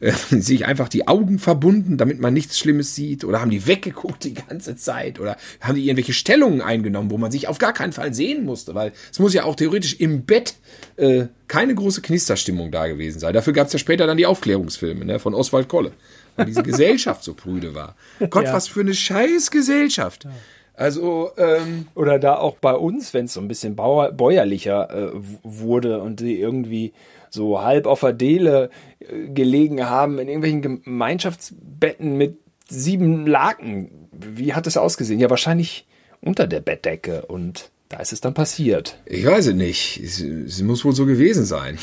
äh, 0.00 0.12
sich 0.30 0.66
einfach 0.66 0.88
die 0.88 1.06
Augen 1.06 1.38
verbunden, 1.38 1.96
damit 1.96 2.20
man 2.20 2.34
nichts 2.34 2.58
Schlimmes 2.58 2.94
sieht? 2.94 3.24
Oder 3.24 3.40
haben 3.40 3.50
die 3.50 3.66
weggeguckt 3.66 4.24
die 4.24 4.34
ganze 4.34 4.76
Zeit? 4.76 5.20
Oder 5.20 5.36
haben 5.60 5.76
die 5.76 5.84
irgendwelche 5.84 6.12
Stellungen 6.12 6.60
eingenommen, 6.60 7.10
wo 7.10 7.18
man 7.18 7.30
sich 7.30 7.48
auf 7.48 7.58
gar 7.58 7.72
keinen 7.72 7.92
Fall 7.92 8.12
sehen 8.12 8.44
musste? 8.44 8.74
Weil 8.74 8.92
es 9.10 9.18
muss 9.18 9.34
ja 9.34 9.44
auch 9.44 9.54
theoretisch 9.54 9.94
im 10.00 10.24
Bett 10.24 10.54
äh, 10.96 11.26
keine 11.46 11.74
große 11.74 12.02
Knisterstimmung 12.02 12.70
da 12.70 12.88
gewesen 12.88 13.20
sein. 13.20 13.32
Dafür 13.32 13.52
gab 13.52 13.68
es 13.68 13.72
ja 13.72 13.78
später 13.78 14.06
dann 14.06 14.16
die 14.16 14.26
Aufklärungsfilme 14.26 15.04
ne, 15.04 15.18
von 15.18 15.34
Oswald 15.34 15.68
Kolle 15.68 15.92
weil 16.38 16.46
diese 16.46 16.62
Gesellschaft 16.62 17.22
so 17.22 17.34
prüde 17.34 17.74
war. 17.74 17.94
Gott, 18.30 18.44
Ja. 18.46 18.52
was 18.54 18.66
für 18.68 18.80
eine 18.80 18.94
scheiß 18.94 19.50
Gesellschaft. 19.50 20.26
Also, 20.74 21.32
ähm, 21.36 21.88
Oder 21.96 22.18
da 22.20 22.36
auch 22.36 22.56
bei 22.56 22.72
uns, 22.72 23.12
wenn 23.12 23.24
es 23.24 23.34
so 23.34 23.40
ein 23.40 23.48
bisschen 23.48 23.74
bauer, 23.76 24.12
bäuerlicher 24.12 24.88
äh, 24.90 25.10
wurde 25.42 26.00
und 26.00 26.20
die 26.20 26.38
irgendwie 26.38 26.92
so 27.30 27.60
halb 27.60 27.86
auf 27.86 28.00
der 28.00 28.12
Dele 28.12 28.70
äh, 29.00 29.28
gelegen 29.28 29.84
haben 29.90 30.18
in 30.20 30.28
irgendwelchen 30.28 30.62
Gemeinschaftsbetten 30.84 32.16
mit 32.16 32.38
sieben 32.68 33.26
Laken. 33.26 33.90
Wie 34.12 34.54
hat 34.54 34.66
es 34.66 34.76
ausgesehen? 34.76 35.18
Ja, 35.20 35.28
wahrscheinlich 35.30 35.86
unter 36.20 36.46
der 36.46 36.60
Bettdecke 36.60 37.26
und 37.26 37.70
da 37.88 37.98
ist 37.98 38.12
es 38.12 38.20
dann 38.20 38.34
passiert. 38.34 38.98
ich 39.06 39.24
weiß 39.26 39.46
es 39.48 39.54
nicht. 39.54 39.98
Es, 40.02 40.20
es 40.20 40.62
muss 40.62 40.84
wohl 40.84 40.92
so 40.94 41.06
gewesen 41.06 41.44
sein. 41.44 41.78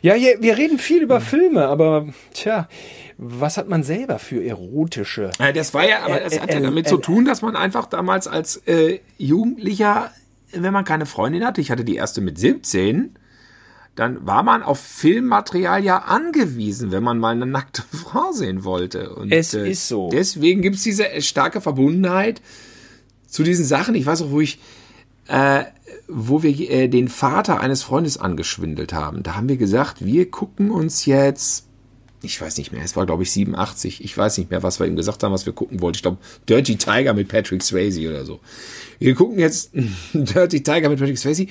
Ja, 0.00 0.14
hier, 0.14 0.40
wir 0.40 0.56
reden 0.56 0.78
viel 0.78 1.02
über 1.02 1.20
Filme, 1.20 1.66
aber 1.66 2.08
tja, 2.34 2.68
was 3.18 3.56
hat 3.56 3.68
man 3.68 3.82
selber 3.82 4.18
für 4.18 4.44
erotische? 4.44 5.30
Ja, 5.38 5.52
das 5.52 5.74
war 5.74 5.88
ja, 5.88 6.04
aber 6.04 6.20
das 6.20 6.40
hat 6.40 6.50
ja 6.50 6.56
Äh, 6.56 6.60
äh, 6.60 6.62
damit 6.62 6.86
äh, 6.86 6.88
zu 6.90 6.98
tun, 6.98 7.24
dass 7.24 7.42
man 7.42 7.56
einfach 7.56 7.86
damals 7.86 8.28
als 8.28 8.56
äh, 8.66 9.00
Jugendlicher, 9.18 10.10
wenn 10.52 10.72
man 10.72 10.84
keine 10.84 11.06
Freundin 11.06 11.44
hatte, 11.44 11.60
ich 11.60 11.70
hatte 11.70 11.84
die 11.84 11.96
erste 11.96 12.20
mit 12.20 12.38
17, 12.38 13.16
dann 13.94 14.26
war 14.26 14.42
man 14.42 14.62
auf 14.62 14.80
Filmmaterial 14.80 15.84
ja 15.84 15.98
angewiesen, 15.98 16.92
wenn 16.92 17.02
man 17.02 17.18
mal 17.18 17.34
eine 17.34 17.46
nackte 17.46 17.82
Frau 17.96 18.32
sehen 18.32 18.64
wollte. 18.64 19.14
Und, 19.14 19.32
Es 19.32 19.54
ist 19.54 19.88
so. 19.88 20.08
Deswegen 20.10 20.62
gibt's 20.62 20.82
diese 20.82 21.10
äh, 21.10 21.20
starke 21.20 21.60
Verbundenheit 21.60 22.40
zu 23.26 23.42
diesen 23.42 23.64
Sachen. 23.64 23.94
Ich 23.94 24.06
weiß 24.06 24.22
auch, 24.22 24.30
wo 24.30 24.40
ich, 24.40 24.60
äh, 25.28 25.64
wo 26.08 26.42
wir 26.42 26.70
äh, 26.70 26.88
den 26.88 27.08
Vater 27.08 27.60
eines 27.60 27.82
Freundes 27.82 28.16
angeschwindelt 28.18 28.92
haben. 28.92 29.22
Da 29.22 29.36
haben 29.36 29.48
wir 29.48 29.56
gesagt, 29.56 30.04
wir 30.04 30.30
gucken 30.30 30.70
uns 30.70 31.06
jetzt, 31.06 31.66
ich 32.22 32.40
weiß 32.40 32.58
nicht 32.58 32.72
mehr, 32.72 32.82
es 32.84 32.96
war 32.96 33.06
glaube 33.06 33.22
ich 33.22 33.30
87, 33.32 34.04
ich 34.04 34.16
weiß 34.16 34.38
nicht 34.38 34.50
mehr, 34.50 34.62
was 34.62 34.80
wir 34.80 34.86
ihm 34.86 34.96
gesagt 34.96 35.22
haben, 35.22 35.32
was 35.32 35.46
wir 35.46 35.52
gucken 35.52 35.80
wollten. 35.80 35.96
Ich 35.96 36.02
glaube 36.02 36.18
Dirty 36.48 36.76
Tiger 36.76 37.14
mit 37.14 37.28
Patrick 37.28 37.62
Swayze 37.62 38.08
oder 38.08 38.24
so. 38.24 38.40
Wir 38.98 39.14
gucken 39.14 39.38
jetzt 39.38 39.70
Dirty 40.12 40.62
Tiger 40.62 40.88
mit 40.88 40.98
Patrick 40.98 41.18
Swayze 41.18 41.46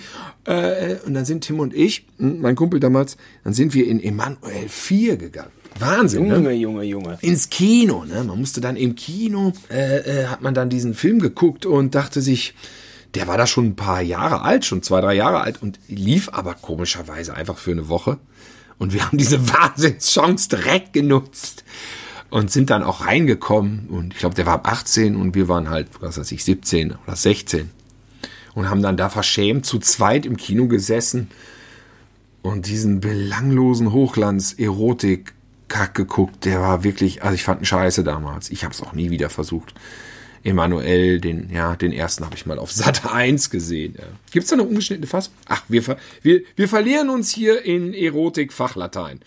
äh, 0.45 0.95
und 1.05 1.13
dann 1.13 1.25
sind 1.25 1.41
Tim 1.43 1.59
und 1.59 1.73
ich, 1.73 2.05
mein 2.17 2.55
Kumpel 2.55 2.79
damals, 2.79 3.17
dann 3.43 3.53
sind 3.53 3.73
wir 3.73 3.87
in 3.87 4.01
Emanuel 4.01 4.67
4 4.67 5.17
gegangen. 5.17 5.51
Wahnsinn, 5.79 6.27
ne? 6.27 6.35
Junge, 6.35 6.51
Junge, 6.53 6.83
Junge. 6.83 7.17
ins 7.21 7.49
Kino. 7.49 8.05
Ne? 8.05 8.23
Man 8.23 8.39
musste 8.39 8.61
dann 8.61 8.75
im 8.75 8.95
Kino, 8.95 9.53
äh, 9.69 10.21
äh, 10.21 10.25
hat 10.27 10.41
man 10.41 10.53
dann 10.53 10.69
diesen 10.69 10.93
Film 10.93 11.19
geguckt 11.19 11.65
und 11.65 11.95
dachte 11.95 12.21
sich, 12.21 12.53
der 13.15 13.27
war 13.27 13.37
da 13.37 13.47
schon 13.47 13.67
ein 13.67 13.75
paar 13.75 14.01
Jahre 14.01 14.41
alt, 14.41 14.65
schon 14.65 14.83
zwei, 14.83 15.01
drei 15.01 15.13
Jahre 15.13 15.41
alt 15.41 15.61
und 15.61 15.79
lief 15.87 16.29
aber 16.31 16.53
komischerweise 16.53 17.33
einfach 17.33 17.57
für 17.57 17.71
eine 17.71 17.89
Woche. 17.89 18.19
Und 18.81 18.93
wir 18.93 19.05
haben 19.05 19.19
diese 19.19 19.47
Wahnsinnschance 19.53 20.49
direkt 20.49 20.93
genutzt 20.93 21.63
und 22.31 22.49
sind 22.49 22.71
dann 22.71 22.81
auch 22.81 23.05
reingekommen. 23.05 23.87
Und 23.89 24.13
ich 24.13 24.19
glaube, 24.19 24.33
der 24.33 24.47
war 24.47 24.55
ab 24.55 24.67
18 24.67 25.15
und 25.15 25.35
wir 25.35 25.47
waren 25.47 25.69
halt, 25.69 25.87
was 25.99 26.17
weiß 26.17 26.31
ich, 26.31 26.43
17 26.43 26.95
oder 27.05 27.15
16. 27.15 27.69
Und 28.55 28.71
haben 28.71 28.81
dann 28.81 28.97
da 28.97 29.09
verschämt 29.09 29.67
zu 29.67 29.77
zweit 29.77 30.25
im 30.25 30.35
Kino 30.35 30.65
gesessen 30.65 31.29
und 32.41 32.65
diesen 32.65 33.01
belanglosen 33.01 33.91
Hochglanz-Erotik-Kack 33.91 35.93
geguckt. 35.93 36.45
Der 36.45 36.61
war 36.61 36.83
wirklich, 36.83 37.21
also 37.21 37.35
ich 37.35 37.43
fand 37.43 37.61
ihn 37.61 37.65
scheiße 37.65 38.03
damals. 38.03 38.49
Ich 38.49 38.63
habe 38.63 38.73
es 38.73 38.81
auch 38.81 38.93
nie 38.93 39.11
wieder 39.11 39.29
versucht. 39.29 39.75
Emanuel, 40.43 41.19
den, 41.19 41.49
ja, 41.49 41.75
den 41.75 41.91
ersten 41.91 42.25
habe 42.25 42.35
ich 42.35 42.45
mal 42.45 42.59
auf 42.59 42.71
Sat 42.71 43.11
1 43.11 43.49
gesehen. 43.49 43.95
Ja. 43.97 44.05
Gibt 44.31 44.43
es 44.43 44.49
da 44.49 44.55
eine 44.55 44.63
ungeschnittene 44.63 45.07
Fassung? 45.07 45.33
Ach, 45.47 45.63
wir, 45.67 45.83
ver 45.83 45.97
wir, 46.21 46.41
wir 46.55 46.67
verlieren 46.67 47.09
uns 47.09 47.31
hier 47.31 47.63
in 47.63 47.93
Erotik-Fachlatein. 47.93 49.19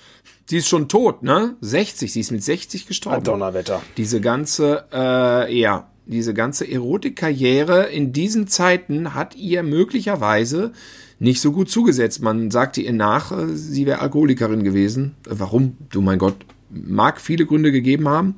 Sie 0.46 0.58
ist 0.58 0.68
schon 0.68 0.88
tot, 0.88 1.22
ne? 1.22 1.56
60, 1.60 2.12
sie 2.12 2.20
ist 2.20 2.30
mit 2.30 2.44
60 2.44 2.86
gestorben. 2.86 3.24
Donnerwetter. 3.24 3.82
Diese 3.96 4.20
ganze, 4.20 4.84
äh, 4.92 5.58
ja, 5.58 5.88
diese 6.06 6.34
ganze 6.34 6.70
Erotikkarriere 6.70 7.86
in 7.86 8.12
diesen 8.12 8.46
Zeiten 8.46 9.14
hat 9.14 9.36
ihr 9.36 9.62
möglicherweise 9.62 10.72
nicht 11.18 11.40
so 11.40 11.52
gut 11.52 11.70
zugesetzt. 11.70 12.20
Man 12.20 12.50
sagte 12.50 12.82
ihr 12.82 12.92
nach, 12.92 13.32
äh, 13.32 13.54
sie 13.54 13.86
wäre 13.86 14.00
Alkoholikerin 14.00 14.64
gewesen. 14.64 15.14
Äh, 15.26 15.30
Warum? 15.38 15.76
Du 15.90 16.02
mein 16.02 16.18
Gott, 16.18 16.36
mag 16.70 17.20
viele 17.20 17.46
Gründe 17.46 17.72
gegeben 17.72 18.08
haben. 18.08 18.36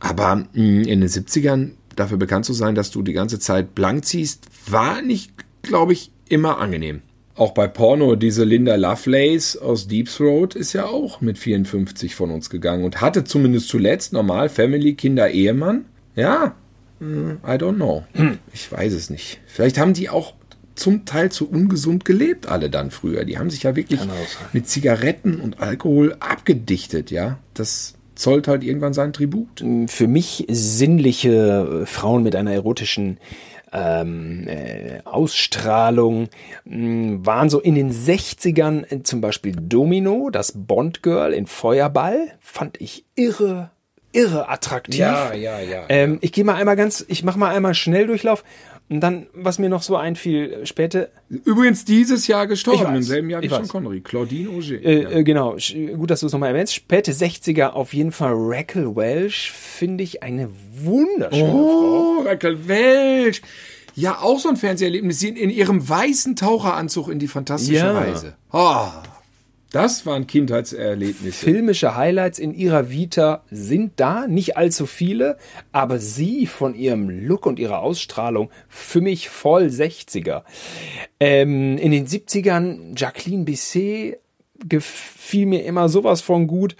Aber 0.00 0.36
mh, 0.36 0.46
in 0.54 1.00
den 1.00 1.08
70ern 1.08 1.70
dafür 1.96 2.16
bekannt 2.16 2.46
zu 2.46 2.52
sein, 2.52 2.74
dass 2.74 2.90
du 2.90 3.02
die 3.02 3.12
ganze 3.12 3.38
Zeit 3.38 3.74
blank 3.74 4.04
ziehst, 4.04 4.46
war 4.66 5.02
nicht, 5.02 5.32
glaube 5.62 5.92
ich, 5.92 6.10
immer 6.28 6.58
angenehm. 6.58 7.02
Auch 7.34 7.52
bei 7.52 7.68
Porno, 7.68 8.16
diese 8.16 8.44
Linda 8.44 8.74
Lovelace 8.74 9.56
aus 9.56 9.88
Deep 9.88 10.08
Throat 10.08 10.54
ist 10.54 10.72
ja 10.72 10.86
auch 10.86 11.20
mit 11.20 11.38
54 11.38 12.14
von 12.14 12.30
uns 12.30 12.50
gegangen 12.50 12.84
und 12.84 13.00
hatte 13.00 13.24
zumindest 13.24 13.68
zuletzt 13.68 14.12
normal 14.12 14.48
Family, 14.48 14.94
Kinder, 14.94 15.30
Ehemann. 15.30 15.86
Ja, 16.16 16.54
hm, 16.98 17.38
I 17.46 17.52
don't 17.52 17.76
know. 17.76 18.04
Ich 18.52 18.70
weiß 18.70 18.92
es 18.92 19.10
nicht. 19.10 19.40
Vielleicht 19.46 19.78
haben 19.78 19.94
die 19.94 20.10
auch 20.10 20.34
zum 20.74 21.04
Teil 21.04 21.30
zu 21.30 21.48
ungesund 21.48 22.04
gelebt, 22.04 22.46
alle 22.46 22.70
dann 22.70 22.90
früher. 22.90 23.24
Die 23.24 23.38
haben 23.38 23.50
sich 23.50 23.64
ja 23.64 23.76
wirklich 23.76 24.00
mit 24.52 24.68
Zigaretten 24.68 25.40
und 25.40 25.60
Alkohol 25.60 26.16
abgedichtet, 26.20 27.10
ja. 27.10 27.38
Das 27.54 27.94
zollt 28.20 28.48
halt 28.48 28.62
irgendwann 28.62 28.92
sein 28.92 29.12
Tribut. 29.12 29.64
für 29.86 30.06
mich 30.06 30.46
sinnliche 30.48 31.82
äh, 31.82 31.86
Frauen 31.86 32.22
mit 32.22 32.36
einer 32.36 32.52
erotischen 32.52 33.18
ähm, 33.72 34.46
äh, 34.48 35.00
Ausstrahlung 35.04 36.28
mh, 36.64 37.24
waren 37.24 37.48
so 37.50 37.60
in 37.60 37.74
den 37.74 37.92
60ern 37.92 38.84
äh, 38.90 39.02
zum 39.02 39.20
Beispiel 39.20 39.54
Domino, 39.56 40.30
das 40.30 40.52
Bond 40.54 41.02
Girl 41.02 41.32
in 41.32 41.46
Feuerball, 41.46 42.32
fand 42.40 42.80
ich 42.80 43.04
irre, 43.14 43.70
irre 44.12 44.48
attraktiv. 44.48 44.98
Ja, 44.98 45.32
ja, 45.32 45.60
ja. 45.60 45.84
Ähm, 45.88 46.18
ich 46.20 46.32
gehe 46.32 46.44
mal 46.44 46.56
einmal 46.56 46.76
ganz, 46.76 47.04
ich 47.08 47.22
mache 47.22 47.38
mal 47.38 47.54
einmal 47.54 47.74
Schnelldurchlauf 47.74 48.44
und 48.90 49.00
dann, 49.00 49.28
was 49.32 49.58
mir 49.60 49.68
noch 49.68 49.82
so 49.82 49.96
einfiel, 49.96 50.66
später, 50.66 51.08
Übrigens 51.28 51.84
dieses 51.84 52.26
Jahr 52.26 52.46
gestorben, 52.48 52.84
weiß, 52.84 52.96
im 52.96 53.02
selben 53.04 53.30
Jahr 53.30 53.40
wie 53.40 53.48
Sean. 53.48 53.68
Connery. 53.68 54.00
Claudine 54.00 54.50
Auger. 54.50 54.82
Äh, 54.84 55.20
äh, 55.20 55.22
genau, 55.22 55.56
gut, 55.96 56.10
dass 56.10 56.20
du 56.20 56.26
es 56.26 56.32
nochmal 56.32 56.50
erwähnst. 56.50 56.74
Späte 56.74 57.12
60er 57.12 57.68
auf 57.68 57.94
jeden 57.94 58.10
Fall 58.10 58.32
Raquel 58.34 58.96
Welch, 58.96 59.52
finde 59.52 60.02
ich 60.02 60.22
eine 60.24 60.50
wunderschöne 60.82 61.50
Frau. 61.50 62.16
Oh, 62.18 62.22
Raquel 62.26 62.66
Welch. 62.66 63.42
Ja, 63.94 64.18
auch 64.20 64.38
so 64.38 64.48
ein 64.48 64.56
Fernseherlebnis. 64.56 65.20
Sie 65.20 65.28
in 65.28 65.50
ihrem 65.50 65.88
weißen 65.88 66.34
Taucheranzug 66.36 67.08
in 67.08 67.18
die 67.18 67.28
fantastische 67.28 67.74
Ja. 67.84 67.92
Reise. 67.92 68.34
Oh, 68.52 68.86
das 69.72 70.04
waren 70.04 70.26
Kindheitserlebnisse. 70.26 71.32
Filmische 71.32 71.96
Highlights 71.96 72.38
in 72.38 72.54
ihrer 72.54 72.90
Vita 72.90 73.44
sind 73.50 73.92
da, 73.96 74.26
nicht 74.26 74.56
allzu 74.56 74.86
viele, 74.86 75.36
aber 75.72 75.98
sie 75.98 76.46
von 76.46 76.74
ihrem 76.74 77.08
Look 77.08 77.46
und 77.46 77.58
ihrer 77.58 77.80
Ausstrahlung 77.80 78.50
für 78.68 79.00
mich 79.00 79.28
voll 79.28 79.64
60er. 79.64 80.42
Ähm, 81.20 81.78
in 81.78 81.92
den 81.92 82.06
70ern 82.06 82.98
Jacqueline 82.98 83.44
Bisset 83.44 84.18
gefiel 84.68 85.46
mir 85.46 85.64
immer 85.64 85.88
sowas 85.88 86.20
von 86.20 86.46
gut. 86.46 86.76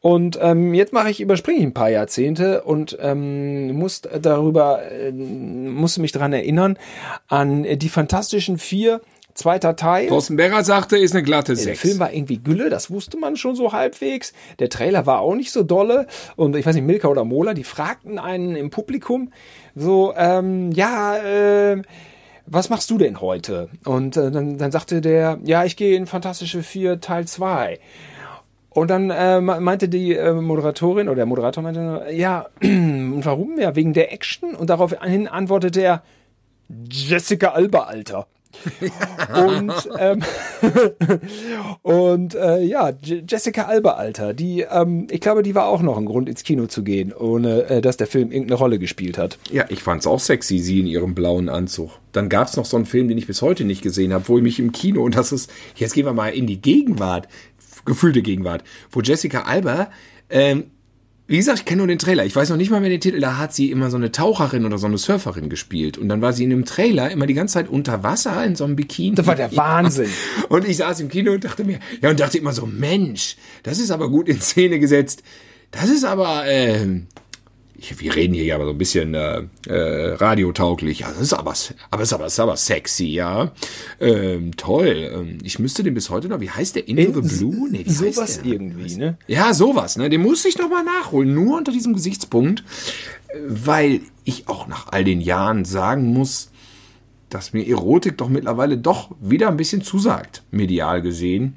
Und 0.00 0.38
ähm, 0.40 0.74
jetzt 0.74 0.92
mache 0.92 1.10
ich, 1.10 1.20
überspringe 1.20 1.58
ich 1.58 1.64
ein 1.64 1.74
paar 1.74 1.90
Jahrzehnte 1.90 2.62
und 2.62 2.96
ähm, 3.00 3.72
muss 3.72 4.02
darüber, 4.02 4.82
äh, 4.90 5.10
musste 5.10 6.00
mich 6.00 6.12
daran 6.12 6.32
erinnern, 6.32 6.78
an 7.28 7.64
die 7.64 7.88
Fantastischen 7.88 8.58
Vier, 8.58 9.00
zweiter 9.36 9.76
Teil. 9.76 10.08
Thorsten 10.08 10.36
Berger 10.36 10.64
sagte, 10.64 10.96
ist 10.98 11.14
eine 11.14 11.22
glatte 11.22 11.54
Der 11.54 11.62
6. 11.62 11.80
Film 11.80 11.98
war 11.98 12.12
irgendwie 12.12 12.38
Gülle, 12.38 12.70
das 12.70 12.90
wusste 12.90 13.16
man 13.18 13.36
schon 13.36 13.54
so 13.56 13.72
halbwegs. 13.72 14.32
Der 14.58 14.68
Trailer 14.68 15.06
war 15.06 15.20
auch 15.20 15.34
nicht 15.34 15.52
so 15.52 15.62
dolle. 15.62 16.06
Und 16.36 16.56
ich 16.56 16.66
weiß 16.66 16.74
nicht, 16.74 16.86
Milka 16.86 17.08
oder 17.08 17.24
Mola, 17.24 17.54
die 17.54 17.64
fragten 17.64 18.18
einen 18.18 18.56
im 18.56 18.70
Publikum 18.70 19.32
so, 19.74 20.14
ähm, 20.16 20.72
ja, 20.72 21.16
äh, 21.18 21.82
was 22.46 22.70
machst 22.70 22.90
du 22.90 22.98
denn 22.98 23.20
heute? 23.20 23.68
Und 23.84 24.16
äh, 24.16 24.30
dann, 24.30 24.56
dann 24.56 24.72
sagte 24.72 25.00
der, 25.00 25.38
ja, 25.44 25.64
ich 25.64 25.76
gehe 25.76 25.96
in 25.96 26.06
Fantastische 26.06 26.62
Vier 26.62 27.00
Teil 27.00 27.26
2. 27.26 27.78
Und 28.70 28.90
dann 28.90 29.10
äh, 29.10 29.40
meinte 29.40 29.88
die 29.88 30.14
äh, 30.14 30.32
Moderatorin 30.32 31.08
oder 31.08 31.16
der 31.16 31.26
Moderator 31.26 31.62
meinte, 31.62 32.06
ja, 32.12 32.46
und 32.62 33.24
warum? 33.24 33.58
Ja, 33.58 33.74
wegen 33.74 33.94
der 33.94 34.12
Action. 34.12 34.54
Und 34.54 34.70
daraufhin 34.70 35.28
antwortete 35.28 35.80
er, 35.80 36.02
Jessica 36.90 37.48
Alba, 37.48 37.84
Alter. 37.84 38.26
und 39.34 39.72
ähm, 39.98 40.22
und 41.82 42.34
äh, 42.34 42.62
ja, 42.62 42.92
Jessica 43.02 43.62
Alba, 43.62 43.92
Alter, 43.92 44.34
die, 44.34 44.62
ähm, 44.62 45.06
ich 45.10 45.20
glaube, 45.20 45.42
die 45.42 45.54
war 45.54 45.66
auch 45.66 45.82
noch 45.82 45.96
ein 45.96 46.06
Grund, 46.06 46.28
ins 46.28 46.42
Kino 46.42 46.66
zu 46.66 46.82
gehen, 46.82 47.12
ohne 47.12 47.68
äh, 47.68 47.80
dass 47.80 47.96
der 47.96 48.06
Film 48.06 48.32
irgendeine 48.32 48.58
Rolle 48.58 48.78
gespielt 48.78 49.18
hat. 49.18 49.38
Ja, 49.50 49.64
ich 49.68 49.82
fand's 49.82 50.06
auch 50.06 50.20
sexy, 50.20 50.58
sie 50.58 50.80
in 50.80 50.86
ihrem 50.86 51.14
blauen 51.14 51.48
Anzug. 51.48 51.90
Dann 52.12 52.28
gab's 52.28 52.56
noch 52.56 52.64
so 52.64 52.76
einen 52.76 52.86
Film, 52.86 53.08
den 53.08 53.18
ich 53.18 53.26
bis 53.26 53.42
heute 53.42 53.64
nicht 53.64 53.82
gesehen 53.82 54.12
habe, 54.12 54.28
wo 54.28 54.36
ich 54.38 54.42
mich 54.42 54.58
im 54.58 54.72
Kino, 54.72 55.02
und 55.02 55.16
das 55.16 55.32
ist, 55.32 55.50
jetzt 55.76 55.94
gehen 55.94 56.06
wir 56.06 56.14
mal 56.14 56.28
in 56.28 56.46
die 56.46 56.60
Gegenwart, 56.60 57.28
gefühlte 57.84 58.22
Gegenwart, 58.22 58.64
wo 58.90 59.00
Jessica 59.00 59.42
Alba, 59.42 59.90
ähm, 60.28 60.70
wie 61.28 61.38
gesagt, 61.38 61.58
ich 61.58 61.64
kenne 61.64 61.78
nur 61.78 61.88
den 61.88 61.98
Trailer. 61.98 62.24
Ich 62.24 62.36
weiß 62.36 62.50
noch 62.50 62.56
nicht 62.56 62.70
mal 62.70 62.80
mehr 62.80 62.90
den 62.90 63.00
Titel. 63.00 63.18
Da 63.20 63.36
hat 63.36 63.52
sie 63.52 63.72
immer 63.72 63.90
so 63.90 63.96
eine 63.96 64.12
Taucherin 64.12 64.64
oder 64.64 64.78
so 64.78 64.86
eine 64.86 64.96
Surferin 64.96 65.48
gespielt. 65.48 65.98
Und 65.98 66.08
dann 66.08 66.22
war 66.22 66.32
sie 66.32 66.44
in 66.44 66.50
dem 66.50 66.64
Trailer 66.64 67.10
immer 67.10 67.26
die 67.26 67.34
ganze 67.34 67.54
Zeit 67.54 67.68
unter 67.68 68.04
Wasser 68.04 68.44
in 68.44 68.54
so 68.54 68.64
einem 68.64 68.76
Bikini. 68.76 69.16
Das 69.16 69.26
war 69.26 69.34
der 69.34 69.54
Wahnsinn. 69.56 70.08
Und 70.48 70.68
ich 70.68 70.76
saß 70.76 71.00
im 71.00 71.08
Kino 71.08 71.32
und 71.32 71.44
dachte 71.44 71.64
mir, 71.64 71.80
ja, 72.00 72.10
und 72.10 72.20
dachte 72.20 72.38
immer 72.38 72.52
so, 72.52 72.66
Mensch, 72.66 73.36
das 73.64 73.78
ist 73.78 73.90
aber 73.90 74.08
gut 74.08 74.28
in 74.28 74.40
Szene 74.40 74.78
gesetzt. 74.78 75.22
Das 75.72 75.88
ist 75.88 76.04
aber, 76.04 76.46
äh, 76.46 76.86
ich, 77.78 78.00
wir 78.00 78.14
reden 78.14 78.34
hier 78.34 78.44
ja 78.44 78.54
aber 78.54 78.64
so 78.64 78.70
ein 78.70 78.78
bisschen 78.78 79.14
äh, 79.14 79.42
äh, 79.66 80.14
radiotauglich. 80.14 81.00
Ja, 81.00 81.08
das 81.08 81.20
ist 81.20 81.32
aber, 81.32 81.54
aber 81.90 82.02
ist 82.02 82.12
aber, 82.12 82.26
ist 82.26 82.40
aber 82.40 82.56
sexy, 82.56 83.06
ja. 83.06 83.52
Ähm, 84.00 84.56
toll. 84.56 85.10
Ähm, 85.12 85.38
ich 85.42 85.58
müsste 85.58 85.82
den 85.82 85.94
bis 85.94 86.10
heute 86.10 86.28
noch. 86.28 86.40
Wie 86.40 86.50
heißt 86.50 86.76
der? 86.76 86.88
Into 86.88 87.20
the 87.20 87.36
Blue? 87.36 87.68
Nee, 87.70 87.84
wie 87.84 87.90
heißt 87.90 88.14
Sowas 88.14 88.42
der? 88.42 88.52
irgendwie, 88.52 88.96
ne? 88.96 89.18
Ja, 89.26 89.52
sowas, 89.52 89.96
ne? 89.96 90.08
Den 90.08 90.22
muss 90.22 90.44
ich 90.44 90.58
noch 90.58 90.70
mal 90.70 90.84
nachholen. 90.84 91.34
Nur 91.34 91.58
unter 91.58 91.72
diesem 91.72 91.94
Gesichtspunkt, 91.94 92.64
äh, 93.28 93.38
weil 93.46 94.00
ich 94.24 94.48
auch 94.48 94.66
nach 94.66 94.88
all 94.88 95.04
den 95.04 95.20
Jahren 95.20 95.64
sagen 95.64 96.12
muss, 96.12 96.50
dass 97.28 97.52
mir 97.52 97.66
Erotik 97.66 98.16
doch 98.18 98.28
mittlerweile 98.28 98.78
doch 98.78 99.10
wieder 99.20 99.48
ein 99.48 99.56
bisschen 99.56 99.82
zusagt, 99.82 100.42
medial 100.50 101.02
gesehen. 101.02 101.56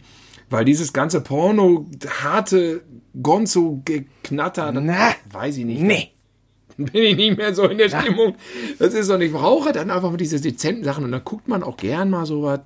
Weil 0.50 0.66
dieses 0.66 0.94
ganze 0.94 1.22
Porno, 1.22 1.86
harte 2.24 2.82
Gonzo-Geknatter, 3.22 4.72
das 4.72 4.84
Na, 4.84 5.12
weiß 5.32 5.58
ich 5.58 5.66
nicht. 5.66 5.82
nee. 5.82 6.12
Bin 6.78 7.04
ich 7.04 7.18
nicht 7.18 7.38
mehr 7.38 7.54
so 7.54 7.66
in 7.66 7.78
der 7.78 7.90
Stimmung. 7.90 8.36
Das 8.78 8.94
ist 8.94 9.10
doch 9.10 9.18
nicht. 9.18 9.34
Ich 9.34 9.38
brauche 9.38 9.74
dann 9.74 9.92
einfach 9.92 10.12
mal 10.12 10.18
diese 10.18 10.40
dezenten 10.40 10.86
Sachen 10.86 11.04
und 11.04 11.12
dann 11.12 11.26
guckt 11.26 11.50
man 11.50 11.62
auch 11.62 11.76
gern 11.76 12.10
mal 12.10 12.26
sowas. 12.26 12.62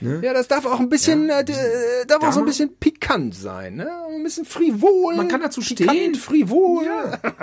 Ja, 0.00 0.32
das 0.34 0.46
darf 0.48 0.64
auch 0.66 0.78
ein 0.78 0.88
bisschen, 0.90 1.28
äh, 1.30 1.42
d- 1.44 1.52
äh, 1.54 2.06
darf 2.06 2.22
auch 2.22 2.32
so 2.32 2.40
ein 2.40 2.44
bisschen 2.46 2.76
pikant 2.78 3.34
sein, 3.34 3.76
ne? 3.76 3.90
Ein 4.14 4.22
bisschen 4.22 4.44
frivol. 4.44 5.16
Man 5.16 5.26
kann 5.28 5.40
dazu 5.40 5.60
pikant, 5.60 5.90
stehen. 5.90 6.14
frivol. 6.14 6.84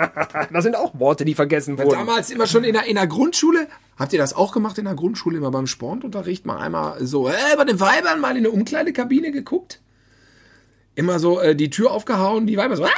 das 0.52 0.62
sind 0.64 0.74
auch 0.76 0.98
Worte, 0.98 1.24
die 1.26 1.34
vergessen 1.34 1.76
wurden. 1.76 1.90
Damals 1.90 2.30
immer 2.30 2.46
schon 2.46 2.62
in 2.64 2.72
der, 2.74 2.84
in 2.86 2.94
der 2.94 3.08
Grundschule. 3.08 3.66
Habt 3.98 4.12
ihr 4.14 4.18
das 4.20 4.32
auch 4.32 4.52
gemacht 4.52 4.78
in 4.78 4.84
der 4.86 4.94
Grundschule, 4.94 5.36
immer 5.38 5.50
beim 5.50 5.66
Sportunterricht? 5.66 6.46
Mal 6.46 6.58
einmal 6.58 7.04
so, 7.04 7.28
äh, 7.28 7.32
bei 7.58 7.64
den 7.64 7.78
Weibern 7.80 8.20
mal 8.20 8.30
in 8.30 8.38
eine 8.38 8.50
Umkleidekabine 8.52 9.32
geguckt? 9.32 9.80
Immer 10.96 11.20
so 11.20 11.38
äh, 11.38 11.54
die 11.54 11.70
Tür 11.70 11.92
aufgehauen, 11.92 12.46
die 12.46 12.56
Weiber 12.56 12.76
so, 12.76 12.84
ah! 12.84 12.90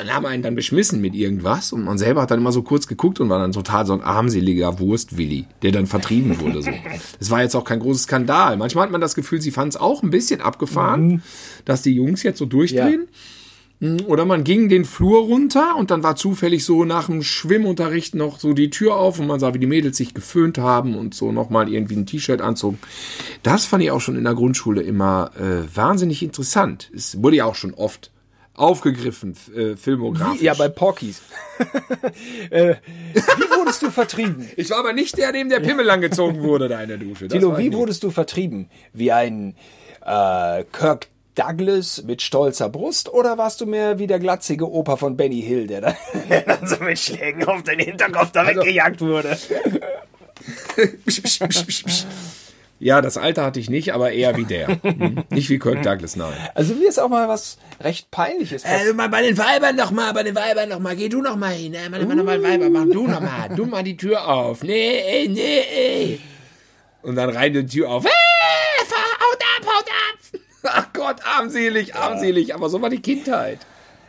und 0.00 0.12
haben 0.12 0.26
einen 0.26 0.42
dann 0.42 0.54
beschmissen 0.54 1.00
mit 1.00 1.14
irgendwas. 1.14 1.72
Und 1.72 1.84
man 1.84 1.98
selber 1.98 2.22
hat 2.22 2.30
dann 2.30 2.40
immer 2.40 2.52
so 2.52 2.62
kurz 2.62 2.86
geguckt 2.86 3.20
und 3.20 3.28
war 3.28 3.38
dann 3.38 3.52
total 3.52 3.86
so 3.86 3.92
ein 3.92 4.02
armseliger 4.02 4.78
Wurstwilli, 4.78 5.46
der 5.62 5.72
dann 5.72 5.86
vertrieben 5.86 6.40
wurde. 6.40 6.62
So. 6.62 6.70
Das 7.18 7.30
war 7.30 7.42
jetzt 7.42 7.54
auch 7.54 7.64
kein 7.64 7.80
großes 7.80 8.04
Skandal. 8.04 8.56
Manchmal 8.56 8.84
hat 8.84 8.92
man 8.92 9.00
das 9.00 9.14
Gefühl, 9.14 9.40
sie 9.40 9.50
fanden 9.50 9.70
es 9.70 9.76
auch 9.76 10.02
ein 10.02 10.10
bisschen 10.10 10.40
abgefahren, 10.40 11.22
dass 11.64 11.82
die 11.82 11.94
Jungs 11.94 12.22
jetzt 12.22 12.38
so 12.38 12.46
durchdrehen. 12.46 13.08
Oder 14.06 14.26
man 14.26 14.44
ging 14.44 14.68
den 14.68 14.84
Flur 14.84 15.22
runter 15.22 15.74
und 15.76 15.90
dann 15.90 16.02
war 16.02 16.14
zufällig 16.14 16.66
so 16.66 16.84
nach 16.84 17.06
dem 17.06 17.22
Schwimmunterricht 17.22 18.14
noch 18.14 18.38
so 18.38 18.52
die 18.52 18.68
Tür 18.68 18.96
auf 18.96 19.18
und 19.18 19.26
man 19.26 19.40
sah, 19.40 19.54
wie 19.54 19.58
die 19.58 19.66
Mädels 19.66 19.96
sich 19.96 20.12
geföhnt 20.12 20.58
haben 20.58 20.94
und 20.94 21.14
so 21.14 21.32
nochmal 21.32 21.72
irgendwie 21.72 21.96
ein 21.96 22.04
T-Shirt 22.04 22.42
anzogen. 22.42 22.78
Das 23.42 23.64
fand 23.64 23.82
ich 23.82 23.90
auch 23.90 24.02
schon 24.02 24.16
in 24.16 24.24
der 24.24 24.34
Grundschule 24.34 24.82
immer 24.82 25.30
äh, 25.38 25.64
wahnsinnig 25.74 26.22
interessant. 26.22 26.90
Es 26.94 27.22
wurde 27.22 27.36
ja 27.36 27.46
auch 27.46 27.54
schon 27.54 27.72
oft 27.72 28.10
aufgegriffen, 28.52 29.34
äh, 29.56 29.76
filmografisch. 29.76 30.42
Wie, 30.42 30.44
ja, 30.44 30.52
bei 30.52 30.68
Porkies. 30.68 31.22
äh, 32.50 32.74
wie 33.14 33.58
wurdest 33.58 33.80
du 33.80 33.90
vertrieben? 33.90 34.46
ich 34.56 34.68
war 34.68 34.80
aber 34.80 34.92
nicht 34.92 35.16
der, 35.16 35.32
dem 35.32 35.48
der 35.48 35.60
Pimmel 35.60 35.86
langgezogen 35.86 36.42
wurde 36.42 36.68
da 36.68 36.82
in 36.82 36.88
der 36.88 36.98
Dusche. 36.98 37.28
Das 37.28 37.32
Tilo, 37.32 37.56
wie 37.56 37.72
wurdest 37.72 38.02
du 38.02 38.10
vertrieben? 38.10 38.68
Wie 38.92 39.10
ein 39.10 39.54
äh, 40.04 40.64
Kirk 40.70 41.08
Douglas 41.40 42.02
mit 42.02 42.20
stolzer 42.20 42.68
Brust 42.68 43.08
oder 43.08 43.38
warst 43.38 43.60
du 43.60 43.66
mehr 43.66 43.98
wie 43.98 44.06
der 44.06 44.18
glatzige 44.18 44.70
Opa 44.70 44.96
von 44.96 45.16
Benny 45.16 45.40
Hill, 45.40 45.66
der 45.66 45.80
dann, 45.80 45.96
der 46.28 46.42
dann 46.42 46.66
so 46.66 46.76
mit 46.82 46.98
Schlägen 46.98 47.44
auf 47.44 47.62
den 47.62 47.78
Hinterkopf 47.78 48.32
da 48.32 48.46
weggejagt 48.46 49.00
wurde? 49.00 49.36
Ja, 52.82 53.02
das 53.02 53.18
Alter 53.18 53.44
hatte 53.44 53.60
ich 53.60 53.68
nicht, 53.68 53.92
aber 53.92 54.12
eher 54.12 54.38
wie 54.38 54.46
der. 54.46 54.68
Hm. 54.82 55.24
Nicht 55.28 55.50
wie 55.50 55.58
Kirk 55.58 55.82
Douglas, 55.82 56.16
nein. 56.16 56.32
Also 56.54 56.74
mir 56.74 56.88
ist 56.88 56.98
auch 56.98 57.10
mal 57.10 57.28
was 57.28 57.58
recht 57.78 58.10
peinliches. 58.10 58.64
Also 58.64 58.94
mal 58.94 59.10
bei 59.10 59.20
den 59.20 59.36
Weibern 59.36 59.76
noch 59.76 59.90
mal, 59.90 60.14
bei 60.14 60.22
den 60.22 60.34
Weibern 60.34 60.70
noch 60.70 60.78
mal, 60.78 60.96
geh 60.96 61.10
du 61.10 61.20
noch 61.20 61.36
mal 61.36 61.52
hin, 61.52 61.74
äh, 61.74 61.90
mach 61.90 61.98
noch 61.98 62.24
mal 62.24 62.42
Weiber, 62.42 62.70
mach 62.70 62.86
du 62.86 63.06
noch 63.06 63.20
mal, 63.20 63.50
du 63.54 63.66
mal 63.66 63.82
die 63.82 63.98
Tür 63.98 64.26
auf, 64.26 64.62
nee, 64.62 65.28
nee, 65.28 66.20
und 67.02 67.16
dann 67.16 67.30
rein 67.30 67.52
die 67.52 67.66
Tür 67.66 67.90
auf, 67.90 68.04
äh, 68.04 68.08
Ach 70.64 70.86
Gott, 70.92 71.16
armselig, 71.24 71.94
armselig, 71.96 72.54
aber 72.54 72.68
so 72.68 72.80
war 72.82 72.90
die 72.90 73.00
Kindheit. 73.02 73.58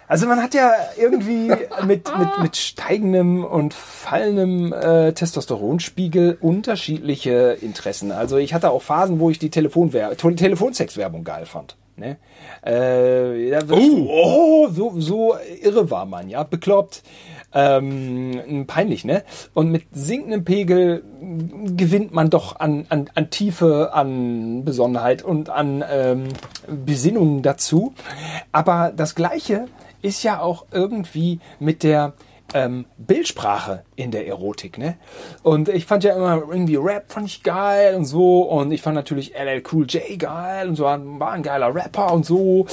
Also 0.07 0.27
man 0.27 0.43
hat 0.43 0.53
ja 0.53 0.71
irgendwie 0.99 1.49
mit, 1.85 2.03
mit, 2.17 2.39
mit 2.41 2.57
steigendem 2.57 3.45
und 3.45 3.73
fallendem 3.73 4.73
äh, 4.73 5.13
Testosteronspiegel 5.13 6.37
unterschiedliche 6.41 7.57
Interessen. 7.61 8.11
Also 8.11 8.35
ich 8.35 8.53
hatte 8.53 8.71
auch 8.71 8.81
Phasen, 8.81 9.21
wo 9.21 9.29
ich 9.29 9.39
die 9.39 9.49
Telefonwer 9.49 10.17
Tele- 10.17 10.35
Telefonsexwerbung 10.35 11.23
geil 11.23 11.45
fand. 11.45 11.77
Ne? 11.95 12.17
Äh, 12.63 13.51
da 13.51 13.69
wird- 13.69 13.79
oh, 14.09 14.67
so, 14.69 14.93
so 14.99 15.35
irre 15.61 15.89
war 15.91 16.05
man, 16.05 16.27
ja, 16.29 16.43
bekloppt. 16.43 17.03
Ähm, 17.53 18.65
peinlich, 18.67 19.03
ne? 19.03 19.23
Und 19.53 19.71
mit 19.71 19.83
sinkendem 19.91 20.45
Pegel 20.45 21.03
gewinnt 21.75 22.13
man 22.13 22.29
doch 22.29 22.59
an, 22.59 22.85
an, 22.89 23.09
an 23.13 23.29
Tiefe, 23.29 23.91
an 23.93 24.63
Besonnenheit 24.63 25.23
und 25.23 25.49
an 25.49 25.83
ähm, 25.89 26.23
Besinnung 26.67 27.41
dazu. 27.41 27.93
Aber 28.51 28.93
das 28.95 29.15
Gleiche 29.15 29.65
ist 30.01 30.23
ja 30.23 30.39
auch 30.39 30.65
irgendwie 30.71 31.39
mit 31.59 31.83
der 31.83 32.13
ähm, 32.53 32.85
Bildsprache 32.97 33.83
in 33.95 34.11
der 34.11 34.27
Erotik, 34.27 34.77
ne? 34.77 34.95
Und 35.43 35.69
ich 35.69 35.85
fand 35.85 36.03
ja 36.03 36.15
immer 36.15 36.43
irgendwie 36.49 36.75
Rap 36.75 37.11
fand 37.11 37.27
ich 37.27 37.43
geil 37.43 37.95
und 37.95 38.05
so 38.05 38.41
und 38.41 38.71
ich 38.71 38.81
fand 38.81 38.95
natürlich 38.95 39.33
LL 39.35 39.63
Cool 39.71 39.85
J 39.87 40.17
geil 40.17 40.67
und 40.67 40.75
so 40.75 40.83
war 40.85 41.31
ein 41.31 41.43
geiler 41.43 41.73
Rapper 41.73 42.13
und 42.13 42.25
so 42.25 42.67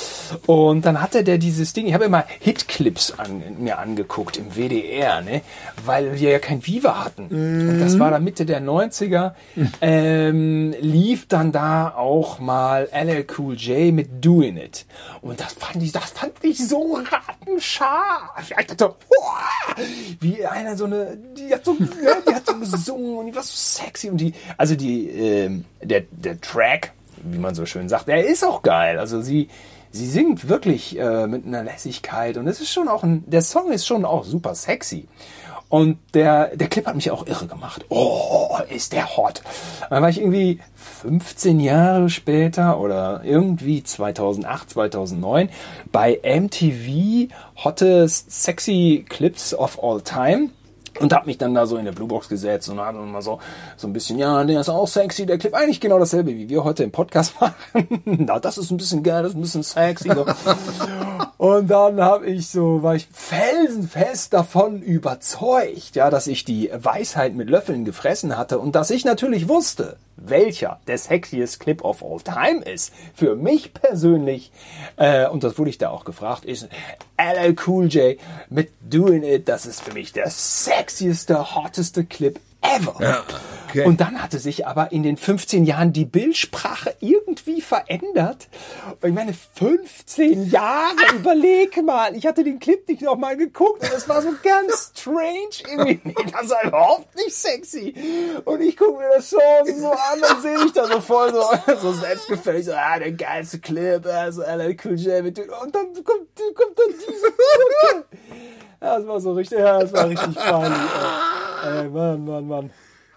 und 0.46 0.84
dann 0.84 1.00
hatte 1.00 1.24
der 1.24 1.38
dieses 1.38 1.72
Ding, 1.72 1.86
ich 1.86 1.94
habe 1.94 2.04
immer 2.04 2.24
Hitclips 2.40 3.18
an, 3.18 3.42
mir 3.58 3.78
angeguckt 3.78 4.36
im 4.36 4.56
WDR, 4.56 5.20
ne? 5.20 5.42
Weil 5.84 6.18
wir 6.18 6.30
ja 6.30 6.38
kein 6.38 6.64
Viva 6.66 7.04
hatten 7.04 7.26
und 7.28 7.80
das 7.80 7.98
war 7.98 8.10
dann 8.10 8.24
Mitte 8.24 8.46
der 8.46 8.62
90er 8.62 9.32
ähm, 9.80 10.74
lief 10.80 11.26
dann 11.28 11.52
da 11.52 11.94
auch 11.96 12.38
mal 12.38 12.88
LL 12.92 13.26
Cool 13.36 13.54
J 13.54 13.92
mit 13.92 14.24
Doing 14.24 14.56
It 14.56 14.86
und 15.20 15.40
das 15.40 15.52
fand 15.52 15.82
ich, 15.82 15.92
das 15.92 16.10
fand 16.10 16.32
ich 16.42 16.66
so 16.66 16.98
rattenscharf. 17.10 18.50
Ich 18.50 18.66
dachte! 18.66 18.94
wie 20.20 20.44
einer 20.44 20.76
so 20.76 20.84
eine, 20.84 21.16
die 21.36 21.52
hat 21.52 21.64
so, 21.64 21.76
ja, 22.02 22.16
die 22.26 22.34
hat 22.34 22.46
so 22.46 22.58
gesungen 22.58 23.18
und 23.18 23.26
die 23.26 23.34
war 23.34 23.42
so 23.42 23.54
sexy 23.54 24.10
und 24.10 24.18
die, 24.18 24.32
also 24.56 24.74
die, 24.74 25.08
ähm, 25.08 25.64
der, 25.82 26.04
der 26.10 26.40
Track, 26.40 26.92
wie 27.22 27.38
man 27.38 27.54
so 27.54 27.66
schön 27.66 27.88
sagt, 27.88 28.08
der 28.08 28.26
ist 28.26 28.44
auch 28.44 28.62
geil. 28.62 28.98
Also 28.98 29.20
sie, 29.20 29.48
sie 29.90 30.08
singt 30.08 30.48
wirklich 30.48 30.98
äh, 30.98 31.26
mit 31.26 31.46
einer 31.46 31.64
Lässigkeit 31.64 32.36
und 32.36 32.46
es 32.46 32.60
ist 32.60 32.72
schon 32.72 32.88
auch 32.88 33.02
ein, 33.02 33.24
der 33.26 33.42
Song 33.42 33.72
ist 33.72 33.86
schon 33.86 34.04
auch 34.04 34.24
super 34.24 34.54
sexy. 34.54 35.06
Und 35.68 35.98
der, 36.14 36.56
der 36.56 36.68
Clip 36.68 36.86
hat 36.86 36.94
mich 36.94 37.10
auch 37.10 37.26
irre 37.26 37.46
gemacht. 37.46 37.84
Oh, 37.90 38.56
ist 38.70 38.94
der 38.94 39.16
hot. 39.16 39.42
Dann 39.90 40.02
war 40.02 40.08
ich 40.08 40.18
irgendwie 40.18 40.60
15 41.02 41.60
Jahre 41.60 42.08
später 42.08 42.80
oder 42.80 43.20
irgendwie 43.22 43.82
2008, 43.82 44.70
2009 44.70 45.50
bei 45.92 46.20
MTV 46.24 47.30
Hottest 47.64 48.30
Sexy 48.30 49.04
Clips 49.08 49.52
of 49.52 49.82
All 49.82 50.00
Time. 50.00 50.50
Und 51.00 51.12
hab 51.12 51.26
mich 51.26 51.38
dann 51.38 51.54
da 51.54 51.66
so 51.66 51.76
in 51.76 51.84
der 51.84 51.92
Bluebox 51.92 52.28
gesetzt 52.28 52.68
und 52.68 52.80
habe 52.80 52.98
immer 52.98 53.22
so, 53.22 53.38
so 53.76 53.86
ein 53.86 53.92
bisschen, 53.92 54.18
ja, 54.18 54.42
der 54.42 54.60
ist 54.60 54.68
auch 54.68 54.88
sexy, 54.88 55.26
der 55.26 55.38
Clip 55.38 55.54
eigentlich 55.54 55.80
genau 55.80 55.98
dasselbe, 55.98 56.34
wie 56.34 56.48
wir 56.48 56.64
heute 56.64 56.82
im 56.82 56.90
Podcast 56.90 57.34
machen. 57.40 58.02
Na, 58.04 58.40
das 58.40 58.58
ist 58.58 58.70
ein 58.70 58.78
bisschen 58.78 59.02
geil, 59.04 59.22
das 59.22 59.32
ist 59.32 59.38
ein 59.38 59.42
bisschen 59.42 59.62
sexy. 59.62 60.10
So. 60.12 60.26
und 61.38 61.68
dann 61.68 62.00
habe 62.00 62.26
ich 62.26 62.48
so, 62.48 62.82
war 62.82 62.96
ich 62.96 63.06
felsenfest 63.12 64.32
davon 64.32 64.82
überzeugt, 64.82 65.94
ja, 65.94 66.10
dass 66.10 66.26
ich 66.26 66.44
die 66.44 66.70
Weisheit 66.72 67.34
mit 67.34 67.48
Löffeln 67.48 67.84
gefressen 67.84 68.36
hatte 68.36 68.58
und 68.58 68.74
dass 68.74 68.90
ich 68.90 69.04
natürlich 69.04 69.48
wusste, 69.48 69.98
welcher 70.20 70.80
der 70.86 70.98
sexiest 70.98 71.60
Clip 71.60 71.84
of 71.84 72.02
all 72.02 72.20
time 72.20 72.62
ist. 72.62 72.92
Für 73.14 73.36
mich 73.36 73.72
persönlich, 73.72 74.52
äh, 74.96 75.26
und 75.28 75.44
das 75.44 75.58
wurde 75.58 75.70
ich 75.70 75.78
da 75.78 75.90
auch 75.90 76.04
gefragt, 76.04 76.44
ist 76.44 76.68
LL 77.16 77.56
Cool 77.66 77.86
J 77.86 78.18
mit 78.48 78.70
Doing 78.80 79.22
It. 79.22 79.48
Das 79.48 79.66
ist 79.66 79.82
für 79.82 79.92
mich 79.92 80.12
der 80.12 80.30
sexieste, 80.30 81.54
hotteste 81.54 82.04
Clip 82.04 82.38
ever. 82.62 82.96
Ja, 83.00 83.24
okay. 83.68 83.84
Und 83.84 84.00
dann 84.00 84.22
hatte 84.22 84.38
sich 84.38 84.66
aber 84.66 84.92
in 84.92 85.02
den 85.02 85.16
15 85.16 85.64
Jahren 85.64 85.92
die 85.92 86.04
Bildsprache 86.04 86.94
irgendwie 87.00 87.60
verändert. 87.60 88.48
Ich 89.04 89.12
meine, 89.12 89.34
15 89.54 90.50
Jahre, 90.50 90.96
überleg 91.14 91.82
mal. 91.84 92.14
Ich 92.16 92.26
hatte 92.26 92.44
den 92.44 92.58
Clip 92.58 92.86
nicht 92.88 93.02
noch 93.02 93.16
mal 93.16 93.36
geguckt 93.36 93.82
und 93.82 93.92
es 93.96 94.08
war 94.08 94.22
so 94.22 94.30
ganz 94.42 94.92
strange. 94.96 95.26
Irgendwie, 95.70 96.00
das 96.32 96.50
war 96.50 96.64
überhaupt 96.64 97.14
nicht 97.16 97.34
sexy. 97.34 97.94
Und 98.44 98.60
ich 98.60 98.76
gucke 98.76 98.98
mir 98.98 99.08
das 99.16 99.30
so, 99.30 99.38
so 99.64 99.90
an 99.90 100.36
und 100.36 100.42
sehe 100.42 100.58
mich 100.58 100.72
da 100.72 100.86
so 100.86 101.00
voll 101.00 101.32
so, 101.32 101.42
so 101.80 101.92
selbstgefällig, 101.92 102.66
so, 102.66 102.72
ah, 102.72 102.98
der 102.98 103.12
geilste 103.12 103.58
Clip, 103.60 104.04
also 104.06 104.42
LL 104.42 104.76
Cool 104.84 104.94
J 104.94 105.22
mit, 105.22 105.38
und 105.38 105.74
dann 105.74 105.92
kommt, 105.94 106.28
kommt 106.54 106.78
dann 106.78 106.94
diese 106.98 107.30
Brücke. 107.30 108.04
Ja, 108.80 108.96
das 108.96 109.08
war 109.08 109.20
so 109.20 109.32
richtig, 109.32 109.58
ja, 109.58 109.80
das 109.80 109.92
war 109.92 110.08
richtig 110.08 110.38
funny. 110.38 110.76
Ey, 111.64 111.88
Mann, 111.88 112.24
Mann, 112.24 112.46
Mann. 112.46 112.70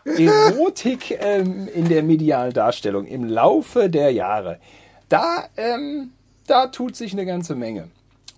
Erotik 0.05 1.17
ähm, 1.21 1.67
in 1.73 1.87
der 1.87 2.03
medialen 2.03 2.53
Darstellung 2.53 3.05
im 3.05 3.23
Laufe 3.25 3.89
der 3.89 4.11
Jahre. 4.11 4.59
Da, 5.09 5.45
ähm, 5.57 6.11
da 6.47 6.67
tut 6.67 6.95
sich 6.95 7.13
eine 7.13 7.25
ganze 7.25 7.55
Menge. 7.55 7.89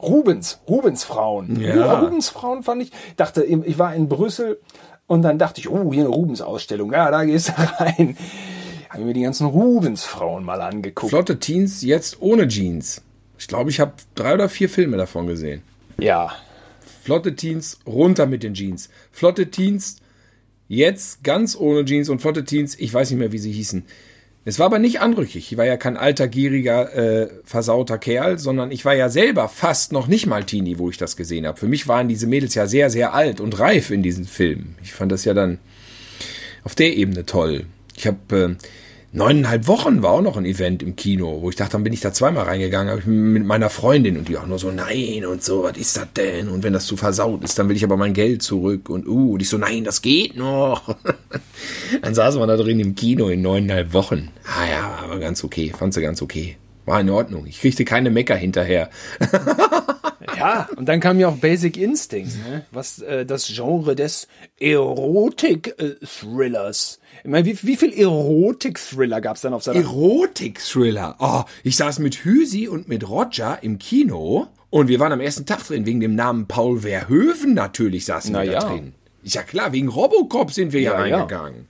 Rubens, 0.01 0.59
Rubens 0.67 1.03
Frauen. 1.03 1.59
Ja. 1.59 1.99
Rubens 1.99 2.29
Frauen 2.29 2.63
fand 2.63 2.83
ich, 2.83 2.91
dachte, 3.15 3.43
ich 3.43 3.79
war 3.79 3.95
in 3.95 4.09
Brüssel 4.09 4.59
und 5.07 5.21
dann 5.21 5.37
dachte 5.39 5.61
ich, 5.61 5.69
oh, 5.69 5.93
hier 5.93 6.01
eine 6.01 6.09
Rubens 6.09 6.41
Ausstellung. 6.41 6.91
Ja, 6.91 7.09
da 7.09 7.23
gehst 7.23 7.49
du 7.49 7.53
rein. 7.79 8.17
Haben 8.89 9.05
mir 9.05 9.13
die 9.13 9.21
ganzen 9.21 9.47
Rubens 9.47 10.03
Frauen 10.03 10.43
mal 10.43 10.61
angeguckt. 10.61 11.09
Flotte 11.09 11.39
Teens 11.39 11.81
jetzt 11.81 12.21
ohne 12.21 12.47
Jeans. 12.47 13.01
Ich 13.39 13.47
glaube, 13.47 13.69
ich 13.69 13.79
habe 13.79 13.93
drei 14.15 14.33
oder 14.33 14.49
vier 14.49 14.69
Filme 14.69 14.97
davon 14.97 15.27
gesehen. 15.27 15.63
Ja, 15.97 16.31
Flotte 17.03 17.35
Teens 17.35 17.79
runter 17.85 18.25
mit 18.25 18.43
den 18.43 18.53
Jeans. 18.53 18.89
Flotte 19.11 19.49
Teens 19.51 19.97
jetzt 20.67 21.23
ganz 21.23 21.55
ohne 21.55 21.85
Jeans 21.85 22.09
und 22.09 22.21
Flotte 22.21 22.45
Teens, 22.45 22.75
ich 22.79 22.93
weiß 22.93 23.11
nicht 23.11 23.19
mehr, 23.19 23.31
wie 23.31 23.37
sie 23.37 23.51
hießen. 23.51 23.85
Es 24.45 24.59
war 24.59 24.65
aber 24.65 24.79
nicht 24.79 24.99
anrückig. 24.99 25.51
Ich 25.51 25.57
war 25.57 25.65
ja 25.65 25.77
kein 25.77 25.95
alter, 25.95 26.27
gieriger, 26.27 26.93
äh, 26.93 27.29
versauter 27.45 27.97
Kerl, 27.97 28.39
sondern 28.39 28.71
ich 28.71 28.83
war 28.83 28.93
ja 28.93 29.07
selber 29.07 29.47
fast 29.47 29.93
noch 29.93 30.07
nicht 30.07 30.25
mal 30.25 30.43
Teenie, 30.43 30.79
wo 30.79 30.89
ich 30.89 30.97
das 30.97 31.15
gesehen 31.15 31.47
habe. 31.47 31.57
Für 31.57 31.67
mich 31.67 31.87
waren 31.87 32.09
diese 32.09 32.27
Mädels 32.27 32.53
ja 32.55 32.67
sehr, 32.67 32.89
sehr 32.89 33.13
alt 33.13 33.39
und 33.39 33.57
reif 33.59 33.89
in 33.89 34.03
diesen 34.03 34.25
Filmen. 34.25 34.75
Ich 34.83 34.91
fand 34.91 35.13
das 35.13 35.23
ja 35.23 35.33
dann 35.33 35.59
auf 36.63 36.75
der 36.75 36.97
Ebene 36.97 37.25
toll. 37.25 37.65
Ich 37.95 38.05
habe 38.05 38.57
äh, 38.59 38.67
neuneinhalb 39.13 39.67
Wochen 39.67 40.01
war 40.01 40.11
auch 40.11 40.21
noch 40.21 40.37
ein 40.37 40.45
Event 40.45 40.83
im 40.83 40.95
Kino, 40.95 41.41
wo 41.41 41.49
ich 41.49 41.55
dachte, 41.55 41.73
dann 41.73 41.83
bin 41.83 41.93
ich 41.93 42.01
da 42.01 42.11
zweimal 42.11 42.45
reingegangen, 42.45 42.89
habe 42.89 42.99
ich 42.99 43.05
mit 43.05 43.45
meiner 43.45 43.69
Freundin 43.69 44.17
und 44.17 44.27
die 44.27 44.37
auch 44.37 44.47
nur 44.47 44.59
so, 44.59 44.71
nein 44.71 45.25
und 45.25 45.43
so, 45.43 45.63
was 45.63 45.77
ist 45.77 45.95
das 45.95 46.07
denn? 46.17 46.49
Und 46.49 46.63
wenn 46.63 46.73
das 46.73 46.85
zu 46.85 46.97
versaut 46.97 47.43
ist, 47.43 47.57
dann 47.57 47.69
will 47.69 47.75
ich 47.75 47.83
aber 47.83 47.95
mein 47.95 48.13
Geld 48.13 48.41
zurück 48.41 48.89
und 48.89 49.07
uh, 49.07 49.33
und 49.33 49.41
ich 49.41 49.49
so, 49.49 49.57
nein, 49.57 49.83
das 49.83 50.01
geht 50.01 50.35
noch. 50.35 50.95
dann 52.01 52.15
saßen 52.15 52.41
wir 52.41 52.47
da 52.47 52.57
drin 52.57 52.79
im 52.79 52.95
Kino 52.95 53.29
in 53.29 53.41
neuneinhalb 53.41 53.93
Wochen. 53.93 54.29
Ah 54.45 54.67
ja, 54.67 54.99
aber 55.03 55.19
ganz 55.19 55.43
okay, 55.43 55.71
fand 55.77 55.93
sie 55.93 56.01
ganz 56.01 56.21
okay. 56.21 56.57
War 56.85 56.99
in 56.99 57.09
Ordnung. 57.09 57.45
Ich 57.45 57.61
kriegte 57.61 57.85
keine 57.85 58.09
Mecker 58.09 58.35
hinterher. 58.35 58.89
ja, 60.37 60.67
und 60.75 60.89
dann 60.89 60.99
kam 60.99 61.19
ja 61.19 61.27
auch 61.27 61.37
Basic 61.37 61.77
Instinct, 61.77 62.33
ne? 62.47 62.65
was 62.71 62.99
äh, 62.99 63.25
das 63.25 63.47
Genre 63.47 63.95
des 63.95 64.27
Erotik-Thrillers 64.59 66.99
ich 67.23 67.29
meine, 67.29 67.45
wie, 67.45 67.57
wie 67.61 67.77
viel 67.77 67.93
Erotik-Thriller 67.93 69.21
gab 69.21 69.37
es 69.37 69.43
dann 69.43 69.53
auf 69.53 69.63
seiner... 69.63 69.79
Erotik-Thriller? 69.79 71.15
Oh, 71.19 71.43
ich 71.63 71.77
saß 71.77 71.99
mit 71.99 72.25
Hüsi 72.25 72.67
und 72.67 72.89
mit 72.89 73.07
Roger 73.07 73.59
im 73.61 73.79
Kino 73.79 74.47
und 74.69 74.89
wir 74.89 74.99
waren 74.99 75.13
am 75.13 75.21
ersten 75.21 75.45
Tag 75.45 75.65
drin, 75.65 75.85
wegen 75.85 76.01
dem 76.01 76.15
Namen 76.15 76.47
Paul 76.47 76.79
Verhoeven 76.79 77.53
natürlich 77.53 78.05
saßen 78.05 78.33
Na 78.33 78.43
wir 78.43 78.51
da 78.51 78.53
ja. 78.53 78.59
drin. 78.59 78.93
Ist 79.23 79.35
ja 79.35 79.43
klar, 79.43 79.71
wegen 79.71 79.87
Robocop 79.87 80.51
sind 80.51 80.73
wir 80.73 80.81
ja, 80.81 80.93
ja 80.93 81.17
reingegangen. 81.17 81.67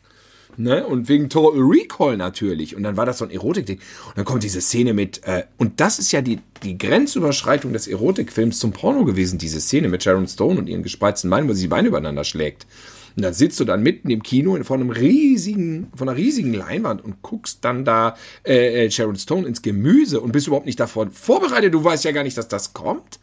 Ne? 0.58 0.86
Und 0.86 1.10
wegen 1.10 1.30
Total 1.30 1.62
Recall 1.62 2.18
natürlich. 2.18 2.76
Und 2.76 2.84
dann 2.84 2.98
war 2.98 3.06
das 3.06 3.18
so 3.18 3.26
ein 3.26 3.32
Erotik-Ding. 3.32 3.80
Und 4.08 4.18
dann 4.18 4.26
kommt 4.26 4.44
diese 4.44 4.62
Szene 4.62 4.94
mit, 4.94 5.24
äh, 5.26 5.44
und 5.58 5.80
das 5.80 6.00
ist 6.00 6.12
ja 6.12 6.22
die, 6.22 6.40
die 6.64 6.78
Grenzüberschreitung 6.78 7.74
des 7.74 7.88
Erotikfilms 7.88 8.60
zum 8.60 8.72
Porno 8.72 9.06
gewesen, 9.06 9.38
diese 9.38 9.60
Szene 9.60 9.90
mit 9.90 10.04
Sharon 10.04 10.28
Stone 10.28 10.60
und 10.60 10.68
ihren 10.68 10.84
gespreizten 10.84 11.30
Beinen, 11.30 11.50
wo 11.50 11.54
sie 11.54 11.64
die 11.64 11.68
Beine 11.68 11.88
übereinander 11.88 12.24
schlägt. 12.24 12.66
Und 13.16 13.24
dann 13.24 13.34
sitzt 13.34 13.60
du 13.60 13.66
dann 13.66 13.84
mitten 13.84 14.10
im 14.10 14.24
Kino 14.24 14.58
vor 14.64 14.78
einem 14.78 14.90
riesigen, 14.90 15.88
von 15.96 16.10
einer 16.10 16.18
riesigen 16.18 16.54
Leinwand 16.54 17.04
und 17.04 17.22
guckst 17.22 17.60
dann 17.62 17.86
da 17.86 18.16
äh, 18.44 18.86
äh, 18.86 18.92
Sharon 18.92 19.16
Stone 19.16 19.48
ins 19.48 19.62
Gemüse 19.62 20.20
und 20.20 20.32
bist 20.32 20.48
überhaupt 20.48 20.66
nicht 20.66 20.80
davor 20.80 21.10
vorbereitet. 21.12 21.74
Du 21.74 21.84
weißt 21.84 22.04
ja 22.06 22.12
gar 22.12 22.24
nicht, 22.24 22.38
dass 22.38 22.48
das 22.48 22.74
kommt. 22.74 23.20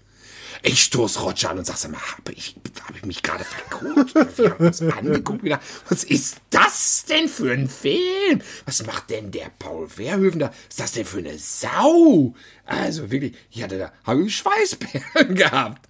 Ich 0.62 0.82
stoß 0.84 1.22
Roger 1.22 1.50
an 1.50 1.58
und 1.58 1.66
sag, 1.66 1.76
sag 1.76 1.90
mal, 1.90 2.00
habe 2.00 2.32
ich, 2.32 2.56
hab 2.86 2.96
ich 2.96 3.04
mich 3.04 3.22
gerade 3.22 3.44
verguckt? 3.44 4.38
Wir 4.38 4.50
haben 4.50 4.66
uns 4.66 4.82
angeguckt 4.82 5.42
wieder. 5.42 5.60
Was 5.88 6.04
ist 6.04 6.36
das 6.50 7.04
denn 7.08 7.28
für 7.28 7.52
ein 7.52 7.68
Film? 7.68 8.42
Was 8.66 8.84
macht 8.84 9.10
denn 9.10 9.30
der 9.30 9.50
Paul 9.58 9.88
Verhoeven 9.88 10.40
da? 10.40 10.48
Was 10.48 10.68
ist 10.68 10.80
das 10.80 10.92
denn 10.92 11.04
für 11.04 11.18
eine 11.18 11.38
Sau? 11.38 12.34
Also 12.66 13.10
wirklich, 13.10 13.34
ich 13.50 13.62
hatte 13.62 13.78
da, 13.78 13.92
habe 14.04 14.24
ich 14.24 14.36
Schweißperlen 14.36 15.34
gehabt 15.34 15.88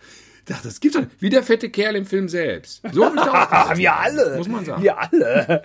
dachte, 0.50 0.68
das 0.68 0.80
gibt's 0.80 0.96
doch 0.96 1.04
nicht. 1.04 1.12
Wie 1.20 1.30
der 1.30 1.42
fette 1.42 1.70
Kerl 1.70 1.96
im 1.96 2.06
Film 2.06 2.28
selbst. 2.28 2.82
So 2.92 3.02
Wir 3.74 3.96
alle. 3.96 4.36
Muss 4.36 4.48
man 4.48 4.64
sagen. 4.64 4.82
Wir 4.82 4.98
alle. 4.98 5.62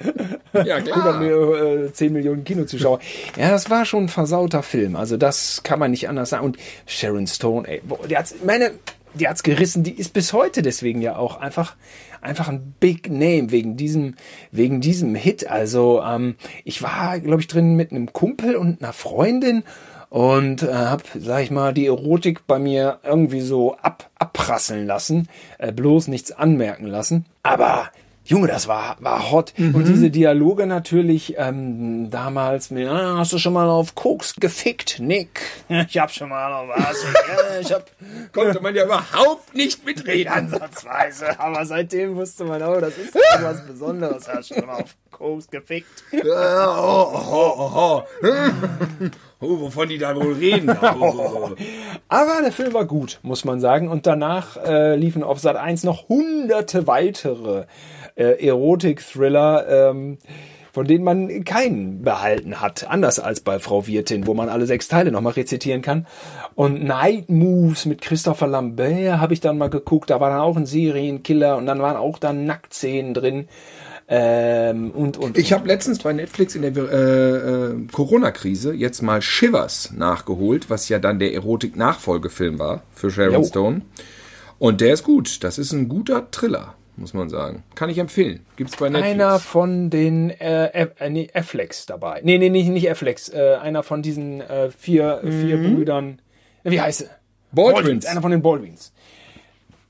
ja, 0.53 0.81
klar. 0.81 1.21
Über 1.21 1.85
äh, 1.85 1.93
10 1.93 2.13
Millionen 2.13 2.43
Kinozuschauer. 2.43 2.99
Ja, 3.37 3.49
das 3.49 3.69
war 3.69 3.85
schon 3.85 4.05
ein 4.05 4.09
versauter 4.09 4.63
Film. 4.63 4.95
Also 4.95 5.17
das 5.17 5.61
kann 5.63 5.79
man 5.79 5.91
nicht 5.91 6.07
anders 6.07 6.29
sagen. 6.29 6.45
Und 6.45 6.57
Sharon 6.85 7.27
Stone, 7.27 7.67
ey, 7.67 7.81
boah, 7.83 8.07
die 8.07 8.17
hat's, 8.17 8.35
meine, 8.45 8.71
die 9.15 9.27
hat's 9.27 9.43
gerissen. 9.43 9.83
Die 9.83 9.93
ist 9.93 10.13
bis 10.13 10.33
heute 10.33 10.61
deswegen 10.61 11.01
ja 11.01 11.17
auch 11.17 11.37
einfach, 11.37 11.75
einfach 12.21 12.47
ein 12.47 12.75
Big 12.79 13.09
Name 13.09 13.51
wegen 13.51 13.77
diesem, 13.77 14.15
wegen 14.51 14.81
diesem 14.81 15.15
Hit. 15.15 15.49
Also, 15.49 16.01
ähm, 16.03 16.35
ich 16.63 16.81
war, 16.81 17.19
glaube 17.19 17.41
ich, 17.41 17.47
drin 17.47 17.75
mit 17.75 17.91
einem 17.91 18.13
Kumpel 18.13 18.55
und 18.55 18.81
einer 18.81 18.93
Freundin 18.93 19.63
und 20.09 20.63
äh, 20.63 20.73
habe, 20.73 21.03
sag 21.19 21.43
ich 21.43 21.51
mal, 21.51 21.73
die 21.73 21.87
Erotik 21.87 22.47
bei 22.47 22.59
mir 22.59 22.99
irgendwie 23.03 23.41
so 23.41 23.75
ab, 23.75 24.09
abprasseln 24.17 24.85
lassen, 24.85 25.27
äh, 25.57 25.71
bloß 25.71 26.07
nichts 26.07 26.31
anmerken 26.31 26.87
lassen. 26.87 27.25
Aber 27.43 27.89
Junge, 28.27 28.47
das 28.47 28.67
war, 28.67 28.97
war 29.01 29.31
hot. 29.31 29.53
Mhm. 29.55 29.75
Und 29.75 29.87
diese 29.87 30.09
Dialoge 30.09 30.65
natürlich 30.65 31.35
ähm, 31.37 32.09
damals 32.09 32.71
mit, 32.71 32.87
ah, 32.87 33.19
hast 33.19 33.33
du 33.33 33.37
schon 33.37 33.53
mal 33.53 33.69
auf 33.69 33.93
Koks 33.93 34.35
gefickt, 34.37 34.99
Nick? 34.99 35.41
Ich 35.69 35.99
hab 35.99 36.11
schon 36.11 36.29
mal 36.29 36.51
auf 36.51 36.69
was. 36.69 37.05
Ich, 37.61 37.71
hab, 37.71 37.85
Konnte 38.33 38.59
man 38.61 38.73
ja 38.73 38.85
überhaupt 38.85 39.53
nicht 39.53 39.85
mitreden. 39.85 40.33
Ansatzweise. 40.33 41.39
Aber 41.39 41.67
seitdem 41.67 42.15
wusste 42.15 42.45
man, 42.45 42.63
oh, 42.63 42.79
das 42.79 42.97
ist 42.97 43.13
was 43.13 43.63
Besonderes. 43.67 44.27
Hast 44.27 44.49
du 44.49 44.55
schon 44.55 44.65
mal 44.65 44.81
auf 44.81 44.95
Koks 45.11 45.47
gefickt? 45.47 46.03
oh, 46.11 46.17
oh, 46.25 47.53
oh, 47.57 47.71
oh. 47.75 48.03
oh, 49.39 49.59
wovon 49.59 49.87
die 49.87 49.99
da 49.99 50.15
wohl 50.15 50.33
reden. 50.33 50.69
Aber 52.07 52.41
der 52.41 52.51
Film 52.51 52.73
war 52.73 52.85
gut, 52.85 53.19
muss 53.21 53.45
man 53.45 53.59
sagen. 53.59 53.87
Und 53.87 54.07
danach 54.07 54.57
äh, 54.57 54.95
liefen 54.95 55.23
auf 55.23 55.39
Sat 55.39 55.57
1 55.57 55.83
noch 55.83 56.09
hunderte 56.09 56.87
weitere 56.87 57.65
äh, 58.15 58.45
Erotik-Thriller, 58.45 59.89
ähm, 59.89 60.17
von 60.71 60.87
denen 60.87 61.05
man 61.05 61.45
keinen 61.45 62.01
behalten 62.01 62.59
hat. 62.59 62.89
Anders 62.89 63.19
als 63.19 63.39
bei 63.39 63.59
Frau 63.59 63.87
Wirtin, 63.87 64.27
wo 64.27 64.33
man 64.33 64.49
alle 64.49 64.65
sechs 64.65 64.89
Teile 64.89 65.11
nochmal 65.11 65.33
rezitieren 65.33 65.81
kann. 65.81 66.05
Und 66.53 66.83
Night 66.83 67.29
Moves 67.29 67.85
mit 67.85 68.01
Christopher 68.01 68.47
Lambert 68.47 69.19
habe 69.19 69.33
ich 69.33 69.39
dann 69.39 69.57
mal 69.57 69.69
geguckt. 69.69 70.09
Da 70.09 70.19
war 70.19 70.29
dann 70.29 70.41
auch 70.41 70.57
ein 70.57 70.65
Serienkiller 70.65 71.55
und 71.55 71.65
dann 71.65 71.79
waren 71.79 71.95
auch 71.95 72.19
dann 72.19 72.45
Nacktszenen 72.45 73.13
drin. 73.13 73.47
Ähm, 74.07 74.91
und, 74.91 75.17
und, 75.17 75.37
ich 75.37 75.51
habe 75.51 75.67
letztens 75.67 75.99
bei 75.99 76.13
Netflix 76.13 76.55
in 76.55 76.61
der 76.61 76.75
äh, 76.75 77.35
äh, 77.71 77.87
Corona-Krise 77.91 78.73
jetzt 78.73 79.01
mal 79.01 79.21
Shivers 79.21 79.93
nachgeholt, 79.95 80.69
was 80.69 80.89
ja 80.89 80.99
dann 80.99 81.17
der 81.17 81.33
Erotik-Nachfolgefilm 81.33 82.59
war 82.59 82.83
für 82.93 83.09
Sharon 83.09 83.33
jo. 83.33 83.43
Stone. 83.43 83.81
Und 84.59 84.81
der 84.81 84.93
ist 84.93 85.03
gut. 85.03 85.43
Das 85.43 85.57
ist 85.57 85.71
ein 85.71 85.89
guter 85.89 86.29
Thriller. 86.29 86.75
Muss 86.97 87.13
man 87.13 87.29
sagen. 87.29 87.63
Kann 87.75 87.89
ich 87.89 87.97
empfehlen. 87.97 88.45
Gibt's 88.55 88.77
bei 88.77 88.89
Netflix. 88.89 89.13
Einer 89.13 89.39
von 89.39 89.89
den 89.89 90.29
äh, 90.29 90.87
äh, 90.99 91.09
nee, 91.09 91.29
Afflecks 91.33 91.85
dabei. 91.85 92.21
Nee, 92.23 92.37
nee, 92.37 92.49
nicht, 92.49 92.69
nicht 92.69 92.89
Afflecks. 92.89 93.29
Äh, 93.29 93.57
einer 93.61 93.83
von 93.83 94.01
diesen 94.01 94.41
äh, 94.41 94.71
vier, 94.71 95.21
vier 95.23 95.57
Brüdern. 95.57 96.19
Wie 96.63 96.79
heißt 96.79 97.03
er? 97.03 97.09
Baldwins. 97.51 98.05
Einer 98.05 98.21
von 98.21 98.31
den 98.31 98.41
Baldwins. 98.41 98.91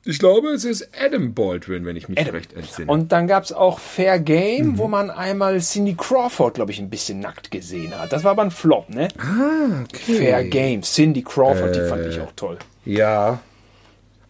Ich 0.08 0.20
glaube, 0.20 0.50
es 0.50 0.66
ist 0.66 0.90
Adam 1.00 1.34
Baldwin, 1.34 1.84
wenn 1.84 1.96
ich 1.96 2.08
mich 2.08 2.20
recht 2.32 2.54
entsinne. 2.54 2.92
Und 2.92 3.12
dann 3.12 3.26
gab's 3.26 3.52
auch 3.52 3.80
Fair 3.80 4.20
Game, 4.20 4.78
wo 4.78 4.88
man 4.88 5.10
einmal 5.10 5.60
Cindy 5.62 5.96
Crawford, 5.96 6.54
glaube 6.54 6.72
ich, 6.72 6.80
ein 6.80 6.92
bisschen 6.92 7.20
nackt 7.20 7.50
gesehen 7.50 7.98
hat. 7.98 8.14
Das 8.14 8.24
war 8.24 8.32
aber 8.32 8.44
ein 8.44 8.52
Flop, 8.52 8.88
ne? 8.90 9.08
ah, 9.18 9.82
okay. 9.84 10.18
Fair 10.18 10.44
Game. 10.44 10.84
Cindy 10.84 11.24
Crawford, 11.24 11.76
die 11.76 11.82
fand 11.90 12.06
ich 12.06 12.22
auch 12.22 12.32
toll. 12.36 12.60
Ja. 12.86 13.40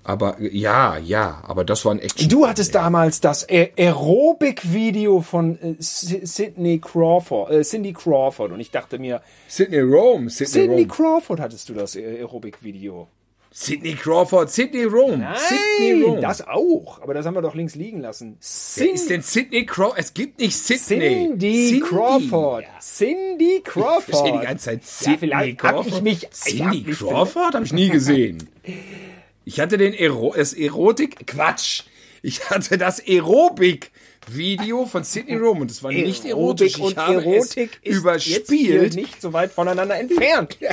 Aber, 0.07 0.37
ja, 0.39 0.97
ja, 0.99 1.41
aber 1.47 1.65
das 1.65 1.83
war 1.83 1.91
ein 1.93 1.99
Action. 1.99 2.29
Du 2.29 2.45
hattest 2.47 2.75
damals 2.75 3.21
das 3.21 3.43
Aerobic-Video 3.49 5.21
von 5.21 5.57
äh, 5.59 5.75
S- 5.79 6.01
Sydney 6.23 6.79
Crawford, 6.79 7.51
äh, 7.51 7.61
Cindy 7.63 7.91
Crawford. 7.93 8.51
Und 8.51 8.59
ich 8.59 8.69
dachte 8.71 8.99
mir, 8.99 9.21
Sydney 9.47 9.79
Rome, 9.79 10.29
Sydney, 10.29 10.51
Cindy 10.51 10.75
Rome. 10.83 10.87
Crawford 10.87 11.39
hattest 11.39 11.69
du 11.69 11.73
das 11.73 11.95
Aerobic-Video. 11.95 13.07
Sydney 13.51 13.93
Crawford, 13.95 14.51
Sydney 14.51 14.83
Rome. 14.83 15.25
Sydney 15.37 16.03
Rome. 16.03 16.19
das 16.21 16.45
auch. 16.45 17.01
Aber 17.01 17.13
das 17.13 17.25
haben 17.25 17.35
wir 17.35 17.41
doch 17.41 17.55
links 17.55 17.73
liegen 17.75 18.01
lassen. 18.01 18.37
Wer 18.75 18.91
ist 18.93 19.09
denn 19.09 19.21
Sydney 19.21 19.65
Crawford? 19.65 19.97
Es 19.97 20.13
gibt 20.13 20.39
nicht 20.39 20.55
Sydney. 20.57 21.29
Cindy, 21.29 21.79
Crawford. 21.79 22.65
Cindy 22.81 23.61
Ich 23.65 23.71
verstehe 23.71 23.83
Crawford. 24.21 24.41
die 24.41 24.45
ganze 24.45 24.65
Zeit 24.65 24.85
Sydney 24.85 25.17
vielleicht 25.17 25.63
hab 25.63 25.71
Crawford. 25.71 25.93
ich 25.95 26.01
mich- 26.01 26.23
ich 26.23 26.29
Cindy 26.31 26.63
hab 26.63 26.73
mich 26.85 26.97
Crawford 26.99 27.53
habe 27.55 27.65
ich 27.65 27.73
nie 27.73 27.89
gesehen. 27.89 28.49
Ich 29.45 29.59
hatte 29.59 29.77
den 29.77 29.93
Ero 29.93 30.33
das 30.35 30.53
Erotik 30.53 31.27
Quatsch. 31.27 31.83
Ich 32.21 32.49
hatte 32.49 32.77
das 32.77 32.99
Aerobik 32.99 33.91
Video 34.27 34.87
von 34.87 35.03
Sydney 35.03 35.35
Rome 35.35 35.61
und 35.61 35.71
es 35.71 35.83
war 35.83 35.91
nicht 35.91 36.25
erotisch. 36.25 36.77
Ich 36.77 36.81
und 36.81 36.97
habe 36.97 37.23
Erotik 37.23 37.79
es 37.83 37.91
ist 37.91 37.97
überspielt. 37.99 38.95
nicht 38.95 39.21
so 39.21 39.31
weit 39.33 39.51
voneinander 39.51 39.95
entfernt. 39.97 40.57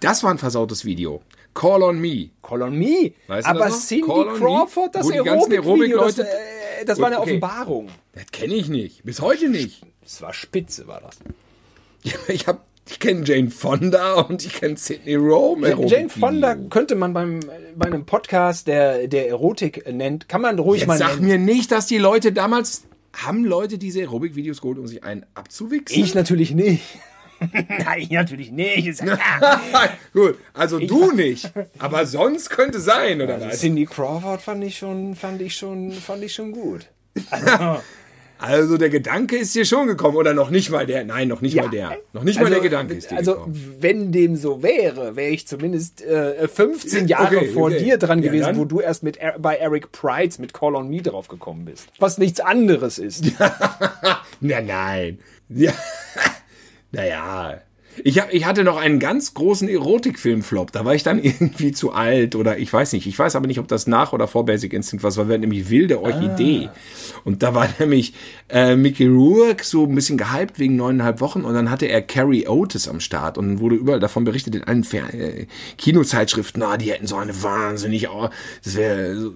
Das 0.00 0.22
war 0.22 0.30
ein 0.30 0.38
versautes 0.38 0.84
Video. 0.84 1.22
Call 1.54 1.82
on 1.82 1.98
me. 1.98 2.28
Call 2.42 2.60
on 2.62 2.76
me. 2.76 3.12
Weißt 3.26 3.46
du 3.46 3.50
Aber 3.50 3.60
das? 3.60 3.88
Cindy? 3.88 4.04
Crawford, 4.06 4.94
das 4.94 5.10
Aerobic-Video, 5.10 5.98
das, 6.04 6.18
äh, 6.18 6.84
das 6.84 6.98
war 6.98 7.06
eine 7.06 7.20
Okay. 7.20 7.30
Offenbarung. 7.30 7.88
Das 8.12 8.26
kenne 8.26 8.54
ich 8.54 8.68
nicht. 8.68 9.02
Bis 9.04 9.22
heute 9.22 9.48
nicht. 9.48 9.80
Das 10.02 10.20
war 10.20 10.34
spitze, 10.34 10.86
war 10.86 11.00
das. 11.00 11.16
Ich 12.28 12.46
habe 12.46 12.60
ich 12.90 12.98
kenne 13.00 13.24
Jane 13.24 13.50
Fonda 13.50 14.14
und 14.14 14.44
ich 14.44 14.54
kenne 14.54 14.76
Sydney 14.76 15.14
Rome. 15.14 15.68
Jane. 15.86 16.08
Fonda 16.08 16.54
könnte 16.54 16.94
man 16.94 17.12
beim, 17.12 17.40
bei 17.76 17.86
einem 17.86 18.06
Podcast, 18.06 18.66
der, 18.66 19.08
der 19.08 19.28
Erotik 19.28 19.90
nennt, 19.92 20.28
kann 20.28 20.40
man 20.40 20.58
ruhig 20.58 20.80
Jetzt 20.80 20.88
mal 20.88 20.98
sag 20.98 21.16
nennen. 21.16 21.26
mir 21.26 21.38
nicht, 21.38 21.70
dass 21.70 21.86
die 21.86 21.98
Leute 21.98 22.32
damals 22.32 22.84
haben 23.12 23.44
Leute 23.44 23.78
diese 23.78 24.00
Aerobic-Videos 24.00 24.60
geholt, 24.60 24.78
um 24.78 24.86
sich 24.86 25.04
einen 25.04 25.26
abzuwichsen. 25.34 26.02
Ich 26.02 26.14
natürlich 26.14 26.52
nicht. 26.52 26.82
Nein, 27.52 28.00
ich 28.00 28.10
natürlich 28.10 28.50
nicht. 28.50 29.02
Gut, 30.12 30.38
also 30.54 30.78
du 30.78 31.12
nicht, 31.12 31.52
aber 31.78 32.06
sonst 32.06 32.50
könnte 32.50 32.80
sein 32.80 33.20
oder 33.20 33.40
was? 33.40 33.60
Cindy 33.60 33.86
Crawford 33.86 34.40
fand 34.40 34.64
ich 34.64 34.78
schon, 34.78 35.14
fand 35.14 35.40
ich 35.42 35.54
schon, 35.54 35.92
fand 35.92 36.22
ich 36.24 36.34
schon 36.34 36.52
gut. 36.52 36.88
Also 37.30 37.80
der 38.40 38.88
Gedanke 38.88 39.36
ist 39.36 39.54
dir 39.54 39.64
schon 39.64 39.86
gekommen 39.88 40.16
oder 40.16 40.32
noch 40.34 40.50
nicht 40.50 40.70
mal 40.70 40.86
der? 40.86 41.04
Nein, 41.04 41.28
noch 41.28 41.40
nicht 41.40 41.56
mal 41.56 41.68
der. 41.68 41.98
Noch 42.12 42.22
nicht 42.22 42.36
mal 42.36 42.44
Also, 42.46 42.54
der 42.54 42.62
Gedanke 42.62 42.94
ist 42.94 43.10
dir 43.10 43.16
Also, 43.16 43.32
gekommen. 43.34 43.76
wenn 43.80 44.12
dem 44.12 44.36
so 44.36 44.62
wäre, 44.62 45.16
wäre 45.16 45.30
ich 45.30 45.46
zumindest 45.46 46.02
äh, 46.02 46.46
15 46.46 47.08
Jahre 47.08 47.36
Okay, 47.38 47.48
vor 47.48 47.66
okay. 47.66 47.78
dir 47.82 47.98
dran 47.98 48.22
Ja, 48.22 48.26
gewesen, 48.30 48.46
dann. 48.46 48.56
wo 48.58 48.64
du 48.64 48.80
erst 48.80 49.02
mit 49.02 49.18
bei 49.38 49.56
Eric 49.56 49.90
Prides 49.92 50.38
mit 50.38 50.54
Call 50.54 50.76
on 50.76 50.88
Me 50.88 51.02
drauf 51.02 51.28
gekommen 51.28 51.64
bist. 51.64 51.88
Was 51.98 52.18
nichts 52.18 52.38
anderes 52.40 52.98
ist. 52.98 53.24
Na, 54.40 54.60
nein. 54.60 55.18
Ja. 55.48 55.72
naja. 56.92 57.60
Ich, 58.04 58.20
hab, 58.20 58.32
ich 58.32 58.46
hatte 58.46 58.64
noch 58.64 58.76
einen 58.76 58.98
ganz 58.98 59.34
großen 59.34 59.68
Erotikfilm-Flop. 59.68 60.72
Da 60.72 60.84
war 60.84 60.94
ich 60.94 61.02
dann 61.02 61.18
irgendwie 61.22 61.72
zu 61.72 61.92
alt 61.92 62.34
oder 62.34 62.58
ich 62.58 62.72
weiß 62.72 62.92
nicht. 62.92 63.06
Ich 63.06 63.18
weiß 63.18 63.36
aber 63.36 63.46
nicht, 63.46 63.58
ob 63.58 63.68
das 63.68 63.86
nach 63.86 64.12
oder 64.12 64.28
vor 64.28 64.44
Basic 64.44 64.72
Instinct 64.72 65.02
war. 65.02 65.10
Es 65.10 65.16
war 65.16 65.24
nämlich 65.24 65.70
Wilde 65.70 66.00
Orchidee. 66.00 66.68
Und 67.24 67.42
da 67.42 67.54
war 67.54 67.68
nämlich 67.78 68.14
äh, 68.48 68.76
Mickey 68.76 69.06
Rourke 69.06 69.64
so 69.64 69.84
ein 69.84 69.94
bisschen 69.94 70.16
gehypt 70.16 70.58
wegen 70.58 70.76
neuneinhalb 70.76 71.20
Wochen 71.20 71.42
und 71.42 71.54
dann 71.54 71.70
hatte 71.70 71.86
er 71.86 72.02
Carrie 72.02 72.46
Otis 72.46 72.88
am 72.88 73.00
Start 73.00 73.36
und 73.36 73.60
wurde 73.60 73.76
überall 73.76 74.00
davon 74.00 74.24
berichtet 74.24 74.54
in 74.54 74.64
allen 74.64 74.84
Fer 74.84 75.12
äh, 75.12 75.46
Kinozeitschriften, 75.76 76.60
na, 76.60 76.76
die 76.76 76.90
hätten 76.90 77.06
so 77.06 77.16
eine 77.16 77.42
wahnsinnig, 77.42 78.08
oh, 78.08 78.30
das 78.64 78.76
wäre 78.76 79.16
so 79.16 79.30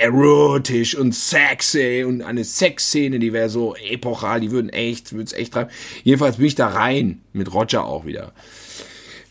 erotisch 0.00 0.96
und 0.96 1.14
sexy 1.14 2.04
und 2.06 2.22
eine 2.22 2.44
Sexszene, 2.44 3.18
die 3.18 3.32
wäre 3.32 3.48
so 3.48 3.74
epochal, 3.76 4.40
die 4.40 4.50
würden 4.50 4.70
echt, 4.70 5.12
würden's 5.12 5.32
echt 5.32 5.52
treiben. 5.52 5.70
Jedenfalls 6.02 6.36
bin 6.36 6.46
ich 6.46 6.54
da 6.54 6.68
rein, 6.68 7.20
mit 7.32 7.52
Roger 7.54 7.86
auch 7.90 8.06
wieder. 8.06 8.32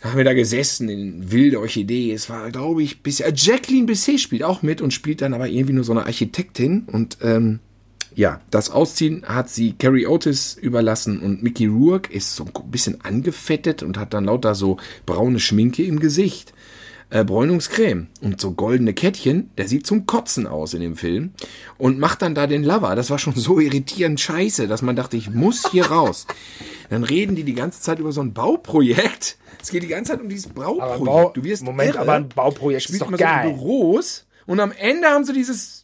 Da 0.01 0.09
haben 0.09 0.17
wir 0.17 0.23
da 0.23 0.33
gesessen 0.33 0.87
in 0.87 1.31
wilde 1.31 1.59
Orchidee. 1.59 2.13
Es 2.13 2.29
war, 2.29 2.51
glaube 2.51 2.83
ich, 2.83 3.03
bis 3.03 3.19
äh, 3.19 3.33
Jacqueline 3.35 3.85
Bisset 3.85 4.19
spielt 4.19 4.43
auch 4.43 4.61
mit 4.61 4.81
und 4.81 4.93
spielt 4.93 5.21
dann 5.21 5.33
aber 5.33 5.47
irgendwie 5.47 5.73
nur 5.73 5.83
so 5.83 5.91
eine 5.91 6.05
Architektin 6.05 6.83
und 6.87 7.17
ähm, 7.21 7.59
ja, 8.15 8.41
das 8.49 8.69
Ausziehen 8.69 9.23
hat 9.25 9.49
sie 9.49 9.73
Carrie 9.73 10.07
Otis 10.07 10.57
überlassen 10.59 11.19
und 11.19 11.43
Mickey 11.43 11.67
Rourke 11.67 12.11
ist 12.11 12.35
so 12.35 12.45
ein 12.45 12.71
bisschen 12.71 13.01
angefettet 13.01 13.83
und 13.83 13.97
hat 13.97 14.13
dann 14.13 14.25
lauter 14.25 14.55
so 14.55 14.77
braune 15.05 15.39
Schminke 15.39 15.83
im 15.83 15.99
Gesicht. 15.99 16.53
Äh, 17.11 17.23
Bräunungscreme 17.23 18.07
und 18.21 18.39
so 18.39 18.51
goldene 18.51 18.93
Kettchen, 18.93 19.49
der 19.57 19.67
sieht 19.67 19.87
zum 19.87 20.05
Kotzen 20.05 20.45
aus 20.45 20.75
in 20.75 20.81
dem 20.81 20.95
Film 20.95 21.31
und 21.79 21.97
macht 21.97 22.21
dann 22.21 22.35
da 22.35 22.45
den 22.45 22.63
Lover. 22.63 22.95
Das 22.95 23.09
war 23.09 23.17
schon 23.17 23.33
so 23.33 23.59
irritierend 23.59 24.19
scheiße, 24.19 24.67
dass 24.67 24.83
man 24.83 24.95
dachte, 24.95 25.17
ich 25.17 25.31
muss 25.31 25.71
hier 25.71 25.87
raus. 25.87 26.27
Dann 26.91 27.03
reden 27.03 27.35
die 27.35 27.43
die 27.43 27.55
ganze 27.55 27.81
Zeit 27.81 27.97
über 27.97 28.11
so 28.11 28.21
ein 28.21 28.33
Bauprojekt. 28.33 29.37
Es 29.59 29.71
geht 29.71 29.81
die 29.81 29.87
ganze 29.87 30.11
Zeit 30.11 30.21
um 30.21 30.29
dieses 30.29 30.47
Bauprojekt. 30.53 31.03
Bau- 31.03 31.31
du 31.33 31.43
wirst 31.43 31.63
Moment, 31.63 31.89
irre. 31.95 31.99
aber 32.01 32.13
ein 32.13 32.29
Bauprojekt 32.29 32.83
Spielt 32.83 32.97
ist 32.97 33.01
doch 33.01 33.07
immer 33.07 33.17
geil. 33.17 33.43
So 33.45 33.49
in 33.49 33.55
Büros 33.55 34.25
und 34.45 34.59
am 34.59 34.71
Ende 34.71 35.07
haben 35.07 35.25
sie 35.25 35.33
dieses 35.33 35.78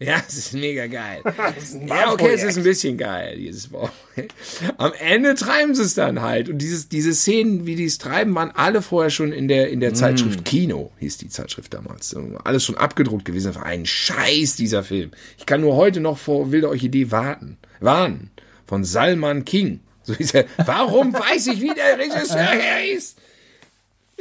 ja, 0.02 0.22
es 0.26 0.38
ist 0.38 0.54
mega 0.54 0.86
geil. 0.86 1.22
ja, 1.86 2.10
okay, 2.10 2.32
es 2.32 2.42
ist 2.42 2.56
ein 2.56 2.64
bisschen 2.64 2.96
geil, 2.96 3.36
dieses 3.36 3.68
Bau. 3.68 3.90
Am 4.78 4.92
Ende 4.98 5.34
treiben 5.34 5.74
sie 5.74 5.82
es 5.82 5.92
dann 5.92 6.22
halt. 6.22 6.48
Und 6.48 6.56
dieses, 6.56 6.88
diese 6.88 7.12
Szenen, 7.12 7.66
wie 7.66 7.76
die 7.76 7.84
es 7.84 7.98
treiben, 7.98 8.34
waren 8.34 8.50
alle 8.50 8.80
vorher 8.80 9.10
schon 9.10 9.30
in 9.30 9.46
der, 9.46 9.68
in 9.68 9.80
der 9.80 9.92
Zeitschrift 9.92 10.46
Kino, 10.46 10.90
hieß 11.00 11.18
die 11.18 11.28
Zeitschrift 11.28 11.74
damals. 11.74 12.16
Alles 12.44 12.64
schon 12.64 12.78
abgedruckt 12.78 13.26
gewesen. 13.26 13.54
Ein 13.58 13.84
Scheiß, 13.84 14.56
dieser 14.56 14.82
Film. 14.84 15.10
Ich 15.36 15.44
kann 15.44 15.60
nur 15.60 15.76
heute 15.76 16.00
noch 16.00 16.16
vor 16.16 16.50
Wilde 16.50 16.70
Orchidee 16.70 17.10
warten. 17.10 17.58
Warnen. 17.80 18.30
Von 18.66 18.84
Salman 18.84 19.44
King. 19.44 19.80
So 20.02 20.14
hieß 20.14 20.32
er. 20.32 20.46
Warum 20.64 21.12
weiß 21.12 21.48
ich, 21.48 21.60
wie 21.60 21.74
der 21.74 21.98
Regisseur 21.98 22.38
heißt? 22.38 23.18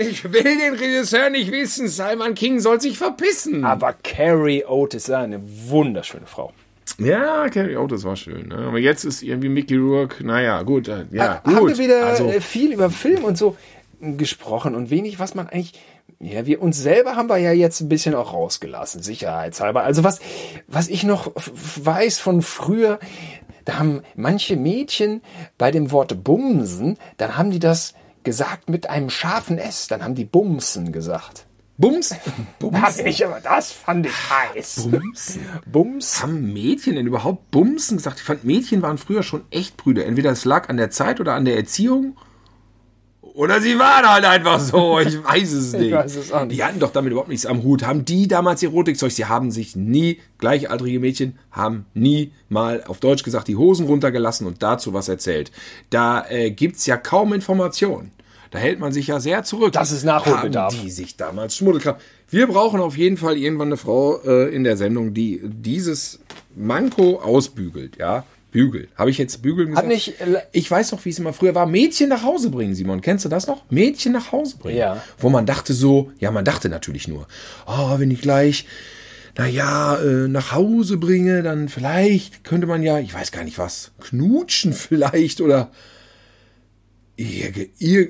Ich 0.01 0.23
will 0.23 0.43
den 0.43 0.75
Regisseur 0.75 1.29
nicht 1.29 1.51
wissen. 1.51 1.89
Salman 1.89 2.33
King 2.33 2.59
soll 2.61 2.79
sich 2.79 2.97
verpissen. 2.97 3.65
Aber 3.65 3.93
Carrie 4.01 4.63
Otis 4.63 5.09
ist 5.09 5.13
eine 5.13 5.41
wunderschöne 5.43 6.25
Frau. 6.25 6.53
Ja, 6.99 7.49
Carrie 7.49 7.75
Otis 7.75 8.05
war 8.05 8.15
schön. 8.15 8.47
Ne? 8.47 8.55
Aber 8.55 8.79
jetzt 8.79 9.03
ist 9.03 9.21
irgendwie 9.21 9.49
Mickey 9.49 9.75
Rourke, 9.75 10.25
naja, 10.25 10.61
gut. 10.63 10.87
äh, 10.87 11.05
Ja, 11.11 11.41
gut. 11.43 11.53
Haben 11.53 11.67
wir 11.67 11.77
wieder 11.77 12.05
also, 12.05 12.27
äh, 12.27 12.39
viel 12.39 12.71
über 12.71 12.89
Film 12.89 13.25
und 13.25 13.37
so 13.37 13.57
gesprochen 14.01 14.73
und 14.73 14.89
wenig, 14.89 15.19
was 15.19 15.35
man 15.35 15.49
eigentlich. 15.49 15.73
Ja, 16.21 16.45
wir 16.45 16.61
uns 16.61 16.77
selber 16.81 17.15
haben 17.15 17.29
wir 17.29 17.37
ja 17.37 17.51
jetzt 17.51 17.79
ein 17.81 17.87
bisschen 17.89 18.13
auch 18.15 18.33
rausgelassen, 18.33 19.01
sicherheitshalber. 19.01 19.83
Also 19.83 20.03
was, 20.03 20.19
was 20.67 20.89
ich 20.89 21.03
noch 21.03 21.31
weiß 21.35 22.19
von 22.19 22.41
früher, 22.41 22.99
da 23.63 23.79
haben 23.79 24.01
manche 24.15 24.57
Mädchen 24.57 25.21
bei 25.57 25.71
dem 25.71 25.91
Wort 25.91 26.23
Bumsen, 26.23 26.97
dann 27.17 27.37
haben 27.37 27.51
die 27.51 27.59
das 27.59 27.93
gesagt 28.23 28.69
mit 28.69 28.89
einem 28.89 29.09
scharfen 29.09 29.57
S, 29.57 29.87
dann 29.87 30.03
haben 30.03 30.15
die 30.15 30.25
Bumsen 30.25 30.91
gesagt. 30.91 31.45
Bums. 31.77 32.13
Bums. 32.59 32.77
Das 32.79 33.01
nicht, 33.01 33.25
aber 33.25 33.39
das 33.39 33.71
fand 33.71 34.05
ich 34.05 34.11
heiß. 34.29 34.89
Bumsen. 34.91 35.45
Bums. 35.65 36.21
Haben 36.21 36.51
Mädchen 36.51 36.95
denn 36.95 37.07
überhaupt 37.07 37.51
Bumsen 37.51 37.97
gesagt? 37.97 38.19
Ich 38.19 38.25
fand, 38.25 38.43
Mädchen 38.43 38.81
waren 38.81 38.97
früher 38.97 39.23
schon 39.23 39.45
echt 39.49 39.77
Brüder. 39.77 40.05
Entweder 40.05 40.31
es 40.31 40.43
lag 40.43 40.67
an 40.67 40.75
der 40.75 40.91
Zeit 40.91 41.21
oder 41.21 41.35
an 41.35 41.45
der 41.45 41.55
Erziehung. 41.55 42.17
Oder 43.39 43.61
sie 43.61 43.79
waren 43.79 44.05
halt 44.05 44.25
einfach 44.25 44.59
so. 44.59 44.99
Ich 44.99 45.23
weiß 45.23 45.53
es 45.53 45.71
nicht. 45.71 45.93
weiß 45.93 46.13
es 46.17 46.29
auch 46.33 46.43
nicht. 46.43 46.57
Die 46.57 46.63
hatten 46.65 46.77
doch 46.77 46.91
damit 46.91 47.11
überhaupt 47.13 47.29
nichts 47.29 47.45
am 47.45 47.63
Hut. 47.63 47.87
Haben 47.87 48.03
die 48.03 48.27
damals 48.27 48.61
Erotikzeug? 48.61 49.13
Sie 49.13 49.27
haben 49.27 49.49
sich 49.49 49.77
nie, 49.77 50.19
gleichaltrige 50.39 50.99
Mädchen, 50.99 51.39
haben 51.49 51.85
nie 51.93 52.33
mal 52.49 52.83
auf 52.85 52.99
Deutsch 52.99 53.23
gesagt, 53.23 53.47
die 53.47 53.55
Hosen 53.55 53.85
runtergelassen 53.85 54.45
und 54.45 54.61
dazu 54.61 54.93
was 54.93 55.07
erzählt. 55.07 55.53
Da 55.89 56.25
äh, 56.27 56.51
gibt's 56.51 56.85
ja 56.85 56.97
kaum 56.97 57.31
Informationen. 57.31 58.11
Da 58.51 58.59
hält 58.59 58.81
man 58.81 58.91
sich 58.91 59.07
ja 59.07 59.21
sehr 59.21 59.43
zurück. 59.43 59.71
Das 59.71 59.93
ist 59.93 60.03
Nachholbedarf. 60.03 60.73
Haben 60.73 60.83
die 60.83 60.91
sich 60.91 61.15
damals 61.15 61.55
Schmuddelkram. 61.55 61.95
Wir 62.27 62.45
brauchen 62.45 62.81
auf 62.81 62.97
jeden 62.97 63.15
Fall 63.15 63.37
irgendwann 63.37 63.69
eine 63.69 63.77
Frau 63.77 64.19
äh, 64.21 64.53
in 64.53 64.65
der 64.65 64.75
Sendung, 64.75 65.13
die 65.13 65.39
dieses 65.45 66.19
Manko 66.57 67.21
ausbügelt, 67.21 67.95
ja. 67.97 68.25
Bügel. 68.51 68.87
Habe 68.95 69.09
ich 69.09 69.17
jetzt 69.17 69.41
bügeln 69.41 69.69
gesagt? 69.69 69.87
nicht, 69.87 70.19
äh, 70.21 70.41
ich 70.51 70.69
weiß 70.69 70.91
noch, 70.91 71.05
wie 71.05 71.09
es 71.09 71.19
immer 71.19 71.33
früher 71.33 71.55
war. 71.55 71.65
Mädchen 71.65 72.09
nach 72.09 72.23
Hause 72.23 72.49
bringen, 72.49 72.73
Simon. 72.73 73.01
Kennst 73.01 73.25
du 73.25 73.29
das 73.29 73.47
noch? 73.47 73.63
Mädchen 73.69 74.13
nach 74.13 74.31
Hause 74.31 74.57
bringen. 74.57 74.79
Ja. 74.79 75.03
Wo 75.17 75.29
man 75.29 75.45
dachte 75.45 75.73
so, 75.73 76.11
ja, 76.19 76.31
man 76.31 76.45
dachte 76.45 76.69
natürlich 76.69 77.07
nur, 77.07 77.27
oh, 77.67 77.99
wenn 77.99 78.11
ich 78.11 78.21
gleich 78.21 78.65
naja, 79.37 79.95
äh, 79.97 80.27
nach 80.27 80.51
Hause 80.51 80.97
bringe, 80.97 81.43
dann 81.43 81.69
vielleicht 81.69 82.43
könnte 82.43 82.67
man 82.67 82.83
ja, 82.83 82.99
ich 82.99 83.13
weiß 83.13 83.31
gar 83.31 83.45
nicht 83.45 83.57
was, 83.57 83.91
knutschen 84.01 84.73
vielleicht 84.73 85.39
oder 85.41 85.71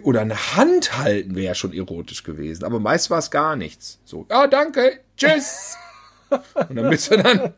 oder 0.04 0.22
eine 0.22 0.56
Hand 0.56 1.00
halten 1.00 1.36
wäre 1.36 1.48
ja 1.48 1.56
schon 1.56 1.74
erotisch 1.74 2.24
gewesen. 2.24 2.64
Aber 2.64 2.80
meist 2.80 3.10
war 3.10 3.18
es 3.18 3.32
gar 3.32 3.56
nichts. 3.56 4.00
So, 4.06 4.28
ja, 4.30 4.46
danke, 4.46 5.00
tschüss. 5.18 5.76
und 6.30 6.76
dann 6.76 6.90
bist 6.92 7.12
du 7.12 7.18
dann, 7.18 7.54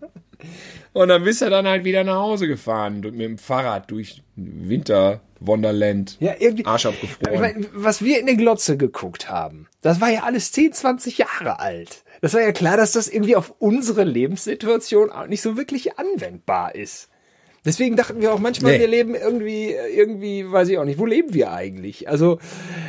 und 0.94 1.08
dann 1.08 1.24
bist 1.24 1.42
du 1.42 1.50
dann 1.50 1.68
halt 1.68 1.84
wieder 1.84 2.04
nach 2.04 2.18
Hause 2.18 2.48
gefahren 2.48 3.00
mit 3.02 3.20
dem 3.20 3.38
Fahrrad 3.38 3.90
durch 3.92 4.24
Winter 4.36 5.22
Wonderland. 5.40 6.18
Ja, 6.20 6.36
irgendwie. 6.40 6.66
Arsch 6.66 6.86
abgefroren. 6.86 7.34
Ich 7.34 7.40
mein, 7.40 7.68
was 7.74 8.04
wir 8.04 8.20
in 8.20 8.28
der 8.28 8.36
Glotze 8.36 8.78
geguckt 8.78 9.30
haben, 9.30 9.68
das 9.82 10.00
war 10.00 10.10
ja 10.10 10.24
alles 10.24 10.52
10, 10.52 10.74
20 10.74 11.18
Jahre 11.18 11.60
alt. 11.60 12.04
Das 12.22 12.34
war 12.34 12.42
ja 12.42 12.52
klar, 12.52 12.78
dass 12.78 12.92
das 12.92 13.08
irgendwie 13.08 13.36
auf 13.36 13.56
unsere 13.60 14.04
Lebenssituation 14.04 15.12
auch 15.12 15.28
nicht 15.28 15.42
so 15.42 15.58
wirklich 15.58 15.98
anwendbar 15.98 16.76
ist. 16.76 17.10
Deswegen 17.64 17.96
dachten 17.96 18.22
wir 18.22 18.34
auch 18.34 18.40
manchmal, 18.40 18.74
Nee. 18.74 18.80
wir 18.80 18.88
leben 18.88 19.14
irgendwie, 19.16 19.76
irgendwie, 19.96 20.52
weiß 20.52 20.70
ich 20.70 20.78
auch 20.80 20.86
nicht, 20.86 20.98
wo 21.00 21.06
leben 21.06 21.34
wir 21.34 21.52
eigentlich? 21.52 22.10
Also 22.10 22.40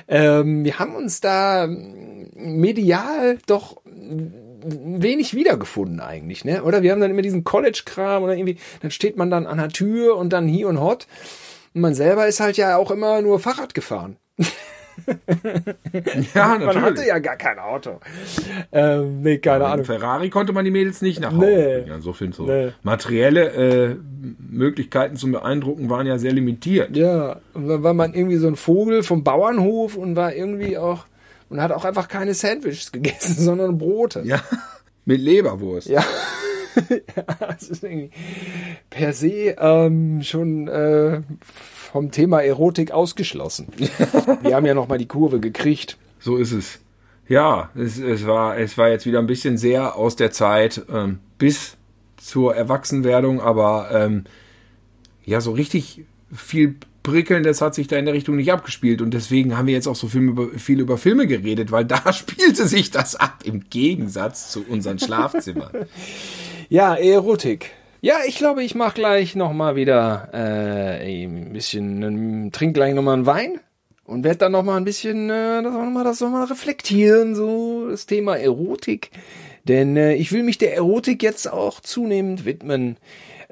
ähm, 0.09 0.65
wir 0.65 0.79
haben 0.79 0.95
uns 0.95 1.21
da 1.21 1.69
medial 2.35 3.39
doch 3.47 3.83
wenig 4.65 5.35
wiedergefunden 5.35 6.01
eigentlich, 6.01 6.45
ne? 6.45 6.63
Oder 6.63 6.83
wir 6.83 6.93
haben 6.93 7.01
dann 7.01 7.11
immer 7.11 7.23
diesen 7.23 7.45
College-Kram 7.45 8.23
oder 8.23 8.35
irgendwie, 8.37 8.59
dann 8.81 8.91
steht 8.91 9.17
man 9.17 9.31
dann 9.31 9.47
an 9.47 9.59
der 9.59 9.69
Tür 9.69 10.17
und 10.17 10.33
dann 10.33 10.47
hier 10.47 10.69
und 10.69 10.81
hot. 10.81 11.07
Und 11.75 11.81
man 11.81 11.95
selber 11.95 12.27
ist 12.27 12.41
halt 12.41 12.57
ja 12.57 12.77
auch 12.77 12.91
immer 12.91 13.21
nur 13.23 13.41
Fahrrad 13.41 13.75
gefahren. 13.75 14.17
ja, 16.35 16.47
Man 16.59 16.67
hatte 16.69 16.81
natürlich. 16.81 17.07
ja 17.07 17.19
gar 17.19 17.37
kein 17.37 17.59
Auto. 17.59 18.01
Ähm, 18.73 19.23
nee, 19.23 19.39
keine 19.39 19.65
Ahnung. 19.67 19.85
Ferrari 19.85 20.31
konnte 20.31 20.53
man 20.53 20.65
die 20.65 20.71
Mädels 20.71 21.03
nicht 21.03 21.21
nach 21.21 21.33
Hause 21.33 21.47
Nee. 21.47 21.75
bringen. 21.83 21.93
Insofern 21.97 22.33
so 22.33 22.45
Nee. 22.45 22.73
materielle 22.83 23.51
äh, 23.53 23.97
Möglichkeiten 24.51 25.17
zum 25.17 25.33
Beeindrucken 25.33 25.89
waren 25.91 26.07
ja 26.07 26.19
sehr 26.19 26.33
limitiert. 26.33 26.97
Ja, 26.97 27.41
und 27.55 27.69
dann 27.69 27.83
war 27.83 27.95
man 27.95 28.15
irgendwie 28.15 28.37
so 28.37 28.49
ein 28.49 28.57
Vogel 28.57 29.03
vom 29.03 29.25
Bauernhof 29.25 29.97
und 29.97 30.17
war 30.17 30.35
irgendwie 30.35 30.77
auch 30.79 31.07
und 31.49 31.61
hat 31.61 31.73
auch 31.73 31.85
einfach 31.85 32.09
keine 32.09 32.35
Sandwiches 32.35 32.93
gegessen, 32.93 33.43
sondern 33.43 33.79
Brote. 33.79 34.23
Ja, 34.25 34.41
mit 35.05 35.21
Leberwurst. 35.21 35.89
Ja. 35.89 36.03
ja, 36.89 37.25
das 37.39 37.69
ist 37.69 37.85
irgendwie 37.85 38.11
per 38.89 39.13
se 39.13 39.55
ähm, 39.59 40.23
schon 40.23 40.69
äh, 40.69 41.21
vom 41.93 42.11
Thema 42.11 42.41
Erotik 42.41 42.91
ausgeschlossen. 42.91 43.69
Wir 44.43 44.57
haben 44.57 44.65
ja 44.65 44.73
noch 44.73 44.89
mal 44.89 44.97
die 44.97 45.07
Kurve 45.07 45.41
gekriegt. 45.41 45.99
So 46.19 46.39
ist 46.39 46.53
es. 46.53 46.81
Ja, 47.29 47.71
es, 47.75 47.99
es, 47.99 48.27
war, 48.27 48.57
es 48.59 48.79
war 48.79 48.89
jetzt 48.89 49.05
wieder 49.05 49.19
ein 49.19 49.27
bisschen 49.27 49.59
sehr 49.59 49.95
aus 49.97 50.17
der 50.17 50.31
Zeit 50.31 50.83
ähm, 50.91 51.19
bis 51.39 51.77
zur 52.17 52.57
Erwachsenwerdung, 52.57 53.41
aber 53.41 53.91
ähm, 53.93 54.25
ja, 55.25 55.41
so 55.41 55.53
richtig 55.53 56.05
viel 56.33 56.77
Prickelndes 57.03 57.61
hat 57.61 57.75
sich 57.75 57.89
da 57.89 57.97
in 57.97 58.07
der 58.07 58.15
Richtung 58.15 58.37
nicht 58.37 58.53
abgespielt 58.53 59.03
und 59.03 59.13
deswegen 59.13 59.57
haben 59.59 59.67
wir 59.67 59.75
jetzt 59.75 59.87
auch 59.87 59.97
so 59.97 60.09
viel 60.09 60.23
über, 60.23 60.49
viel 60.59 60.81
über 60.81 60.97
Filme 60.97 61.27
geredet, 61.27 61.73
weil 61.73 61.85
da 61.85 62.13
spielte 62.15 62.67
sich 62.67 62.91
das 62.91 63.17
ab 63.17 63.41
im 63.45 63.69
Gegensatz 63.69 64.51
zu 64.51 64.65
unseren 64.67 64.99
Schlafzimmern. 64.99 65.87
Ja, 66.71 66.95
Erotik. 66.95 67.71
Ja, 68.05 68.17
ich 68.27 68.35
glaube, 68.35 68.65
ich 68.65 68.75
mache 68.75 68.97
gleich 68.97 69.37
noch 69.37 69.53
mal 69.53 69.77
wieder 69.77 70.29
äh, 70.33 71.25
ein 71.25 71.53
bisschen, 71.53 72.03
ähm, 72.03 72.51
trink 72.51 72.75
gleich 72.75 72.95
noch 72.95 73.03
mal 73.05 73.13
einen 73.13 73.27
Wein 73.27 73.61
und 74.05 74.25
werde 74.25 74.39
dann 74.39 74.51
noch 74.51 74.65
mal 74.65 74.77
ein 74.77 74.85
bisschen 74.85 75.31
äh, 75.31 75.63
das 75.63 75.73
noch 75.73 75.89
mal, 75.89 76.03
das 76.03 76.21
noch 76.21 76.51
reflektieren, 76.51 77.37
so 77.37 77.89
das 77.89 78.07
Thema 78.07 78.37
Erotik. 78.37 79.13
Denn 79.69 79.97
äh, 79.97 80.15
ich 80.15 80.33
will 80.33 80.43
mich 80.43 80.59
der 80.59 80.75
Erotik 80.75 81.23
jetzt 81.23 81.47
auch 81.47 81.79
zunehmend 81.79 82.45
widmen, 82.45 82.97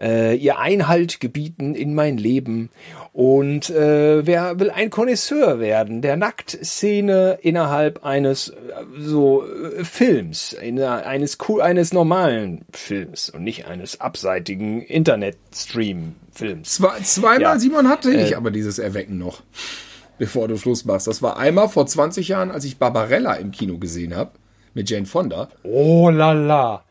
äh, 0.01 0.35
ihr 0.35 0.59
Einhalt 0.59 1.21
gebieten 1.21 1.77
in 1.77 1.95
mein 1.95 2.17
Leben. 2.17 2.71
Und 3.13 3.71
äh, 3.71 4.25
wer 4.25 4.61
will 4.61 4.71
ein 4.71 4.89
Connoisseur 4.89 5.59
werden 5.59 6.01
der 6.01 6.17
Nacktszene 6.17 7.39
innerhalb 7.43 8.05
eines 8.05 8.51
äh, 8.51 8.55
so 9.01 9.43
äh, 9.45 9.83
Films, 9.85 10.53
in, 10.53 10.81
eines 10.81 11.39
cool, 11.49 11.61
eines 11.61 11.93
normalen 11.93 12.65
Films 12.71 13.29
und 13.31 13.43
nicht 13.43 13.67
eines 13.67 14.01
abseitigen 14.01 14.83
Internet-Stream-Films. 14.83 16.75
Zwei, 16.77 17.01
zweimal, 17.01 17.41
Ja. 17.43 17.59
Simon, 17.59 17.89
hatte 17.89 18.13
ich 18.13 18.33
Äh. 18.33 18.35
aber 18.37 18.51
dieses 18.51 18.79
Erwecken 18.79 19.19
noch, 19.19 19.43
bevor 20.19 20.47
du 20.49 20.57
Schluss 20.57 20.85
machst. 20.85 21.07
Das 21.07 21.21
war 21.23 21.37
einmal 21.37 21.69
vor 21.69 21.87
20 21.87 22.29
Jahren, 22.29 22.51
als 22.51 22.65
ich 22.65 22.79
Barbarella 22.79 23.35
im 23.35 23.51
Kino 23.51 23.79
gesehen 23.79 24.15
habe, 24.15 24.33
mit 24.75 24.89
Jane 24.89 25.07
Fonda. 25.07 25.49
Oh 25.65 26.11
la 26.11 26.33
la. 26.33 26.85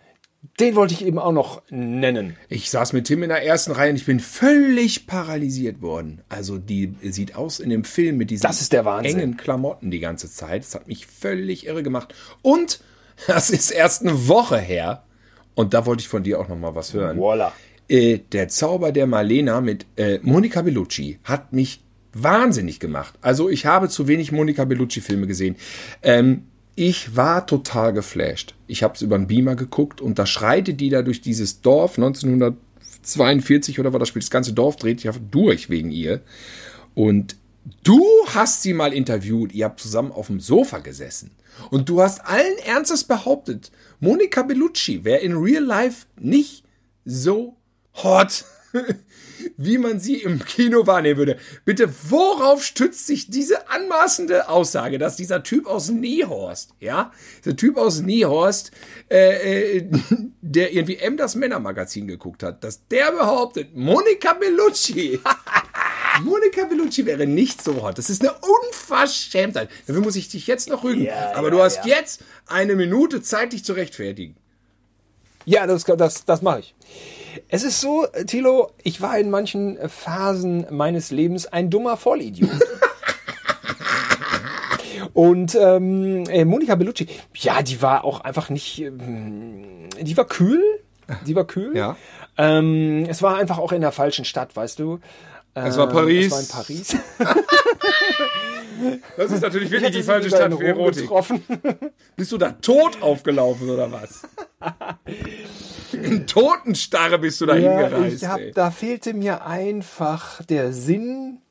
Den 0.60 0.76
wollte 0.76 0.94
ich 0.94 1.06
eben 1.06 1.20
auch 1.20 1.34
noch 1.34 1.62
nennen. 1.70 2.36
Ich 2.48 2.70
saß 2.70 2.94
mit 2.94 3.08
Tim 3.08 3.24
in 3.24 3.30
der 3.30 3.46
ersten 3.46 3.74
Reihe 3.74 3.90
und 3.90 3.98
ich 3.98 4.06
bin 4.06 4.20
völlig 4.22 5.06
paralysiert 5.06 5.82
worden. 5.82 6.22
Also 6.30 6.58
die 6.58 6.94
sieht 7.02 7.36
aus 7.36 7.60
in 7.60 7.70
dem 7.70 7.84
Film 7.84 8.18
mit 8.18 8.30
diesen 8.30 8.44
Das 8.44 8.62
ist 8.62 8.72
der 8.72 8.86
Wahnsinn. 8.86 9.20
engen 9.20 9.38
Klamotten 9.38 9.92
die 9.92 10.00
ganze 10.00 10.30
Zeit. 10.32 10.64
Das 10.64 10.76
hat 10.76 10.88
mich 10.88 11.08
völlig 11.08 11.66
irre 11.66 11.84
gemacht. 11.84 12.14
Und 12.42 12.80
das 13.28 13.50
ist 13.50 13.72
erst 13.72 14.02
eine 14.02 14.28
Woche 14.28 14.58
her. 14.58 15.04
Und 15.56 15.74
da 15.74 15.86
wollte 15.86 16.02
ich 16.02 16.08
von 16.08 16.24
dir 16.24 16.40
auch 16.40 16.48
noch 16.48 16.58
mal 16.58 16.74
was 16.74 16.94
hören. 16.94 17.18
Voila. 17.18 17.52
Äh, 17.90 18.20
der 18.32 18.48
Zauber 18.48 18.94
der 18.94 19.08
Marlena 19.08 19.60
mit 19.60 19.86
äh, 19.98 20.20
Monica 20.22 20.62
Bellucci 20.62 21.20
hat 21.26 21.52
mich 21.52 21.82
wahnsinnig 22.14 22.80
gemacht. 22.80 23.16
Also 23.22 23.50
ich 23.50 23.66
habe 23.66 23.90
zu 23.90 24.08
wenig 24.08 24.32
Monica 24.32 24.64
Bellucci 24.64 25.02
Filme 25.02 25.28
gesehen. 25.28 25.58
Ähm, 26.02 26.44
ich 26.80 27.18
war 27.18 27.46
total 27.46 27.92
geflasht. 27.92 28.56
Ich 28.66 28.84
habe 28.84 28.94
es 28.94 29.02
über 29.02 29.18
den 29.18 29.28
Beamer 29.28 29.58
geguckt 29.58 30.00
und 30.00 30.18
da 30.18 30.26
schreitet 30.26 30.80
die 30.80 30.90
da 30.90 31.02
durch 31.02 31.20
dieses 31.20 31.60
Dorf 31.60 31.98
1942 31.98 33.82
oder 33.82 33.92
was 33.92 34.00
das 34.00 34.08
spielt. 34.08 34.24
Das 34.24 34.32
ganze 34.32 34.54
Dorf 34.54 34.78
dreht 34.78 35.02
sich 35.02 35.12
durch 35.30 35.70
wegen 35.70 35.92
ihr. 35.92 36.22
Und 36.96 37.36
du 37.84 38.02
hast 38.28 38.62
sie 38.62 38.72
mal 38.72 38.94
interviewt. 38.94 39.52
Ihr 39.52 39.66
habt 39.66 39.82
zusammen 39.82 40.14
auf 40.14 40.28
dem 40.28 40.40
Sofa 40.40 40.80
gesessen. 40.80 41.32
Und 41.70 41.90
du 41.90 42.02
hast 42.02 42.26
allen 42.26 42.58
Ernstes 42.60 43.04
behauptet, 43.04 43.74
Monica 44.00 44.42
Bellucci 44.44 45.04
wäre 45.04 45.20
in 45.20 45.36
Real 45.36 45.66
Life 45.66 46.06
nicht 46.18 46.64
so 47.04 47.58
hot, 47.96 48.46
wie 49.58 49.78
man 49.78 50.00
sie 50.00 50.18
im 50.18 50.44
Kino 50.44 50.88
wahrnehmen 50.88 51.18
würde. 51.18 51.38
Bitte, 51.66 51.90
worauf 52.10 52.64
stützt 52.64 53.08
sich 53.08 53.30
diese 53.30 53.70
anmaßende 53.70 54.50
Aussage, 54.50 54.98
dass 54.98 55.16
dieser 55.16 55.44
Typ 55.44 55.68
aus 55.68 55.90
Niehorst, 55.90 56.74
ja, 56.80 57.12
dieser 57.44 57.56
Typ 57.56 57.78
aus 57.78 58.02
Niehorst, 58.02 58.72
äh, 59.10 59.78
äh, 59.78 59.90
der 60.42 60.74
irgendwie 60.74 60.98
M 60.98 61.18
das 61.18 61.36
Männermagazin 61.36 62.08
geguckt 62.08 62.44
hat, 62.44 62.64
dass 62.64 62.88
der 62.88 63.12
behauptet, 63.12 63.76
Monica 63.76 64.34
Bellucci, 64.34 65.20
Monica 66.24 66.66
Bellucci 66.66 67.06
wäre 67.06 67.28
nicht 67.28 67.64
so 67.64 67.82
hot. 67.82 67.98
Das 67.98 68.10
ist 68.10 68.22
eine 68.22 68.34
Unverschämtheit. 68.34 69.70
Dafür 69.88 70.02
muss 70.02 70.16
ich 70.16 70.30
dich 70.30 70.48
jetzt 70.48 70.70
noch 70.70 70.84
rügen. 70.84 71.04
Ja, 71.04 71.34
Aber 71.36 71.48
ja, 71.48 71.54
du 71.54 71.62
hast 71.62 71.86
ja. 71.86 71.98
jetzt 71.98 72.24
eine 72.48 72.76
Minute 72.76 73.22
Zeit, 73.22 73.54
dich 73.54 73.64
zu 73.64 73.74
rechtfertigen. 73.74 74.36
Ja, 75.46 75.66
das, 75.66 75.84
das, 75.84 76.26
das 76.26 76.42
mache 76.42 76.60
ich. 76.60 76.76
Es 77.52 77.64
ist 77.64 77.82
so, 77.82 78.06
Thilo, 78.28 78.70
ich 78.84 79.02
war 79.02 79.18
in 79.18 79.32
manchen 79.32 79.78
Phasen 79.90 80.68
meines 80.70 81.10
Lebens 81.10 81.48
ein 81.48 81.72
dummer 81.72 81.98
Vollidiot. 81.98 82.52
Und 85.14 85.58
ähm, 85.60 86.26
äh, 86.30 86.46
Monika 86.46 86.76
Bellucci, 86.76 87.08
ja, 87.34 87.64
die 87.64 87.82
war 87.82 88.06
auch 88.06 88.22
einfach 88.22 88.50
nicht, 88.50 88.80
ähm, 88.82 89.90
die 90.00 90.16
war 90.16 90.26
kühl, 90.26 90.62
die 91.26 91.36
war 91.36 91.46
kühl. 91.46 91.76
Ja. 91.76 91.98
Ähm, 92.38 93.06
es 93.10 93.24
war 93.24 93.38
einfach 93.38 93.58
auch 93.58 93.72
in 93.72 93.82
der 93.82 93.92
falschen 93.92 94.26
Stadt, 94.26 94.56
weißt 94.56 94.78
du. 94.78 95.00
Es 95.68 95.78
war 95.78 95.88
Ähm, 95.88 95.94
Paris. 95.94 96.26
Es 96.26 96.32
war 96.32 96.40
in 96.42 96.48
Paris. 96.66 96.96
Das 99.18 99.30
ist 99.30 99.42
natürlich 99.42 99.70
wirklich 99.72 99.92
die 99.92 100.04
falsche 100.04 100.30
Stadt 100.30 100.54
für 100.54 100.64
Erotik. 100.64 101.02
getroffen. 101.02 101.44
Bist 102.16 102.32
du 102.32 102.38
da 102.38 102.52
tot 102.54 103.02
aufgelaufen 103.02 103.70
oder 103.70 103.92
was? 103.92 104.22
In 105.92 106.26
Totenstarre 106.26 107.18
bist 107.20 107.42
du 107.42 107.46
da 107.46 107.56
Ja, 107.58 107.72
hingereist. 107.90 108.28
hab, 108.28 108.40
da 108.54 108.72
fehlte 108.72 109.14
mir 109.14 109.46
einfach 109.46 110.42
der 110.46 110.72
Sinn 110.72 111.42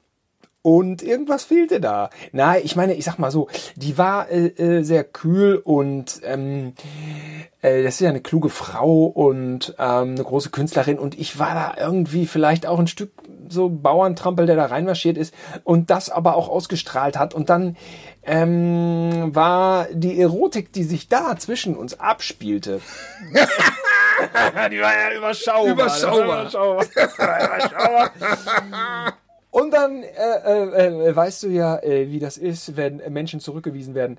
und 0.68 1.02
irgendwas 1.02 1.44
fehlte 1.44 1.80
da. 1.80 2.10
Na, 2.32 2.58
ich 2.58 2.76
meine, 2.76 2.92
ich 2.92 3.04
sag 3.06 3.18
mal 3.18 3.30
so, 3.30 3.48
die 3.74 3.96
war 3.96 4.28
äh, 4.28 4.48
äh, 4.48 4.82
sehr 4.82 5.02
kühl 5.02 5.56
und 5.56 6.20
ähm, 6.24 6.74
äh, 7.62 7.82
das 7.82 7.94
ist 7.94 8.00
ja 8.00 8.10
eine 8.10 8.20
kluge 8.20 8.50
Frau 8.50 9.06
und 9.06 9.74
ähm, 9.78 10.10
eine 10.10 10.22
große 10.22 10.50
Künstlerin 10.50 10.98
und 10.98 11.18
ich 11.18 11.38
war 11.38 11.54
da 11.54 11.82
irgendwie 11.82 12.26
vielleicht 12.26 12.66
auch 12.66 12.78
ein 12.78 12.86
Stück 12.86 13.12
so 13.48 13.70
Bauerntrampel, 13.70 14.44
der 14.44 14.56
da 14.56 14.66
reinmarschiert 14.66 15.16
ist 15.16 15.32
und 15.64 15.88
das 15.88 16.10
aber 16.10 16.36
auch 16.36 16.50
ausgestrahlt 16.50 17.18
hat 17.18 17.32
und 17.32 17.48
dann 17.48 17.78
ähm, 18.24 19.34
war 19.34 19.86
die 19.90 20.20
Erotik, 20.20 20.70
die 20.74 20.84
sich 20.84 21.08
da 21.08 21.38
zwischen 21.38 21.78
uns 21.78 21.98
abspielte, 21.98 22.82
die 24.70 24.80
war 24.80 24.92
ja 24.92 25.16
überschaubar. 25.16 25.72
Überschaubar. 25.72 26.42
überschaubar. 26.42 26.84
überschaubar. 28.10 28.10
Und 29.58 29.72
dann 29.72 30.02
äh, 30.04 30.06
äh, 30.06 31.08
äh, 31.08 31.16
weißt 31.16 31.42
du 31.42 31.48
ja, 31.48 31.78
äh, 31.82 32.10
wie 32.10 32.20
das 32.20 32.38
ist, 32.38 32.76
wenn 32.76 33.02
Menschen 33.12 33.40
zurückgewiesen 33.40 33.94
werden. 33.94 34.18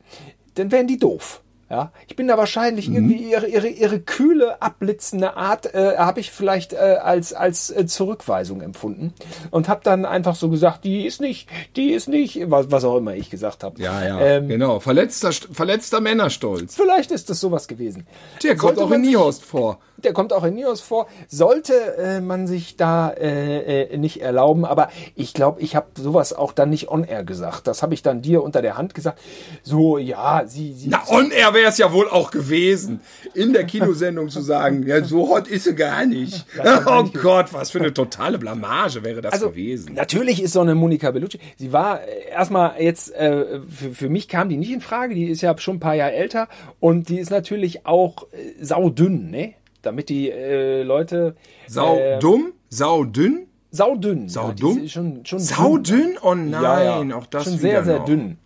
Dann 0.55 0.71
werden 0.71 0.87
die 0.87 0.97
doof. 0.97 1.41
Ja, 1.69 1.91
ich 2.07 2.15
bin 2.15 2.27
da 2.27 2.37
wahrscheinlich 2.37 2.89
irgendwie 2.89 3.29
ihre, 3.29 3.47
ihre, 3.47 3.67
ihre 3.67 3.99
kühle, 3.99 4.59
abblitzende 4.61 5.37
Art 5.37 5.73
äh, 5.73 5.97
habe 5.97 6.19
ich 6.19 6.31
vielleicht 6.31 6.73
äh, 6.73 6.97
als 7.01 7.33
als 7.33 7.69
äh, 7.69 7.85
Zurückweisung 7.85 8.61
empfunden 8.61 9.13
und 9.51 9.69
habe 9.69 9.81
dann 9.83 10.05
einfach 10.05 10.35
so 10.35 10.49
gesagt, 10.49 10.83
die 10.83 11.05
ist 11.05 11.21
nicht, 11.21 11.47
die 11.75 11.91
ist 11.91 12.07
nicht, 12.07 12.49
was, 12.49 12.71
was 12.71 12.83
auch 12.83 12.97
immer 12.97 13.13
ich 13.13 13.29
gesagt 13.29 13.63
habe. 13.63 13.79
Ja, 13.81 14.03
ja, 14.03 14.19
Ähm, 14.19 14.47
genau. 14.47 14.79
Verletzter, 14.79 15.31
verletzter 15.31 16.01
Männerstolz. 16.01 16.75
Vielleicht 16.75 17.11
ist 17.11 17.29
das 17.29 17.39
sowas 17.39 17.67
gewesen. 17.67 18.07
Der 18.43 18.55
kommt 18.55 18.77
Sollte 18.77 18.91
auch 18.91 18.95
in 18.95 19.01
Niehorst 19.01 19.45
vor. 19.45 19.79
Der 20.03 20.13
kommt 20.13 20.33
auch 20.33 20.43
in 20.43 20.55
Nios 20.55 20.81
vor. 20.81 21.07
Sollte 21.27 21.73
äh, 21.97 22.21
man 22.21 22.47
sich 22.47 22.77
da 22.77 23.09
äh, 23.09 23.83
äh, 23.83 23.97
nicht 23.97 24.21
erlauben, 24.21 24.65
aber 24.65 24.89
ich 25.15 25.33
glaube, 25.33 25.61
ich 25.61 25.75
habe 25.75 25.87
sowas 25.95 26.33
auch 26.33 26.53
dann 26.53 26.69
nicht 26.69 26.89
on 26.89 27.03
air 27.03 27.23
gesagt. 27.23 27.67
Das 27.67 27.83
habe 27.83 27.93
ich 27.93 28.01
dann 28.01 28.21
dir 28.21 28.41
unter 28.43 28.61
der 28.61 28.77
Hand 28.77 28.93
gesagt. 28.93 29.19
So, 29.63 29.97
ja, 29.97 30.43
sie, 30.45 30.73
sie 30.73 30.89
Na, 30.89 31.03
on 31.09 31.31
air 31.31 31.53
wäre 31.59 31.69
es 31.69 31.77
ja 31.77 31.91
wohl 31.91 32.07
auch 32.09 32.31
gewesen, 32.31 33.01
in 33.33 33.53
der 33.53 33.65
Kinosendung 33.65 34.29
zu 34.29 34.41
sagen, 34.41 34.85
ja, 34.87 35.03
so 35.03 35.29
hot 35.29 35.47
ist 35.47 35.65
sie 35.65 35.75
gar 35.75 36.05
nicht. 36.05 36.45
Oh 36.85 37.03
Gott, 37.21 37.53
was 37.53 37.71
für 37.71 37.79
eine 37.79 37.93
totale 37.93 38.37
Blamage 38.37 39.03
wäre 39.03 39.21
das 39.21 39.33
also 39.33 39.49
gewesen. 39.49 39.93
natürlich 39.93 40.41
ist 40.41 40.53
so 40.53 40.61
eine 40.61 40.75
Monika 40.75 41.11
Bellucci. 41.11 41.39
Sie 41.57 41.71
war 41.73 42.01
äh, 42.01 42.29
erstmal 42.31 42.81
jetzt 42.81 43.13
äh, 43.13 43.59
für, 43.69 43.91
für 43.93 44.09
mich 44.09 44.27
kam 44.27 44.49
die 44.49 44.57
nicht 44.57 44.71
in 44.71 44.81
Frage. 44.81 45.13
Die 45.15 45.25
ist 45.25 45.41
ja 45.41 45.57
schon 45.57 45.75
ein 45.77 45.79
paar 45.79 45.95
Jahre 45.95 46.13
älter 46.13 46.47
und 46.79 47.09
die 47.09 47.19
ist 47.19 47.29
natürlich 47.31 47.85
auch 47.85 48.23
äh, 48.31 48.63
saudünn, 48.63 49.29
ne? 49.29 49.53
Damit 49.81 50.09
die 50.09 50.29
äh, 50.29 50.83
Leute 50.83 51.35
Sau 51.67 51.97
äh, 51.97 52.19
dumm, 52.19 52.53
sau 52.69 53.03
dünn, 53.03 53.47
saudünn. 53.71 54.29
Sau 54.29 54.53
ja, 54.57 54.87
Schon, 54.87 55.25
schon 55.25 55.39
sau 55.39 55.77
dünn. 55.77 55.99
dünn? 55.99 56.17
Oh 56.21 56.35
nein, 56.35 57.11
auch 57.13 57.27
das 57.27 57.43
schon 57.45 57.57
sehr, 57.57 57.83
sehr 57.83 57.99
dünn. 57.99 58.37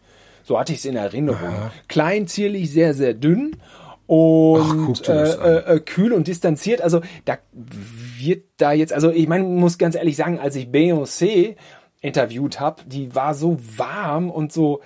So 0.43 0.59
hatte 0.59 0.73
ich 0.73 0.79
es 0.79 0.85
in 0.85 0.95
Erinnerung. 0.95 1.71
Klein, 1.87 2.27
zierlich, 2.27 2.71
sehr, 2.71 2.93
sehr 2.93 3.13
dünn 3.13 3.57
und 4.05 5.07
das 5.07 5.35
äh, 5.35 5.75
äh, 5.75 5.79
kühl 5.79 6.13
und 6.13 6.27
distanziert. 6.27 6.81
Also 6.81 7.01
da 7.25 7.37
wird 7.53 8.45
da 8.57 8.71
jetzt, 8.71 8.93
also 8.93 9.09
ich 9.09 9.27
meine, 9.27 9.43
muss 9.43 9.77
ganz 9.77 9.95
ehrlich 9.95 10.17
sagen, 10.17 10.39
als 10.39 10.55
ich 10.55 10.67
Beyoncé 10.67 11.55
interviewt 12.01 12.59
habe, 12.59 12.83
die 12.85 13.15
war 13.15 13.33
so 13.33 13.57
warm 13.77 14.29
und 14.29 14.51
so, 14.51 14.81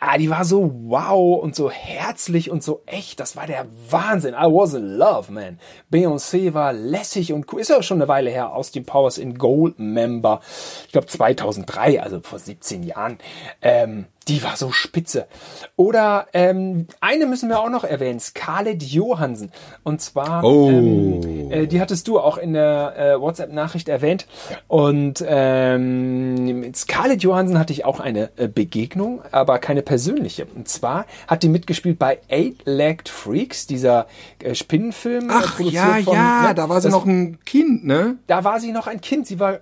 ah, 0.00 0.16
die 0.16 0.30
war 0.30 0.44
so 0.46 0.72
wow 0.86 1.42
und 1.42 1.54
so 1.54 1.70
herzlich 1.70 2.50
und 2.50 2.62
so 2.62 2.82
echt. 2.86 3.20
Das 3.20 3.36
war 3.36 3.46
der 3.46 3.66
Wahnsinn. 3.90 4.34
I 4.34 4.46
was 4.46 4.72
in 4.72 4.96
love, 4.96 5.30
man. 5.30 5.58
Beyoncé 5.92 6.54
war 6.54 6.72
lässig 6.72 7.32
und 7.32 7.52
cool. 7.52 7.60
Ist 7.60 7.68
ja 7.68 7.78
auch 7.78 7.82
schon 7.82 7.98
eine 7.98 8.08
Weile 8.08 8.30
her. 8.30 8.54
Austin 8.54 8.86
Powers 8.86 9.18
in 9.18 9.36
Gold 9.36 9.78
Member. 9.78 10.40
Ich 10.86 10.92
glaube 10.92 11.06
2003, 11.06 12.02
also 12.02 12.20
vor 12.22 12.38
17 12.38 12.82
Jahren. 12.82 13.18
Ähm, 13.60 14.06
die 14.28 14.42
war 14.42 14.56
so 14.56 14.70
spitze. 14.72 15.26
Oder 15.76 16.26
ähm, 16.32 16.86
eine 17.00 17.26
müssen 17.26 17.48
wir 17.48 17.60
auch 17.60 17.68
noch 17.70 17.84
erwähnen, 17.84 18.20
Scarlett 18.20 18.82
Johansson. 18.82 19.50
Und 19.82 20.00
zwar, 20.00 20.42
Oh. 20.44 20.68
ähm, 20.70 21.50
äh, 21.50 21.66
die 21.66 21.80
hattest 21.80 22.08
du 22.08 22.18
auch 22.18 22.38
in 22.38 22.52
der 22.54 22.94
äh, 22.96 23.20
WhatsApp-Nachricht 23.20 23.88
erwähnt. 23.88 24.26
Und 24.68 25.24
ähm, 25.26 26.60
mit 26.60 26.76
Scarlett 26.76 27.22
Johansson 27.22 27.58
hatte 27.58 27.72
ich 27.72 27.84
auch 27.84 28.00
eine 28.00 28.30
äh, 28.36 28.48
Begegnung, 28.48 29.22
aber 29.32 29.58
keine 29.58 29.82
persönliche. 29.82 30.46
Und 30.46 30.68
zwar 30.68 31.06
hat 31.26 31.42
die 31.42 31.48
mitgespielt 31.48 31.98
bei 31.98 32.18
Eight-Legged 32.30 33.08
Freaks, 33.08 33.66
dieser 33.66 34.06
äh, 34.42 34.54
Spinnenfilm. 34.54 35.28
äh, 35.30 35.32
Ach 35.34 35.60
ja, 35.60 35.98
von- 36.04 36.14
ja, 36.14 36.42
ne, 36.48 36.54
da 36.54 36.68
war 36.68 36.80
sie 36.80 36.88
das- 36.88 36.92
noch 36.94 37.06
ein 37.06 37.38
Kind, 37.44 37.84
ne? 37.84 38.16
da 38.26 38.44
war 38.44 38.60
sie 38.60 38.72
noch 38.72 38.86
ein 38.86 39.00
Kind. 39.00 39.26
Sie 39.26 39.38
war 39.40 39.58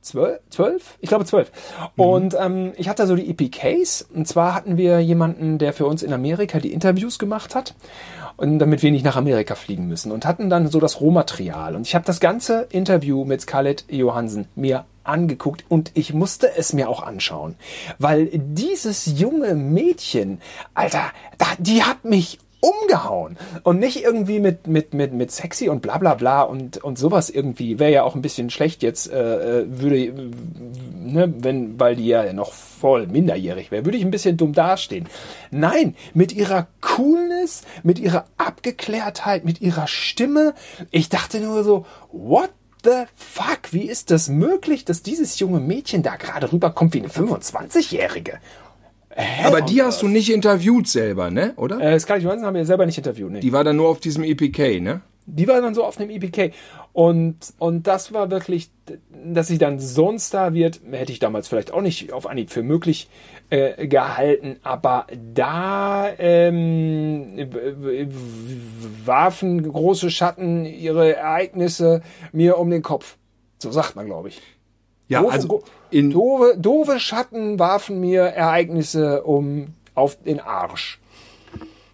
zwölf, 0.00 0.40
zwölf? 0.50 0.98
Ich 1.00 1.08
glaube 1.08 1.24
zwölf. 1.24 1.50
Und 1.96 2.36
ähm, 2.38 2.72
ich 2.76 2.88
hatte 2.88 3.06
so 3.06 3.16
die 3.16 3.30
EPKs. 3.30 4.06
Und 4.14 4.26
zwar 4.26 4.54
hatten 4.54 4.76
wir 4.76 5.00
jemanden, 5.00 5.58
der 5.58 5.72
für 5.72 5.86
uns 5.86 6.02
in 6.02 6.12
Amerika 6.12 6.58
die 6.58 6.72
Interviews 6.72 7.18
gemacht 7.18 7.54
hat. 7.54 7.74
Und 8.36 8.60
damit 8.60 8.82
wir 8.82 8.92
nicht 8.92 9.04
nach 9.04 9.16
Amerika 9.16 9.56
fliegen 9.56 9.88
müssen. 9.88 10.12
Und 10.12 10.24
hatten 10.24 10.48
dann 10.48 10.68
so 10.68 10.80
das 10.80 11.00
Rohmaterial. 11.00 11.74
Und 11.74 11.86
ich 11.86 11.94
habe 11.94 12.04
das 12.04 12.20
ganze 12.20 12.68
Interview 12.70 13.24
mit 13.24 13.40
Scarlett 13.40 13.84
Johansson 13.88 14.46
mir 14.54 14.84
angeguckt 15.08 15.64
und 15.68 15.90
ich 15.94 16.12
musste 16.12 16.54
es 16.54 16.72
mir 16.72 16.88
auch 16.88 17.02
anschauen. 17.02 17.56
Weil 17.98 18.28
dieses 18.32 19.18
junge 19.18 19.54
Mädchen, 19.54 20.40
Alter, 20.74 21.04
die 21.58 21.82
hat 21.82 22.04
mich 22.04 22.38
umgehauen. 22.60 23.36
Und 23.62 23.78
nicht 23.78 24.02
irgendwie 24.02 24.40
mit 24.40 24.66
mit 24.66 24.94
mit 24.94 25.12
mit 25.12 25.30
sexy 25.30 25.68
und 25.68 25.80
bla 25.80 25.98
bla 25.98 26.14
bla 26.14 26.42
und 26.42 26.82
und 26.82 26.98
sowas 26.98 27.30
irgendwie. 27.30 27.78
Wäre 27.78 27.92
ja 27.92 28.02
auch 28.02 28.14
ein 28.14 28.22
bisschen 28.22 28.50
schlecht 28.50 28.82
jetzt 28.82 29.10
äh, 29.12 29.60
äh, 29.60 29.66
würde 29.68 30.12
ne 30.94 31.32
wenn 31.38 31.78
weil 31.78 31.96
die 31.96 32.06
ja 32.06 32.32
noch 32.32 32.52
voll 32.52 33.06
minderjährig 33.06 33.70
wäre 33.70 33.84
würde 33.84 33.98
ich 33.98 34.04
ein 34.04 34.10
bisschen 34.10 34.36
dumm 34.36 34.52
dastehen. 34.52 35.08
Nein 35.50 35.94
mit 36.14 36.32
ihrer 36.32 36.66
Coolness 36.80 37.62
mit 37.82 37.98
ihrer 37.98 38.26
Abgeklärtheit 38.36 39.44
mit 39.44 39.60
ihrer 39.60 39.86
Stimme 39.86 40.54
ich 40.90 41.08
dachte 41.08 41.40
nur 41.40 41.62
so 41.62 41.86
what 42.10 42.50
the 42.84 43.04
fuck? 43.14 43.72
Wie 43.72 43.88
ist 43.88 44.10
das 44.10 44.28
möglich 44.28 44.84
dass 44.84 45.02
dieses 45.02 45.38
junge 45.38 45.60
Mädchen 45.60 46.02
da 46.02 46.16
gerade 46.16 46.52
rüberkommt 46.52 46.94
wie 46.94 47.00
eine 47.00 47.08
25-jährige 47.08 48.40
Aber 49.44 49.60
die 49.60 49.82
hast 49.82 50.02
du 50.02 50.08
nicht 50.08 50.32
interviewt 50.32 50.86
selber, 50.88 51.30
ne? 51.30 51.52
Oder? 51.56 51.80
äh, 51.80 51.98
Scarlett 51.98 52.24
Johansson 52.24 52.46
haben 52.46 52.54
wir 52.54 52.64
selber 52.64 52.86
nicht 52.86 52.98
interviewt 52.98 53.32
nee. 53.32 53.40
Die 53.40 53.52
war 53.52 53.64
dann 53.64 53.76
nur 53.76 53.88
auf 53.88 54.00
diesem 54.00 54.24
EPK, 54.24 54.80
ne? 54.80 55.00
Die 55.26 55.46
war 55.46 55.60
dann 55.60 55.74
so 55.74 55.84
auf 55.84 55.98
einem 55.98 56.10
EPK. 56.10 56.54
Und, 56.92 57.36
und 57.58 57.86
das 57.86 58.14
war 58.14 58.30
wirklich, 58.30 58.70
dass 59.24 59.46
sie 59.46 59.58
dann 59.58 59.78
so 59.78 60.10
ein 60.10 60.18
Star 60.18 60.54
wird, 60.54 60.80
hätte 60.90 61.12
ich 61.12 61.18
damals 61.18 61.48
vielleicht 61.48 61.72
auch 61.72 61.82
nicht 61.82 62.12
auf 62.12 62.26
Anhieb 62.26 62.50
für 62.50 62.62
möglich 62.62 63.08
äh, 63.50 63.86
gehalten. 63.88 64.56
Aber 64.62 65.06
da 65.34 66.08
ähm, 66.18 67.36
warfen 69.04 69.70
große 69.70 70.10
Schatten 70.10 70.64
ihre 70.64 71.16
Ereignisse 71.16 72.02
mir 72.32 72.56
um 72.56 72.70
den 72.70 72.82
Kopf. 72.82 73.16
So 73.58 73.70
sagt 73.70 73.96
man, 73.96 74.06
glaube 74.06 74.28
ich. 74.28 74.40
Ja, 75.08 75.22
Doofe, 75.22 75.32
also 75.32 75.64
in, 75.90 76.10
doofe, 76.10 76.56
doofe 76.58 77.00
Schatten 77.00 77.58
warfen 77.58 78.00
mir 78.00 78.22
Ereignisse 78.22 79.22
um 79.24 79.68
auf 79.94 80.22
den 80.22 80.40
Arsch. 80.40 81.00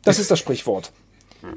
Das 0.04 0.18
ist 0.18 0.30
das 0.30 0.38
Sprichwort. 0.38 0.92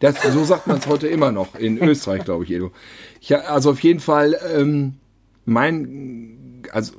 Das, 0.00 0.22
so 0.22 0.44
sagt 0.44 0.66
man 0.66 0.78
es 0.78 0.86
heute 0.86 1.08
immer 1.08 1.30
noch 1.30 1.54
in 1.54 1.76
Österreich, 1.76 2.24
glaube 2.24 2.44
ich, 2.44 2.50
Edo. 2.50 2.72
Ja, 3.20 3.40
also 3.40 3.72
auf 3.72 3.80
jeden 3.80 4.00
Fall, 4.00 4.38
ähm, 4.56 4.94
mein, 5.44 6.62
also 6.72 6.94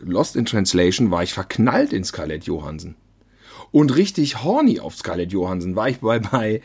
Lost 0.00 0.36
in 0.36 0.44
Translation 0.44 1.10
war 1.10 1.22
ich 1.22 1.32
verknallt 1.32 1.94
in 1.94 2.04
Scarlett 2.04 2.44
Johansson. 2.44 2.96
Und 3.70 3.96
richtig 3.96 4.42
horny 4.42 4.80
auf 4.80 4.96
Scarlett 4.96 5.32
Johansson 5.32 5.76
war 5.76 5.88
ich 5.88 6.00
bei, 6.00 6.18
bei 6.18 6.60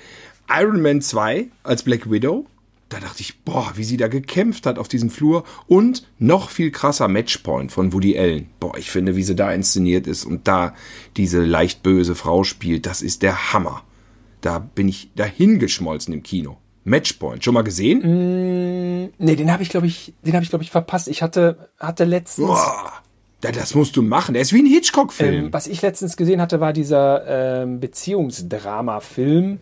Iron 0.49 0.81
Man 0.81 1.01
2 1.01 1.47
als 1.63 1.83
Black 1.83 2.09
Widow. 2.09 2.47
Da 2.95 3.01
dachte 3.01 3.19
ich, 3.19 3.41
boah, 3.41 3.73
wie 3.75 3.83
sie 3.83 3.97
da 3.97 4.07
gekämpft 4.07 4.65
hat 4.65 4.79
auf 4.79 4.87
diesem 4.87 5.09
Flur. 5.09 5.43
Und 5.67 6.07
noch 6.17 6.49
viel 6.49 6.71
krasser 6.71 7.09
Matchpoint 7.09 7.69
von 7.69 7.91
Woody 7.91 8.17
Allen. 8.17 8.47
Boah, 8.61 8.77
ich 8.77 8.89
finde, 8.89 9.17
wie 9.17 9.23
sie 9.23 9.35
da 9.35 9.51
inszeniert 9.51 10.07
ist 10.07 10.23
und 10.23 10.47
da 10.47 10.73
diese 11.17 11.43
leicht 11.43 11.83
böse 11.83 12.15
Frau 12.15 12.45
spielt, 12.45 12.85
das 12.85 13.01
ist 13.01 13.21
der 13.21 13.51
Hammer. 13.51 13.83
Da 14.39 14.59
bin 14.59 14.87
ich 14.87 15.09
dahingeschmolzen 15.13 16.13
im 16.13 16.23
Kino. 16.23 16.55
Matchpoint, 16.85 17.43
schon 17.43 17.53
mal 17.55 17.63
gesehen? 17.63 19.11
Nee, 19.17 19.35
den 19.35 19.51
habe 19.51 19.61
ich, 19.61 19.67
glaube 19.67 19.87
ich, 19.87 20.13
den 20.21 20.33
habe 20.33 20.45
ich, 20.45 20.49
glaube 20.49 20.63
ich, 20.63 20.71
verpasst. 20.71 21.09
Ich 21.09 21.21
hatte, 21.21 21.69
hatte 21.77 22.05
letztens. 22.05 22.47
Boah, 22.47 22.93
da- 23.51 23.59
das 23.59 23.75
musst 23.75 23.95
du 23.95 24.01
machen. 24.01 24.33
Der 24.33 24.41
ist 24.41 24.53
wie 24.53 24.59
ein 24.61 24.65
Hitchcock-Film. 24.65 25.45
Ähm, 25.45 25.53
was 25.53 25.67
ich 25.67 25.81
letztens 25.81 26.17
gesehen 26.17 26.41
hatte, 26.41 26.59
war 26.59 26.73
dieser 26.73 27.61
ähm, 27.63 27.79
Beziehungsdrama-Film 27.79 29.59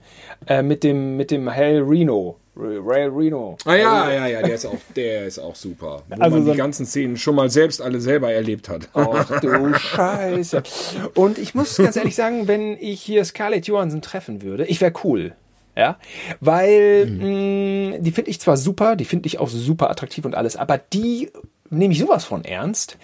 äh, 0.48 0.62
mit 0.62 0.84
dem 0.84 1.18
mit 1.18 1.32
dem 1.32 1.50
Hal 1.54 1.82
Reno. 1.82 2.38
Ray 2.56 3.08
Reno. 3.08 3.58
ah 3.66 3.74
ja, 3.74 4.12
ja, 4.12 4.28
ja, 4.28 4.42
der 4.44 4.54
ist 4.54 4.66
auch, 4.68 4.78
der 4.96 5.26
ist 5.26 5.40
auch 5.40 5.56
super. 5.56 6.04
Wo 6.08 6.22
Also 6.22 6.36
man 6.36 6.46
so- 6.46 6.52
die 6.52 6.58
ganzen 6.58 6.86
Szenen 6.86 7.18
schon 7.18 7.34
mal 7.34 7.50
selbst 7.50 7.82
alle 7.82 8.00
selber 8.00 8.32
erlebt 8.32 8.70
hat. 8.70 8.90
Ach 8.94 9.40
du 9.42 9.74
Scheiße. 9.74 10.62
Und 11.16 11.40
ich 11.40 11.56
muss 11.56 11.78
ganz 11.78 11.96
ehrlich 11.96 12.14
sagen, 12.16 12.48
wenn 12.48 12.78
ich 12.80 13.02
hier 13.02 13.26
Scarlett 13.26 13.66
Johansson 13.66 14.04
treffen 14.04 14.44
würde, 14.44 14.66
ich 14.66 14.82
wäre 14.82 14.94
cool. 15.04 15.34
Ja, 15.76 15.98
weil 16.42 17.08
mh, 17.08 17.98
die 18.02 18.12
finde 18.12 18.30
ich 18.30 18.40
zwar 18.40 18.56
super, 18.58 18.96
die 18.96 19.06
finde 19.06 19.26
ich 19.26 19.40
auch 19.40 19.50
super 19.50 19.90
attraktiv 19.90 20.24
und 20.24 20.36
alles, 20.36 20.56
aber 20.56 20.78
die 20.78 21.32
nehme 21.78 21.94
ich 21.94 22.00
sowas 22.00 22.26
von 22.26 22.46
ernst. 22.46 22.98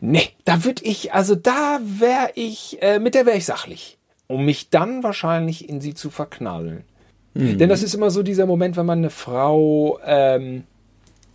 Nee, 0.00 0.28
da 0.44 0.64
würde 0.64 0.84
ich, 0.84 1.12
also 1.12 1.34
da 1.34 1.80
wäre 1.82 2.30
ich, 2.34 2.78
äh, 2.80 2.98
mit 2.98 3.14
der 3.14 3.26
wäre 3.26 3.36
ich 3.36 3.44
sachlich, 3.44 3.98
um 4.26 4.44
mich 4.44 4.70
dann 4.70 5.02
wahrscheinlich 5.02 5.68
in 5.68 5.80
sie 5.80 5.94
zu 5.94 6.10
verknallen. 6.10 6.84
Denn 7.32 7.68
das 7.68 7.84
ist 7.84 7.94
immer 7.94 8.10
so 8.10 8.24
dieser 8.24 8.46
Moment, 8.46 8.76
wenn 8.76 8.86
man 8.86 8.98
eine 8.98 9.10
Frau 9.10 10.00
ähm, 10.04 10.64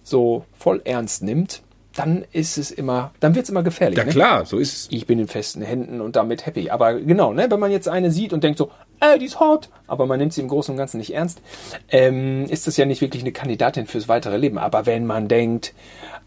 so 0.03 0.45
voll 0.53 0.81
ernst 0.83 1.23
nimmt, 1.23 1.61
dann 1.95 2.25
ist 2.33 2.57
es 2.57 2.71
immer, 2.71 3.11
dann 3.21 3.33
wird 3.33 3.45
es 3.45 3.49
immer 3.49 3.63
gefährlich. 3.63 3.97
Ja 3.97 4.03
ne? 4.03 4.11
klar, 4.11 4.45
so 4.45 4.57
ist 4.57 4.73
es. 4.75 4.87
ich 4.91 5.07
bin 5.07 5.17
in 5.17 5.27
festen 5.29 5.61
Händen 5.61 6.01
und 6.01 6.17
damit 6.17 6.45
happy. 6.45 6.69
Aber 6.69 6.95
genau, 6.95 7.31
ne, 7.31 7.49
wenn 7.49 7.59
man 7.59 7.71
jetzt 7.71 7.87
eine 7.87 8.11
sieht 8.11 8.33
und 8.33 8.43
denkt 8.43 8.57
so, 8.57 8.69
ey, 8.99 9.17
die 9.17 9.25
ist 9.25 9.39
hot, 9.39 9.69
aber 9.87 10.05
man 10.05 10.19
nimmt 10.19 10.33
sie 10.33 10.41
im 10.41 10.49
Großen 10.49 10.73
und 10.73 10.77
Ganzen 10.77 10.97
nicht 10.97 11.13
ernst, 11.13 11.41
ähm, 11.89 12.45
ist 12.49 12.67
das 12.67 12.75
ja 12.75 12.85
nicht 12.85 12.99
wirklich 12.99 13.23
eine 13.23 13.31
Kandidatin 13.31 13.87
fürs 13.87 14.09
weitere 14.09 14.35
Leben. 14.35 14.57
Aber 14.57 14.85
wenn 14.85 15.05
man 15.05 15.29
denkt, 15.29 15.73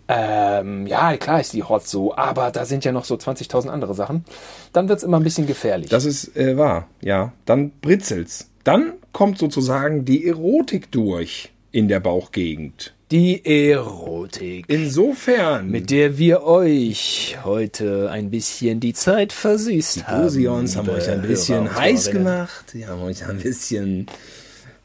Ähm, 0.08 0.86
ja, 0.86 1.16
klar 1.18 1.40
ist 1.40 1.52
die 1.52 1.62
hot 1.62 1.86
so, 1.86 2.16
aber 2.16 2.50
da 2.50 2.64
sind 2.64 2.84
ja 2.84 2.92
noch 2.92 3.04
so 3.04 3.14
20.000 3.14 3.68
andere 3.68 3.94
Sachen. 3.94 4.24
Dann 4.72 4.88
wird's 4.88 5.02
immer 5.02 5.18
ein 5.18 5.22
bisschen 5.22 5.46
gefährlich. 5.46 5.90
Das 5.90 6.06
ist 6.06 6.34
äh, 6.36 6.56
wahr, 6.56 6.88
ja. 7.02 7.32
Dann 7.44 7.70
britzelt's. 7.82 8.48
Dann 8.64 8.94
kommt 9.12 9.38
sozusagen 9.38 10.04
die 10.04 10.26
Erotik 10.26 10.90
durch 10.92 11.50
in 11.72 11.88
der 11.88 12.00
Bauchgegend. 12.00 12.94
die 13.10 13.42
Erotik. 13.44 14.66
Insofern, 14.68 15.70
mit 15.70 15.90
der 15.90 16.18
wir 16.18 16.42
euch 16.42 17.38
heute 17.44 18.10
ein 18.10 18.30
bisschen 18.30 18.80
die 18.80 18.92
Zeit 18.92 19.32
versüßt 19.32 20.06
haben. 20.06 20.24
Rosions 20.24 20.76
haben 20.76 20.88
euch 20.90 21.08
ein 21.08 21.22
liebe 21.22 21.28
bisschen 21.28 21.64
Hörer 21.70 21.76
heiß 21.76 22.10
gemacht. 22.10 22.66
Die 22.74 22.86
haben 22.86 23.02
euch 23.02 23.24
ein 23.26 23.38
bisschen 23.38 24.06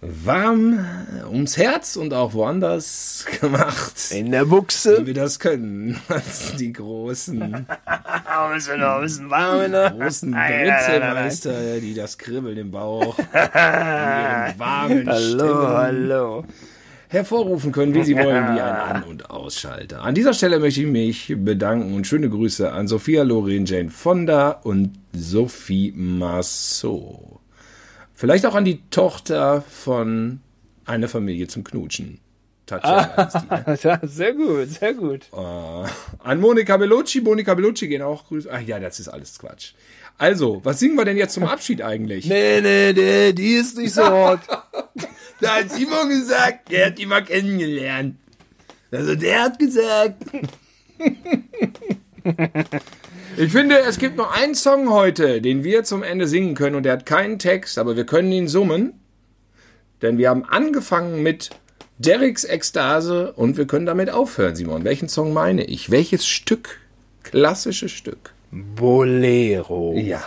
warm 0.06 0.86
ums 1.32 1.58
Herz 1.58 1.95
und 1.95 2.14
auch 2.14 2.34
woanders 2.34 3.26
gemacht. 3.41 3.93
In 4.12 4.32
der 4.32 4.45
Wie 4.45 4.49
Buchse. 4.49 5.06
wir 5.06 5.14
das 5.14 5.39
können. 5.39 5.99
als 6.08 6.56
die 6.56 6.74
großen, 6.74 7.66
Außen, 8.26 8.82
außen, 8.84 9.30
warm, 9.30 9.72
ne? 9.72 9.95
großen 9.97 10.30
Nein, 10.32 10.51
nein, 10.51 10.68
nein, 10.68 10.68
nein. 10.68 11.24
Britzelmeister, 11.26 11.80
die 11.80 11.93
das 11.93 12.18
Kribbeln 12.18 12.58
im 12.58 12.72
Bauch 12.72 13.18
in 13.20 13.26
ihren 13.26 14.60
warmen 14.60 15.08
Hallo, 15.08 15.20
Stimmen 15.20 15.68
hallo. 15.68 16.45
hervorrufen 17.10 17.72
können, 17.72 17.93
wie 17.93 18.04
sie 18.04 18.16
wollen, 18.16 18.56
wie 18.56 18.60
ein 18.62 18.76
An- 18.76 19.04
und 19.04 19.30
Ausschalter. 19.30 20.01
An 20.04 20.16
dieser 20.16 20.34
Stelle 20.34 20.60
möchte 20.60 20.82
ich 20.82 20.88
mich 20.88 21.36
bedanken 21.38 21.93
und 21.95 22.08
schöne 22.08 22.30
Grüße 22.30 22.72
an 22.72 22.88
Sophia 22.88 23.24
Loren, 23.24 23.66
Jane 23.66 23.89
Fonda 23.89 24.49
und 24.64 24.93
Sophie 25.14 25.93
Marceau. 25.95 27.39
Vielleicht 28.24 28.46
auch 28.46 28.56
an 28.56 28.64
die 28.64 28.82
Tochter 28.90 29.64
von 29.64 30.40
einer 30.86 31.10
Familie 31.10 31.50
zum 31.50 31.66
Knutschen. 31.66 32.22
Tatjana 32.66 33.26
ist 33.26 33.36
die. 33.36 33.84
Ja, 33.90 34.00
sehr 34.02 34.32
gut, 34.32 34.70
sehr 34.70 34.94
gut. 34.94 35.28
Äh, 35.34 35.90
an 36.24 36.40
Monika 36.40 36.78
Bellucci. 36.78 37.20
Monika 37.20 37.54
Bellucci 37.54 37.90
gehen 37.90 38.02
auch 38.02 38.26
Grüße. 38.26 38.50
Ach 38.50 38.62
ja, 38.62 38.80
das 38.80 39.02
ist 39.02 39.10
alles 39.10 39.38
Quatsch. 39.40 39.74
Also, 40.18 40.62
was 40.64 40.80
singen 40.80 40.96
wir 40.96 41.04
denn 41.04 41.18
jetzt 41.18 41.34
zum 41.34 41.44
Abschied 41.44 41.82
eigentlich? 41.82 42.26
Nee, 42.26 42.62
nee, 42.62 42.94
nee, 42.94 43.34
die 43.34 43.56
ist 43.56 43.78
nicht 43.78 43.94
so 43.94 44.10
hot. 44.10 44.40
Da 45.42 45.58
hat 45.58 45.72
Simon 45.72 46.08
gesagt, 46.08 46.72
der 46.72 46.86
hat 46.86 46.98
die 46.98 47.06
mal 47.06 47.26
kennengelernt. 47.26 48.16
Also 48.90 49.16
der 49.16 49.42
hat 49.42 49.60
gesagt. 49.60 50.24
Ich 53.36 53.52
finde, 53.52 53.80
es 53.80 53.98
gibt 53.98 54.16
noch 54.16 54.32
einen 54.32 54.54
Song 54.54 54.92
heute, 54.92 55.42
den 55.42 55.64
wir 55.64 55.84
zum 55.84 56.04
Ende 56.04 56.28
singen 56.28 56.54
können 56.54 56.76
und 56.76 56.84
der 56.84 56.94
hat 56.94 57.06
keinen 57.06 57.40
Text, 57.40 57.80
aber 57.80 57.96
wir 57.96 58.06
können 58.06 58.32
ihn 58.32 58.48
summen. 58.48 59.00
Denn 60.02 60.18
wir 60.18 60.30
haben 60.30 60.46
angefangen 60.46 61.24
mit 61.24 61.50
Derricks 61.98 62.44
Ekstase 62.44 63.34
und 63.34 63.58
wir 63.58 63.66
können 63.66 63.86
damit 63.86 64.10
aufhören, 64.12 64.56
Simon. 64.56 64.84
Welchen 64.84 65.10
Song 65.10 65.34
meine 65.34 65.64
ich? 65.64 65.90
Welches 65.90 66.28
Stück? 66.28 66.80
Klassisches 67.24 67.92
Stück. 67.92 68.34
Bolero. 68.52 69.94
Ja. 69.96 70.22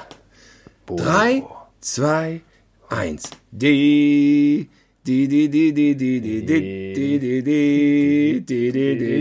Drei, 0.87 1.45
zwei, 1.81 2.41
eins. 2.89 3.31
Die, 3.53 4.69
die, 5.07 5.29
die, 5.29 5.49
die, 5.49 5.73
die, 5.73 5.95
die, 5.95 6.21
die, 6.21 6.45
die, 6.45 6.93
die, 6.95 7.19
die, 7.19 8.43
die, 8.43 8.73
die, 8.73 9.13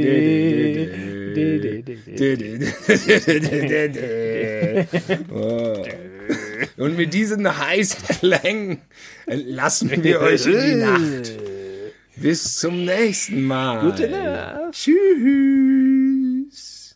die, 3.90 4.16
Und 6.78 6.98
mit 6.98 7.14
diesen 7.14 7.58
heißen 7.58 8.20
Klängen 8.20 8.80
entlassen 9.28 10.04
wir 10.04 10.22
euch 10.22 10.46
in 10.48 10.60
die 10.60 10.76
Nacht. 10.76 11.32
Bis 12.18 12.58
zum 12.58 12.86
nächsten 12.86 13.44
Mal. 13.44 13.92
Gute 13.92 14.10
Nacht. 14.10 14.74
Tschüss. 14.74 16.05